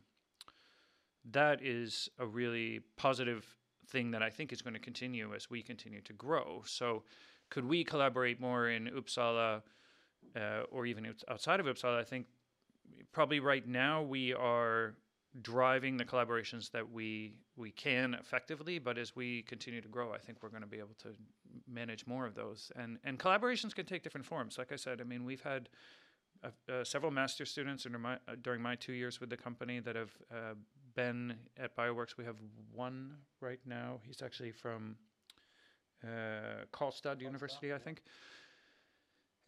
that 1.31 1.63
is 1.63 2.09
a 2.19 2.27
really 2.27 2.81
positive 2.97 3.47
thing 3.89 4.11
that 4.11 4.23
I 4.23 4.31
think 4.31 4.53
is 4.53 4.63
going 4.63 4.75
to 4.75 4.81
continue 4.81 5.35
as 5.35 5.51
we 5.51 5.63
continue 5.63 6.01
to 6.03 6.13
grow. 6.13 6.63
So, 6.67 7.03
could 7.51 7.65
we 7.65 7.85
collaborate 7.85 8.41
more 8.41 8.71
in 8.71 8.89
Uppsala 8.89 9.63
uh, 10.35 10.63
or 10.71 10.87
even 10.87 11.15
outside 11.29 11.61
of 11.61 11.67
Uppsala? 11.67 11.99
I 11.99 12.05
think 12.05 12.27
probably 13.13 13.41
right 13.41 13.67
now 13.67 14.03
we 14.03 14.33
are 14.33 14.95
driving 15.41 15.97
the 15.97 16.05
collaborations 16.05 16.71
that 16.71 16.91
we 16.91 17.33
we 17.57 17.71
can 17.71 18.15
effectively 18.15 18.79
but 18.79 18.99
as 18.99 19.17
we 19.17 19.43
continue 19.43 19.81
to 19.81 19.89
grow 19.89 20.13
i 20.13 20.19
think 20.19 20.37
we're 20.43 20.51
going 20.51 20.63
to 20.63 20.69
be 20.69 20.79
able 20.79 20.95
to 20.99 21.09
manage 21.67 22.07
more 22.07 22.27
of 22.27 22.35
those 22.35 22.71
and 22.77 22.99
and 23.05 23.19
collaborations 23.19 23.75
can 23.75 23.87
take 23.87 24.03
different 24.03 24.27
forms 24.27 24.59
like 24.59 24.71
i 24.73 24.77
said 24.77 25.01
i 25.01 25.05
mean 25.05 25.25
we've 25.25 25.41
had 25.41 25.71
uh, 26.45 26.85
several 26.85 27.13
master 27.13 27.45
students 27.45 27.87
my, 27.99 28.15
uh, 28.15 28.35
during 28.43 28.61
my 28.61 28.75
two 28.75 28.93
years 28.93 29.21
with 29.21 29.31
the 29.31 29.37
company 29.37 29.81
that 29.81 29.97
have 29.97 30.13
uh, 30.31 30.55
been 30.95 31.35
at 31.59 31.77
bioworks 31.77 32.17
we 32.17 32.25
have 32.25 32.37
one 32.75 33.15
right 33.41 33.61
now 33.67 34.01
he's 34.05 34.23
actually 34.23 34.53
from 34.53 34.97
uh, 36.05 36.65
karlstad 36.73 37.21
university 37.21 37.73
i 37.73 37.79
think 37.79 38.03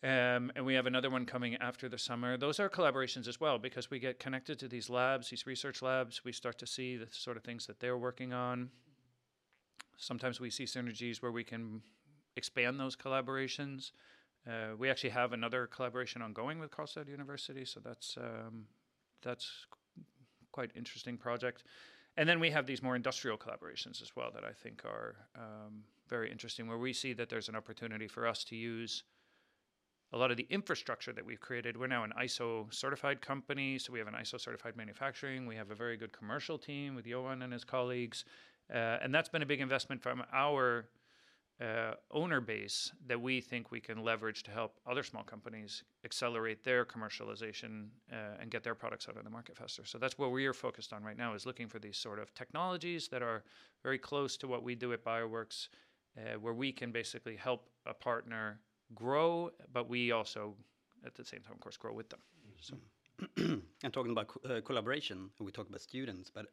um, 0.05 0.53
and 0.55 0.67
we 0.67 0.75
have 0.75 0.85
another 0.85 1.09
one 1.09 1.25
coming 1.25 1.57
after 1.63 1.89
the 1.89 1.97
summer. 1.97 2.37
Those 2.37 2.61
are 2.61 2.69
collaborations 2.69 3.27
as 3.27 3.41
well 3.41 3.59
because 3.59 3.91
we 3.91 3.99
get 3.99 4.19
connected 4.19 4.59
to 4.59 4.69
these 4.69 4.91
labs, 4.91 5.31
these 5.31 5.47
research 5.47 5.81
labs. 5.81 6.23
We 6.23 6.31
start 6.31 6.59
to 6.59 6.67
see 6.67 6.99
the 6.99 7.07
sort 7.11 7.39
of 7.39 7.43
things 7.43 7.67
that 7.69 7.81
they're 7.81 7.97
working 7.97 8.35
on. 8.35 8.69
Sometimes 9.97 10.41
we 10.41 10.51
see 10.51 10.65
synergies 10.65 11.23
where 11.23 11.33
we 11.33 11.43
can 11.43 11.81
expand 12.37 12.79
those 12.79 12.97
collaborations. 12.97 13.93
Uh, 14.47 14.77
we 14.77 14.91
actually 14.91 15.11
have 15.11 15.33
another 15.33 15.67
collaboration 15.67 16.21
ongoing 16.21 16.59
with 16.59 16.71
Karlstad 16.71 17.09
University, 17.09 17.65
so 17.65 17.81
that's 17.81 18.17
um, 18.19 18.67
that's 19.23 19.67
quite 20.53 20.71
interesting 20.77 21.17
project. 21.17 21.65
And 22.17 22.29
then 22.29 22.39
we 22.39 22.51
have 22.51 22.67
these 22.67 22.83
more 22.83 22.95
industrial 22.95 23.37
collaborations 23.37 24.01
as 24.01 24.15
well 24.15 24.31
that 24.35 24.45
I 24.45 24.53
think 24.53 24.85
are 24.85 25.17
um, 25.37 25.83
very 26.09 26.31
interesting, 26.31 26.69
where 26.69 26.79
we 26.79 26.93
see 26.93 27.13
that 27.15 27.29
there's 27.29 27.49
an 27.49 27.57
opportunity 27.57 28.07
for 28.07 28.27
us 28.27 28.45
to 28.45 28.57
use 28.57 29.03
a 30.13 30.17
lot 30.17 30.31
of 30.31 30.37
the 30.37 30.47
infrastructure 30.49 31.13
that 31.13 31.27
we've 31.27 31.41
created. 31.41 31.77
We're 31.77 31.89
now 31.89 32.05
an 32.05 32.13
ISO 32.21 32.73
certified 32.73 33.21
company, 33.21 33.79
so 33.79 33.93
we 33.93 33.99
have 33.99 34.07
an 34.07 34.15
ISO 34.15 34.41
certified 34.41 34.77
manufacturing. 34.77 35.47
We 35.47 35.57
have 35.57 35.73
a 35.73 35.75
very 35.75 35.97
good 35.97 36.13
commercial 36.13 36.57
team 36.57 36.95
with 36.95 37.05
Johan 37.05 37.43
and 37.43 37.53
his 37.53 37.65
colleagues, 37.65 38.25
uh, 38.73 38.99
and 39.03 39.13
that's 39.13 39.29
been 39.29 39.43
a 39.43 39.47
big 39.47 39.61
investment 39.61 40.01
from 40.01 40.23
our 40.33 40.87
uh, 41.61 41.95
owner 42.11 42.41
base 42.41 42.93
that 43.07 43.21
we 43.21 43.41
think 43.41 43.71
we 43.71 43.81
can 43.81 44.03
leverage 44.03 44.43
to 44.43 44.51
help 44.51 44.81
other 44.87 45.03
small 45.03 45.23
companies 45.23 45.85
accelerate 46.05 46.65
their 46.65 46.85
commercialization 46.85 47.87
uh, 48.13 48.41
and 48.41 48.51
get 48.51 48.65
their 48.65 48.75
products 48.75 49.09
out 49.09 49.17
on 49.17 49.25
the 49.25 49.31
market 49.31 49.57
faster. 49.57 49.85
So 49.85 49.99
that's 49.99 50.19
what 50.19 50.33
we 50.33 50.47
are 50.47 50.53
focused 50.53 50.93
on 50.93 51.05
right 51.05 51.17
now 51.17 51.35
is 51.35 51.47
looking 51.47 51.69
for 51.69 51.79
these 51.79 51.97
sort 51.97 52.19
of 52.19 52.35
technologies 52.35 53.09
that 53.09 53.23
are 53.23 53.45
very 53.83 53.99
close 53.99 54.37
to 54.39 54.49
what 54.49 54.65
we 54.65 54.75
do 54.75 54.93
at 54.93 55.05
Bioworks, 55.05 55.69
uh, 56.19 56.39
where 56.41 56.55
we 56.55 56.73
can 56.73 56.91
basically 56.91 57.37
help 57.37 57.69
a 57.87 57.95
partner 57.95 58.59
grow, 58.95 59.51
but 59.73 59.89
we 59.89 60.11
also, 60.11 60.55
at 61.07 61.15
the 61.15 61.25
same 61.25 61.41
time, 61.41 61.53
of 61.55 61.61
course, 61.61 61.77
grow 61.77 61.93
with 61.93 62.09
them. 62.11 62.21
So. 62.61 62.77
and 63.37 63.93
talking 63.93 64.11
about 64.11 64.27
co 64.27 64.41
uh, 64.49 64.61
collaboration, 64.61 65.31
we 65.39 65.53
talk 65.53 65.69
about 65.69 65.81
students, 65.81 66.31
but 66.31 66.47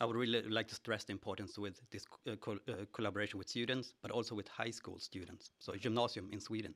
I 0.00 0.06
would 0.06 0.16
really 0.16 0.42
like 0.42 0.68
to 0.68 0.74
stress 0.74 1.04
the 1.04 1.12
importance 1.12 1.58
with 1.58 1.80
this 1.90 2.06
uh, 2.26 2.36
co 2.36 2.52
uh, 2.52 2.86
collaboration 2.92 3.38
with 3.38 3.48
students, 3.48 3.92
but 4.02 4.10
also 4.10 4.34
with 4.34 4.48
high 4.48 4.70
school 4.70 4.98
students, 4.98 5.50
so 5.58 5.74
gymnasium 5.74 6.30
in 6.32 6.40
Sweden. 6.40 6.74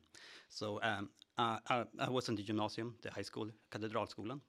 So 0.49 0.79
um, 0.83 1.09
uh, 1.37 1.57
I, 1.67 1.83
I, 1.99 2.09
was 2.09 2.29
in 2.29 2.35
the 2.35 2.43
gymnasium, 2.43 2.95
the 3.01 3.09
high 3.09 3.23
school, 3.23 3.49
Katedralskolan, 3.71 4.39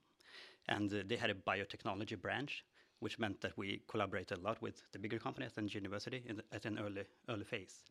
and 0.68 0.92
uh, 0.92 0.98
they 1.06 1.16
had 1.16 1.30
a 1.30 1.34
biotechnology 1.34 2.20
branch, 2.20 2.64
which 3.00 3.18
meant 3.18 3.40
that 3.40 3.56
we 3.56 3.82
collaborated 3.88 4.38
a 4.38 4.40
lot 4.42 4.60
with 4.60 4.82
the 4.92 4.98
bigger 4.98 5.18
companies 5.18 5.52
and 5.56 5.70
the 5.70 5.74
university 5.74 6.22
the, 6.28 6.44
at 6.52 6.66
an 6.66 6.78
early 6.78 7.04
early 7.30 7.44
phase. 7.44 7.84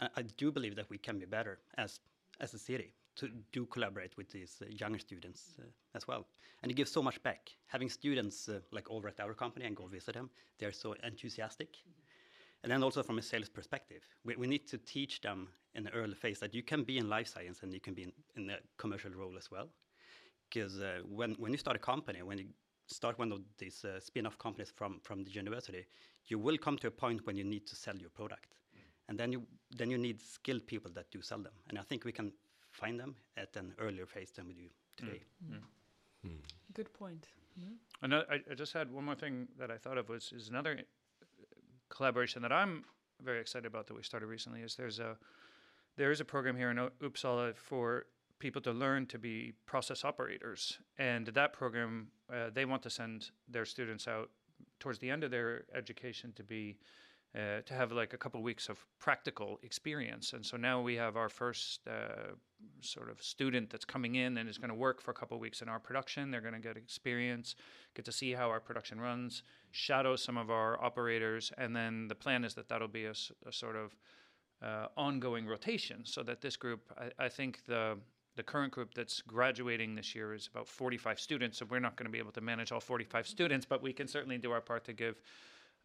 I 0.00 0.22
do 0.22 0.52
believe 0.52 0.76
that 0.76 0.88
we 0.90 0.98
can 0.98 1.18
be 1.18 1.26
better 1.26 1.58
as 1.76 2.00
as 2.40 2.54
a 2.54 2.58
city 2.58 2.92
to 3.18 3.28
do 3.52 3.66
collaborate 3.66 4.16
with 4.16 4.30
these 4.30 4.62
uh, 4.62 4.66
younger 4.68 4.98
students 4.98 5.54
uh, 5.58 5.64
as 5.94 6.08
well. 6.08 6.26
And 6.62 6.72
it 6.72 6.74
gives 6.74 6.90
so 6.90 7.02
much 7.02 7.22
back. 7.22 7.50
Having 7.66 7.90
students 7.90 8.48
uh, 8.48 8.60
like 8.72 8.90
over 8.90 9.08
at 9.08 9.20
our 9.20 9.34
company 9.34 9.66
and 9.66 9.76
go 9.76 9.86
visit 9.86 10.14
them, 10.14 10.30
they're 10.58 10.72
so 10.72 10.94
enthusiastic. 11.02 11.68
Mm 11.68 11.92
-hmm. 11.92 12.08
And 12.62 12.72
then 12.72 12.82
also 12.82 13.02
from 13.02 13.18
a 13.18 13.22
sales 13.22 13.48
perspective, 13.48 14.02
we, 14.24 14.36
we 14.36 14.46
need 14.46 14.66
to 14.68 14.78
teach 14.78 15.20
them 15.20 15.48
in 15.74 15.84
the 15.84 15.90
early 15.90 16.14
phase 16.14 16.40
that 16.40 16.54
you 16.54 16.62
can 16.62 16.84
be 16.84 16.98
in 16.98 17.08
life 17.08 17.28
science 17.28 17.62
and 17.62 17.72
you 17.72 17.80
can 17.80 17.94
be 17.94 18.02
in, 18.02 18.12
in 18.36 18.50
a 18.50 18.58
commercial 18.76 19.12
role 19.12 19.36
as 19.38 19.50
well. 19.50 19.68
Because 20.48 20.80
uh, 20.80 21.00
when, 21.08 21.36
when 21.38 21.52
you 21.52 21.58
start 21.58 21.76
a 21.76 21.80
company, 21.80 22.22
when 22.22 22.38
you 22.38 22.46
start 22.86 23.18
one 23.18 23.32
of 23.32 23.40
these 23.58 23.84
uh, 23.84 24.00
spin-off 24.00 24.38
companies 24.38 24.72
from, 24.74 25.00
from 25.02 25.24
the 25.24 25.30
university, 25.30 25.86
you 26.26 26.38
will 26.38 26.58
come 26.58 26.76
to 26.78 26.88
a 26.88 26.90
point 26.90 27.26
when 27.26 27.36
you 27.36 27.44
need 27.44 27.66
to 27.66 27.76
sell 27.76 27.96
your 27.96 28.10
product. 28.10 28.54
Mm. 28.74 28.80
And 29.08 29.18
then 29.18 29.32
you, 29.32 29.42
then 29.70 29.90
you 29.90 29.98
need 29.98 30.20
skilled 30.20 30.66
people 30.66 30.90
that 30.92 31.10
do 31.10 31.22
sell 31.22 31.38
them. 31.38 31.52
And 31.68 31.78
I 31.78 31.82
think 31.82 32.04
we 32.04 32.12
can 32.12 32.32
find 32.78 32.98
them 32.98 33.14
at 33.36 33.54
an 33.56 33.74
earlier 33.78 34.06
phase 34.06 34.30
than 34.30 34.46
we 34.46 34.54
do 34.54 34.68
today. 34.96 35.22
Mm. 35.44 35.56
Mm. 35.56 36.30
Mm. 36.30 36.40
Good 36.74 36.92
point. 36.92 37.26
Another, 38.02 38.24
I, 38.30 38.36
I, 38.50 38.54
just 38.54 38.72
had 38.72 38.92
one 38.92 39.04
more 39.04 39.16
thing 39.16 39.48
that 39.58 39.70
I 39.70 39.76
thought 39.76 39.98
of 39.98 40.08
was 40.08 40.32
is 40.32 40.48
another 40.48 40.78
uh, 40.78 41.24
collaboration 41.88 42.42
that 42.42 42.52
I'm 42.52 42.84
very 43.22 43.40
excited 43.40 43.66
about 43.66 43.86
that 43.88 43.94
we 43.94 44.02
started 44.02 44.26
recently. 44.26 44.60
Is 44.60 44.76
there's 44.76 45.00
a 45.00 45.16
there 45.96 46.12
is 46.12 46.20
a 46.20 46.24
program 46.24 46.56
here 46.56 46.70
in 46.70 46.76
Uppsala 46.76 47.56
for 47.56 48.06
people 48.38 48.62
to 48.62 48.72
learn 48.72 49.06
to 49.06 49.18
be 49.18 49.52
process 49.66 50.04
operators, 50.04 50.78
and 50.98 51.26
that 51.26 51.52
program 51.52 52.08
uh, 52.32 52.50
they 52.54 52.64
want 52.64 52.82
to 52.84 52.90
send 52.90 53.30
their 53.48 53.64
students 53.64 54.06
out 54.06 54.30
towards 54.78 55.00
the 55.00 55.10
end 55.10 55.24
of 55.24 55.30
their 55.32 55.64
education 55.74 56.32
to 56.36 56.44
be 56.44 56.78
uh, 57.34 57.60
to 57.66 57.74
have 57.74 57.92
like 57.92 58.12
a 58.12 58.18
couple 58.18 58.40
weeks 58.42 58.68
of 58.68 58.78
practical 58.98 59.58
experience. 59.62 60.32
And 60.32 60.46
so 60.46 60.56
now 60.56 60.80
we 60.80 60.94
have 60.94 61.16
our 61.16 61.28
first 61.28 61.80
uh, 61.88 62.34
sort 62.80 63.10
of 63.10 63.22
student 63.22 63.70
that's 63.70 63.84
coming 63.84 64.14
in 64.14 64.38
and 64.38 64.48
is 64.48 64.58
going 64.58 64.70
to 64.70 64.74
work 64.74 65.00
for 65.00 65.10
a 65.10 65.14
couple 65.14 65.38
weeks 65.38 65.62
in 65.62 65.68
our 65.68 65.78
production. 65.78 66.30
They're 66.30 66.40
going 66.40 66.54
to 66.54 66.60
get 66.60 66.76
experience, 66.76 67.54
get 67.94 68.04
to 68.04 68.12
see 68.12 68.32
how 68.32 68.48
our 68.48 68.60
production 68.60 69.00
runs, 69.00 69.42
shadow 69.70 70.16
some 70.16 70.36
of 70.36 70.50
our 70.50 70.82
operators, 70.82 71.52
and 71.58 71.74
then 71.74 72.08
the 72.08 72.14
plan 72.14 72.44
is 72.44 72.54
that 72.54 72.68
that'll 72.68 72.88
be 72.88 73.04
a, 73.04 73.14
a 73.46 73.52
sort 73.52 73.76
of 73.76 73.96
uh, 74.62 74.86
ongoing 74.96 75.46
rotation. 75.46 76.04
So 76.04 76.22
that 76.24 76.40
this 76.40 76.56
group, 76.56 76.92
I, 76.96 77.24
I 77.24 77.28
think 77.28 77.64
the 77.66 77.98
the 78.36 78.42
current 78.44 78.72
group 78.72 78.94
that's 78.94 79.20
graduating 79.22 79.96
this 79.96 80.14
year 80.14 80.32
is 80.32 80.46
about 80.46 80.68
45 80.68 81.18
students. 81.18 81.58
So 81.58 81.66
we're 81.68 81.80
not 81.80 81.96
going 81.96 82.06
to 82.06 82.12
be 82.12 82.20
able 82.20 82.30
to 82.30 82.40
manage 82.40 82.70
all 82.70 82.78
45 82.78 83.26
students, 83.26 83.66
but 83.66 83.82
we 83.82 83.92
can 83.92 84.06
certainly 84.06 84.38
do 84.38 84.52
our 84.52 84.60
part 84.60 84.84
to 84.84 84.92
give 84.92 85.20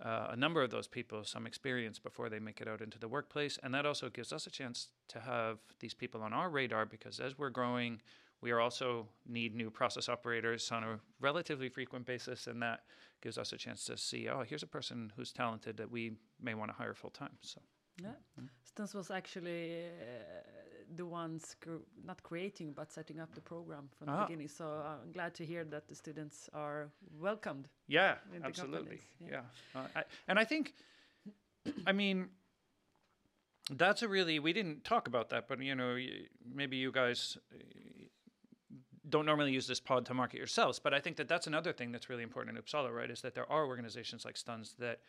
uh, 0.04 0.28
a 0.32 0.36
number 0.36 0.62
of 0.62 0.70
those 0.70 0.88
people 0.88 1.24
some 1.24 1.48
experience 1.48 1.98
before 1.98 2.30
they 2.30 2.40
make 2.40 2.60
it 2.60 2.68
out 2.68 2.82
into 2.82 3.00
the 3.00 3.08
workplace. 3.08 3.58
And 3.64 3.74
that 3.74 3.86
also 3.86 4.10
gives 4.10 4.34
us 4.34 4.46
a 4.48 4.52
chance 4.52 4.90
to 5.10 5.20
have 5.20 5.60
these 5.80 5.94
people 5.94 6.22
on 6.22 6.34
our 6.34 6.50
radar 6.50 6.86
because 6.86 7.20
as 7.20 7.38
we're 7.38 7.50
growing, 7.50 8.02
we 8.42 8.52
are 8.52 8.60
also 8.60 9.08
need 9.26 9.56
new 9.56 9.70
process 9.70 10.10
operators 10.10 10.70
on 10.72 10.84
a 10.84 11.00
relatively 11.22 11.70
frequent 11.70 12.06
basis. 12.06 12.48
And 12.48 12.62
that 12.62 12.82
gives 13.22 13.38
us 13.38 13.54
a 13.54 13.58
chance 13.58 13.86
to 13.86 13.98
see, 13.98 14.28
oh, 14.28 14.44
here's 14.48 14.64
a 14.64 14.68
person 14.68 15.14
who's 15.16 15.32
talented 15.32 15.78
that 15.78 15.90
we 15.90 16.12
may 16.42 16.54
want 16.54 16.70
to 16.70 16.76
hire 16.76 16.94
full 16.94 17.12
time. 17.12 17.38
So. 17.42 17.62
Yeah, 18.02 18.10
mm. 18.42 18.50
Stuns 18.64 18.94
was 18.94 19.12
actually 19.12 19.86
uh, 19.86 20.73
the 20.96 21.06
ones 21.06 21.56
not 22.06 22.22
creating 22.24 22.74
but 22.74 22.92
setting 22.92 23.20
up 23.20 23.34
the 23.34 23.42
program 23.42 23.90
from 23.98 24.08
the 24.08 24.14
ah. 24.14 24.26
beginning. 24.26 24.48
So 24.48 24.66
I'm 24.66 25.12
glad 25.12 25.34
to 25.36 25.46
hear 25.46 25.64
that 25.66 25.88
the 25.88 25.96
students 25.96 26.50
are 26.54 26.90
welcomed. 27.20 27.68
Yeah, 27.88 28.16
absolutely. 28.44 29.00
Yeah, 29.20 29.42
yeah. 29.76 29.82
Uh, 29.82 29.88
I, 29.96 30.04
and 30.28 30.40
I 30.40 30.44
think, 30.44 30.74
I 31.88 31.92
mean, 31.92 32.30
that's 33.72 34.02
a 34.02 34.08
really 34.08 34.40
we 34.40 34.54
didn't 34.54 34.84
talk 34.84 35.08
about 35.08 35.30
that, 35.30 35.48
but 35.48 35.62
you 35.62 35.76
know, 35.76 35.98
maybe 36.54 36.78
you 36.78 36.92
guys 36.92 37.38
uh, 37.54 37.58
don't 39.10 39.26
normally 39.26 39.52
use 39.52 39.68
this 39.68 39.80
pod 39.80 40.06
to 40.06 40.14
market 40.14 40.38
yourselves, 40.38 40.80
but 40.80 40.94
I 40.94 41.00
think 41.00 41.18
that 41.18 41.28
that's 41.28 41.48
another 41.48 41.74
thing 41.74 41.92
that's 41.92 42.10
really 42.10 42.24
important 42.24 42.58
in 42.58 42.64
Uppsala, 42.64 42.94
right? 42.94 43.10
Is 43.10 43.22
that 43.22 43.36
there 43.36 43.50
are 43.52 43.66
organizations 43.66 44.26
like 44.26 44.38
Stuns 44.38 44.76
that 44.80 45.00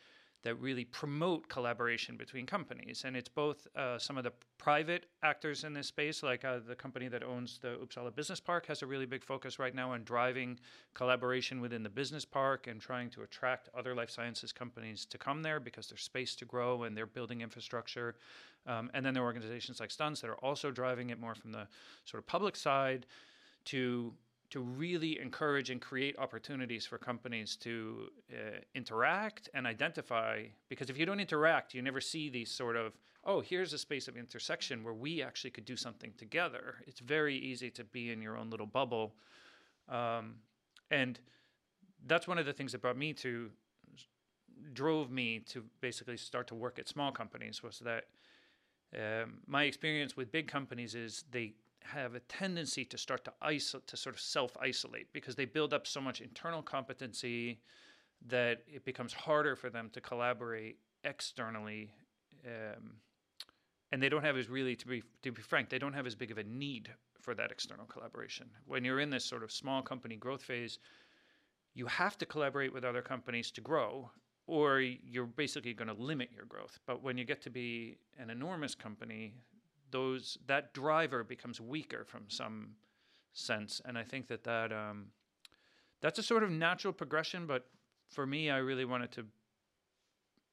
that 0.45 0.61
really 0.61 0.84
promote 0.84 1.49
collaboration 1.49 2.16
between 2.16 2.45
companies. 2.45 3.05
And 3.05 3.16
it's 3.16 3.28
both 3.28 3.66
uh, 3.74 3.99
some 3.99 4.18
of 4.18 4.24
the 4.24 4.32
private 4.59 5.07
actors 5.22 5.64
in 5.64 5.72
this 5.72 5.88
space, 5.88 6.22
like 6.22 6.45
uh, 6.45 6.59
the 6.66 6.74
company 6.74 7.09
that 7.09 7.22
owns 7.22 7.59
the 7.59 7.78
Uppsala 7.82 8.14
Business 8.14 8.40
Park, 8.40 8.66
has 8.66 8.82
a 8.82 8.86
really 8.86 9.07
big 9.07 9.24
focus 9.24 9.59
right 9.59 9.74
now 9.74 9.92
on 9.92 10.05
driving 10.05 10.61
collaboration 10.92 11.62
within 11.62 11.82
the 11.82 11.88
business 11.88 12.26
park 12.26 12.66
and 12.66 12.80
trying 12.80 13.09
to 13.11 13.22
attract 13.22 13.70
other 13.76 13.95
life 13.95 14.11
sciences 14.11 14.53
companies 14.53 15.07
to 15.07 15.16
come 15.16 15.42
there 15.42 15.59
because 15.59 15.88
there's 15.88 16.03
space 16.03 16.36
to 16.36 16.45
grow 16.45 16.82
and 16.82 16.95
they're 16.97 17.07
building 17.07 17.40
infrastructure. 17.40 18.14
Um, 18.66 18.90
and 18.92 19.05
then 19.05 19.14
there 19.14 19.22
are 19.22 19.26
organizations 19.26 19.80
like 19.80 19.90
Stuns 19.90 20.20
that 20.20 20.28
are 20.28 20.36
also 20.36 20.70
driving 20.70 21.09
it 21.09 21.18
more 21.18 21.34
from 21.34 21.53
the 21.53 21.66
sort 22.05 22.22
of 22.22 22.26
public 22.26 22.55
side 22.55 23.07
to 23.66 24.12
to 24.55 24.61
really 24.61 25.18
encourage 25.18 25.68
and 25.70 25.80
create 25.80 26.16
opportunities 26.16 26.86
for 26.86 26.96
companies 26.96 27.57
to 27.57 28.07
uh, 28.32 28.61
interact 28.76 29.48
and 29.52 29.66
identify. 29.66 30.44
Because 30.68 30.88
if 30.88 30.96
you 30.96 31.05
don't 31.05 31.18
interact, 31.18 31.74
you 31.74 31.82
never 31.82 32.00
see 32.00 32.30
these 32.30 32.52
sort 32.52 32.76
of, 32.76 32.92
oh, 33.24 33.40
here's 33.40 33.72
a 33.72 33.78
space 33.78 34.07
of 34.07 34.16
intersection 34.16 34.84
where 34.84 34.94
we 34.94 35.20
actually 35.24 35.50
could 35.50 35.64
do 35.64 35.74
something 35.74 36.12
together. 36.16 36.76
It's 36.86 37.00
very 37.00 37.36
easy 37.36 37.68
to 37.70 37.82
be 37.82 38.12
in 38.12 38.22
your 38.22 38.36
own 38.36 38.48
little 38.48 38.66
bubble. 38.66 39.16
Um, 39.88 40.36
and 40.88 41.18
that's 42.07 42.28
one 42.28 42.38
of 42.38 42.46
the 42.46 42.52
things 42.52 42.70
that 42.70 42.80
brought 42.80 42.96
me 42.96 43.12
to, 43.14 43.50
drove 44.72 45.11
me 45.11 45.40
to 45.48 45.64
basically 45.80 46.16
start 46.16 46.46
to 46.46 46.55
work 46.55 46.78
at 46.78 46.88
small 46.88 47.11
companies 47.11 47.61
was 47.61 47.80
that 47.80 48.05
um, 48.94 49.38
my 49.48 49.64
experience 49.64 50.16
with 50.16 50.30
big 50.30 50.46
companies 50.46 50.94
is 50.94 51.24
they 51.32 51.55
have 51.85 52.14
a 52.14 52.20
tendency 52.20 52.85
to 52.85 52.99
start 52.99 53.24
to 53.24 53.32
isolate, 53.43 53.87
to 53.89 53.97
sort 53.97 54.14
of 54.14 54.20
self-isolate 54.20 55.12
because 55.12 55.37
they 55.37 55.45
build 55.45 55.74
up 55.74 55.87
so 55.87 56.01
much 56.01 56.20
internal 56.20 56.62
competency 56.62 57.61
that 58.26 58.62
it 58.66 58.85
becomes 58.85 59.12
harder 59.12 59.55
for 59.55 59.70
them 59.70 59.91
to 59.93 60.01
collaborate 60.01 60.78
externally. 61.05 61.91
Um, 62.47 62.95
and 63.93 64.03
they 64.03 64.09
don't 64.09 64.24
have 64.24 64.37
as 64.37 64.49
really, 64.49 64.74
to 64.76 64.87
be 64.87 65.03
to 65.22 65.30
be 65.30 65.43
frank, 65.43 65.68
they 65.68 65.78
don't 65.78 65.93
have 65.93 66.07
as 66.07 66.14
big 66.14 66.30
of 66.30 66.39
a 66.39 66.45
need 66.45 66.91
for 67.20 67.35
that 67.35 67.51
external 67.51 67.87
collaboration. 67.87 68.49
When 68.66 68.85
you're 68.85 69.01
in 69.01 69.11
this 69.11 69.24
sort 69.24 69.43
of 69.43 69.53
small 69.53 69.82
company 69.82 70.16
growth 70.16 70.43
phase, 70.43 70.78
you 71.74 71.87
have 71.87 72.18
to 72.18 72.26
collaborate 72.26 72.72
with 72.72 72.85
other 72.85 73.03
companies 73.03 73.51
to 73.53 73.61
grow, 73.61 74.11
or 74.47 74.80
you're 74.80 75.26
basically 75.26 75.74
going 75.74 75.89
to 75.89 75.95
limit 75.95 76.30
your 76.35 76.47
growth. 76.47 76.78
But 76.87 77.03
when 77.03 77.18
you 77.18 77.24
get 77.24 77.43
to 77.43 77.51
be 77.51 77.99
an 78.18 78.30
enormous 78.30 78.74
company 78.74 79.35
those 79.95 80.36
that 80.49 80.74
driver 80.74 81.22
becomes 81.22 81.61
weaker 81.61 82.05
from 82.05 82.24
some 82.26 82.70
sense, 83.32 83.80
and 83.84 83.97
I 83.97 84.03
think 84.03 84.26
that 84.26 84.42
that 84.42 84.72
um, 84.72 85.07
that's 86.01 86.18
a 86.18 86.22
sort 86.22 86.42
of 86.42 86.51
natural 86.51 86.92
progression. 86.92 87.47
But 87.47 87.66
for 88.11 88.26
me, 88.26 88.51
I 88.51 88.57
really 88.57 88.84
wanted 88.84 89.12
to 89.12 89.24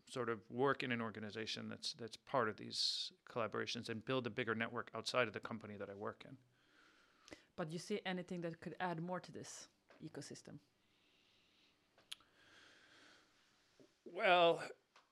sort 0.07 0.29
of 0.29 0.39
work 0.51 0.83
in 0.83 0.91
an 0.91 1.01
organization 1.01 1.69
that's 1.69 1.93
that's 1.93 2.17
part 2.17 2.49
of 2.49 2.57
these 2.57 3.11
collaborations 3.27 3.89
and 3.89 4.05
build 4.05 4.27
a 4.27 4.29
bigger 4.29 4.53
network 4.53 4.91
outside 4.93 5.27
of 5.27 5.33
the 5.33 5.39
company 5.39 5.75
that 5.75 5.89
I 5.89 5.95
work 5.95 6.23
in. 6.29 6.37
But 7.55 7.71
you 7.71 7.79
see 7.79 7.99
anything 8.05 8.41
that 8.41 8.59
could 8.59 8.75
add 8.79 9.01
more 9.01 9.19
to 9.19 9.31
this 9.31 9.69
ecosystem? 10.05 10.59
Well, 14.05 14.61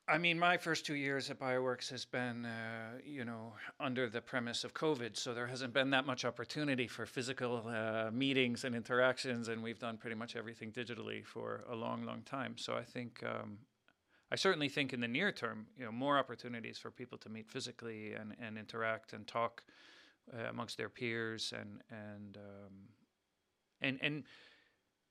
I 0.10 0.18
mean, 0.18 0.40
my 0.40 0.58
first 0.58 0.88
two 0.88 0.96
years 0.96 1.30
at 1.30 1.40
Bioworks 1.40 1.88
has 1.92 2.04
been, 2.04 2.44
uh, 2.46 2.98
you 3.06 3.26
know, 3.26 3.54
under 3.80 4.10
the 4.10 4.22
premise 4.22 4.64
of 4.64 4.74
COVID, 4.74 5.16
so 5.16 5.36
there 5.36 5.46
hasn't 5.46 5.72
been 5.72 5.92
that 5.92 6.08
much 6.08 6.26
opportunity 6.26 6.88
for 6.88 7.06
physical 7.06 7.64
uh, 7.68 8.10
meetings 8.12 8.64
and 8.64 8.76
interactions, 8.76 9.50
and 9.50 9.62
we've 9.62 9.78
done 9.78 9.98
pretty 9.98 10.16
much 10.16 10.36
everything 10.36 10.72
digitally 10.72 11.24
for 11.24 11.64
a 11.70 11.76
long, 11.76 12.06
long 12.06 12.24
time. 12.24 12.58
So 12.58 12.74
I 12.74 12.84
think, 12.84 13.24
um, 13.24 13.60
I 14.32 14.36
certainly 14.36 14.68
think 14.68 14.94
in 14.94 15.00
the 15.00 15.08
near 15.08 15.32
term, 15.32 15.68
you 15.78 15.86
know, 15.86 15.92
more 15.92 16.18
opportunities 16.18 16.80
for 16.80 16.90
people 16.90 17.20
to 17.20 17.30
meet 17.30 17.48
physically 17.48 18.14
and, 18.14 18.36
and 18.42 18.58
interact 18.58 19.14
and 19.14 19.28
talk 19.28 19.62
uh, 20.34 20.50
amongst 20.50 20.78
their 20.78 20.90
peers 20.90 21.54
and 21.56 21.82
and 21.92 22.38
um, 22.38 22.74
and 23.82 24.00
and 24.02 24.24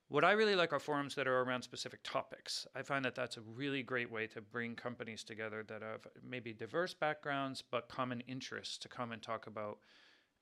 what 0.09 0.25
I 0.25 0.33
really 0.33 0.55
like 0.55 0.73
are 0.73 0.81
forums 0.81 1.15
that 1.15 1.27
are 1.27 1.43
around 1.43 1.63
specific 1.63 2.01
topics. 2.03 2.67
I 2.75 2.83
find 2.83 3.05
that 3.05 3.15
that's 3.15 3.37
a 3.37 3.43
really 3.43 3.83
great 3.83 4.11
way 4.11 4.27
to 4.29 4.41
bring 4.41 4.75
companies 4.75 5.23
together 5.23 5.65
that 5.69 5.83
have 5.83 6.07
maybe 6.27 6.53
diverse 6.53 6.95
backgrounds 6.95 7.63
but 7.71 7.89
common 7.89 8.23
interests 8.27 8.79
to 8.79 8.89
come 8.89 9.13
and 9.13 9.23
talk 9.23 9.47
about. 9.47 9.79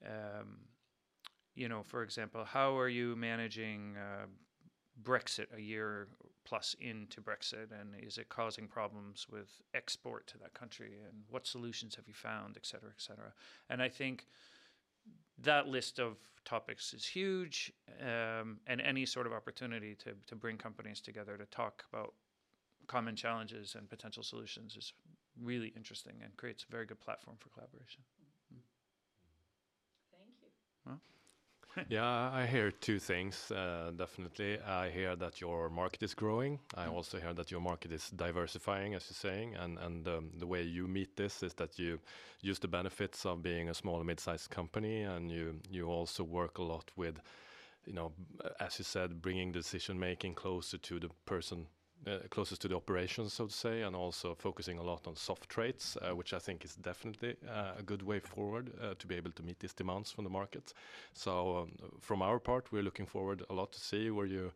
Um, 0.05 0.59
you 1.55 1.69
know, 1.69 1.83
for 1.83 2.03
example, 2.03 2.45
how 2.45 2.79
are 2.79 2.89
you 2.89 3.17
managing 3.17 3.97
uh, 3.97 4.27
Brexit 5.03 5.47
a 5.57 5.61
year 5.61 6.09
plus 6.45 6.77
into 6.81 7.21
Brexit, 7.21 7.73
and 7.73 7.95
is 8.01 8.19
it 8.19 8.29
causing 8.29 8.69
problems 8.69 9.27
with 9.31 9.51
export 9.75 10.27
to 10.29 10.39
that 10.39 10.55
country, 10.55 10.93
and 11.09 11.23
what 11.29 11.47
solutions 11.47 11.97
have 11.97 12.07
you 12.07 12.15
found, 12.15 12.57
et 12.57 12.65
cetera, 12.65 12.91
et 12.91 13.03
cetera. 13.03 13.33
And 13.69 13.83
I 13.83 13.89
think 13.89 14.27
that 15.43 15.69
list 15.69 15.99
of 15.99 16.17
topics 16.45 16.95
is 16.95 17.07
huge, 17.07 17.73
um, 18.01 18.59
and 18.67 18.81
any 18.81 19.05
sort 19.05 19.27
of 19.27 19.33
opportunity 19.33 19.95
to, 19.97 20.13
to 20.27 20.37
bring 20.37 20.57
companies 20.57 21.01
together 21.01 21.37
to 21.37 21.47
talk 21.47 21.85
about 21.93 22.15
common 22.87 23.17
challenges 23.17 23.75
and 23.77 23.89
potential 23.91 24.23
solutions 24.23 24.77
is 24.77 24.93
really 25.43 25.73
interesting 25.77 26.15
and 26.23 26.37
creates 26.37 26.65
a 26.69 26.73
very 26.73 26.87
good 26.87 27.01
platform 27.01 27.37
for 27.39 27.49
collaboration. 27.51 28.03
Thank 30.13 30.35
you. 30.43 30.49
Well, 30.87 31.01
yeah, 31.89 32.31
I 32.33 32.47
hear 32.47 32.71
two 32.71 32.99
things. 32.99 33.51
Uh, 33.51 33.93
definitely, 33.97 34.59
I 34.61 34.91
hear 34.91 35.17
that 35.17 35.41
your 35.41 35.69
market 35.69 36.03
is 36.03 36.15
growing. 36.15 36.59
I 36.75 36.87
also 36.87 37.19
hear 37.19 37.35
that 37.35 37.51
your 37.51 37.61
market 37.61 37.93
is 37.93 38.11
diversifying, 38.11 38.95
as 38.95 39.07
you're 39.09 39.33
saying, 39.33 39.57
and 39.57 39.79
and 39.79 40.09
um, 40.09 40.31
the 40.39 40.47
way 40.47 40.63
you 40.63 40.89
meet 40.89 41.17
this 41.17 41.43
is 41.43 41.55
that 41.55 41.79
you 41.79 41.99
use 42.41 42.59
the 42.59 42.69
benefits 42.69 43.27
of 43.27 43.43
being 43.43 43.69
a 43.69 43.75
small 43.75 43.97
and 43.97 44.07
mid-sized 44.07 44.51
company, 44.51 45.03
and 45.03 45.31
you 45.31 45.61
you 45.71 45.87
also 45.89 46.25
work 46.25 46.59
a 46.59 46.63
lot 46.63 46.91
with, 46.97 47.21
you 47.85 47.93
know, 47.93 48.13
as 48.61 48.79
you 48.79 48.85
said, 48.85 49.21
bringing 49.21 49.53
decision 49.53 49.99
making 49.99 50.35
closer 50.35 50.79
to 50.79 50.99
the 50.99 51.11
person 51.27 51.67
closest 52.31 52.63
to 52.63 52.69
the 52.69 52.77
operations, 52.77 53.33
so 53.33 53.47
to 53.47 53.53
say, 53.53 53.83
and 53.83 53.97
also 53.97 54.35
focusing 54.35 54.79
a 54.79 54.83
lot 54.83 55.07
on 55.07 55.17
soft 55.17 55.49
traits, 55.49 55.97
uh, 55.97 56.15
which 56.15 56.33
I 56.33 56.39
think 56.39 56.65
is 56.65 56.75
definitely 56.77 57.37
uh, 57.49 57.73
a 57.79 57.83
good 57.83 58.03
way 58.03 58.21
forward 58.21 58.73
uh, 58.81 58.95
to 58.99 59.07
be 59.07 59.15
able 59.17 59.33
to 59.33 59.43
meet 59.43 59.59
these 59.59 59.75
demands 59.75 60.11
from 60.11 60.25
the 60.25 60.31
market. 60.31 60.73
So, 61.15 61.59
um, 61.59 61.73
from 62.01 62.23
our 62.23 62.39
part, 62.39 62.73
we're 62.73 62.83
looking 62.83 63.07
forward 63.07 63.43
a 63.51 63.55
lot 63.55 63.73
to 63.73 63.81
see 63.81 64.11
where 64.11 64.27
you 64.27 64.53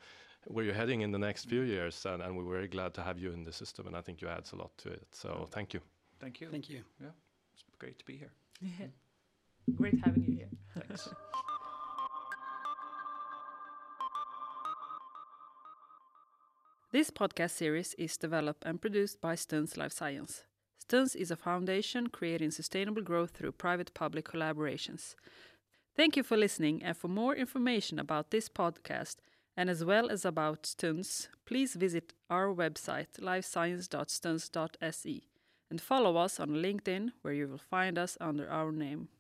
where 0.46 0.64
you're 0.64 0.74
heading 0.74 1.02
in 1.02 1.12
the 1.12 1.18
next 1.18 1.44
few 1.44 1.60
years, 1.60 2.06
and, 2.06 2.22
and 2.22 2.34
we're 2.34 2.50
very 2.50 2.68
glad 2.68 2.94
to 2.94 3.02
have 3.02 3.18
you 3.18 3.30
in 3.30 3.44
the 3.44 3.52
system, 3.52 3.86
and 3.86 3.94
I 3.94 4.00
think 4.00 4.22
you 4.22 4.28
adds 4.28 4.52
a 4.52 4.56
lot 4.56 4.70
to 4.78 4.88
it. 4.88 5.06
So, 5.12 5.46
thank 5.50 5.74
you. 5.74 5.80
Thank 6.18 6.40
you. 6.40 6.48
Thank 6.50 6.70
you. 6.70 6.82
Yeah, 6.98 7.08
it's 7.52 7.64
great 7.78 7.98
to 7.98 8.04
be 8.04 8.16
here. 8.16 8.32
Great 9.76 10.00
having 10.04 10.24
you 10.24 10.34
here. 10.34 10.48
Thanks. 10.74 11.08
This 16.92 17.12
podcast 17.12 17.52
series 17.52 17.94
is 17.94 18.16
developed 18.16 18.64
and 18.66 18.80
produced 18.80 19.20
by 19.20 19.36
Stuns 19.36 19.76
Life 19.76 19.92
Science. 19.92 20.42
Stuns 20.80 21.14
is 21.14 21.30
a 21.30 21.36
foundation 21.36 22.08
creating 22.08 22.50
sustainable 22.50 23.00
growth 23.00 23.30
through 23.30 23.52
private 23.52 23.94
public 23.94 24.24
collaborations. 24.24 25.14
Thank 25.94 26.16
you 26.16 26.24
for 26.24 26.36
listening, 26.36 26.82
and 26.82 26.96
for 26.96 27.06
more 27.06 27.36
information 27.36 28.00
about 28.00 28.32
this 28.32 28.48
podcast 28.48 29.18
and 29.56 29.70
as 29.70 29.84
well 29.84 30.10
as 30.10 30.24
about 30.24 30.66
Stuns, 30.66 31.28
please 31.46 31.74
visit 31.74 32.12
our 32.28 32.48
website 32.48 33.20
lifescience.stuns.se 33.20 35.22
and 35.70 35.80
follow 35.80 36.16
us 36.16 36.40
on 36.40 36.48
LinkedIn 36.48 37.12
where 37.22 37.34
you 37.34 37.46
will 37.46 37.58
find 37.58 37.98
us 37.98 38.18
under 38.20 38.50
our 38.50 38.72
name. 38.72 39.10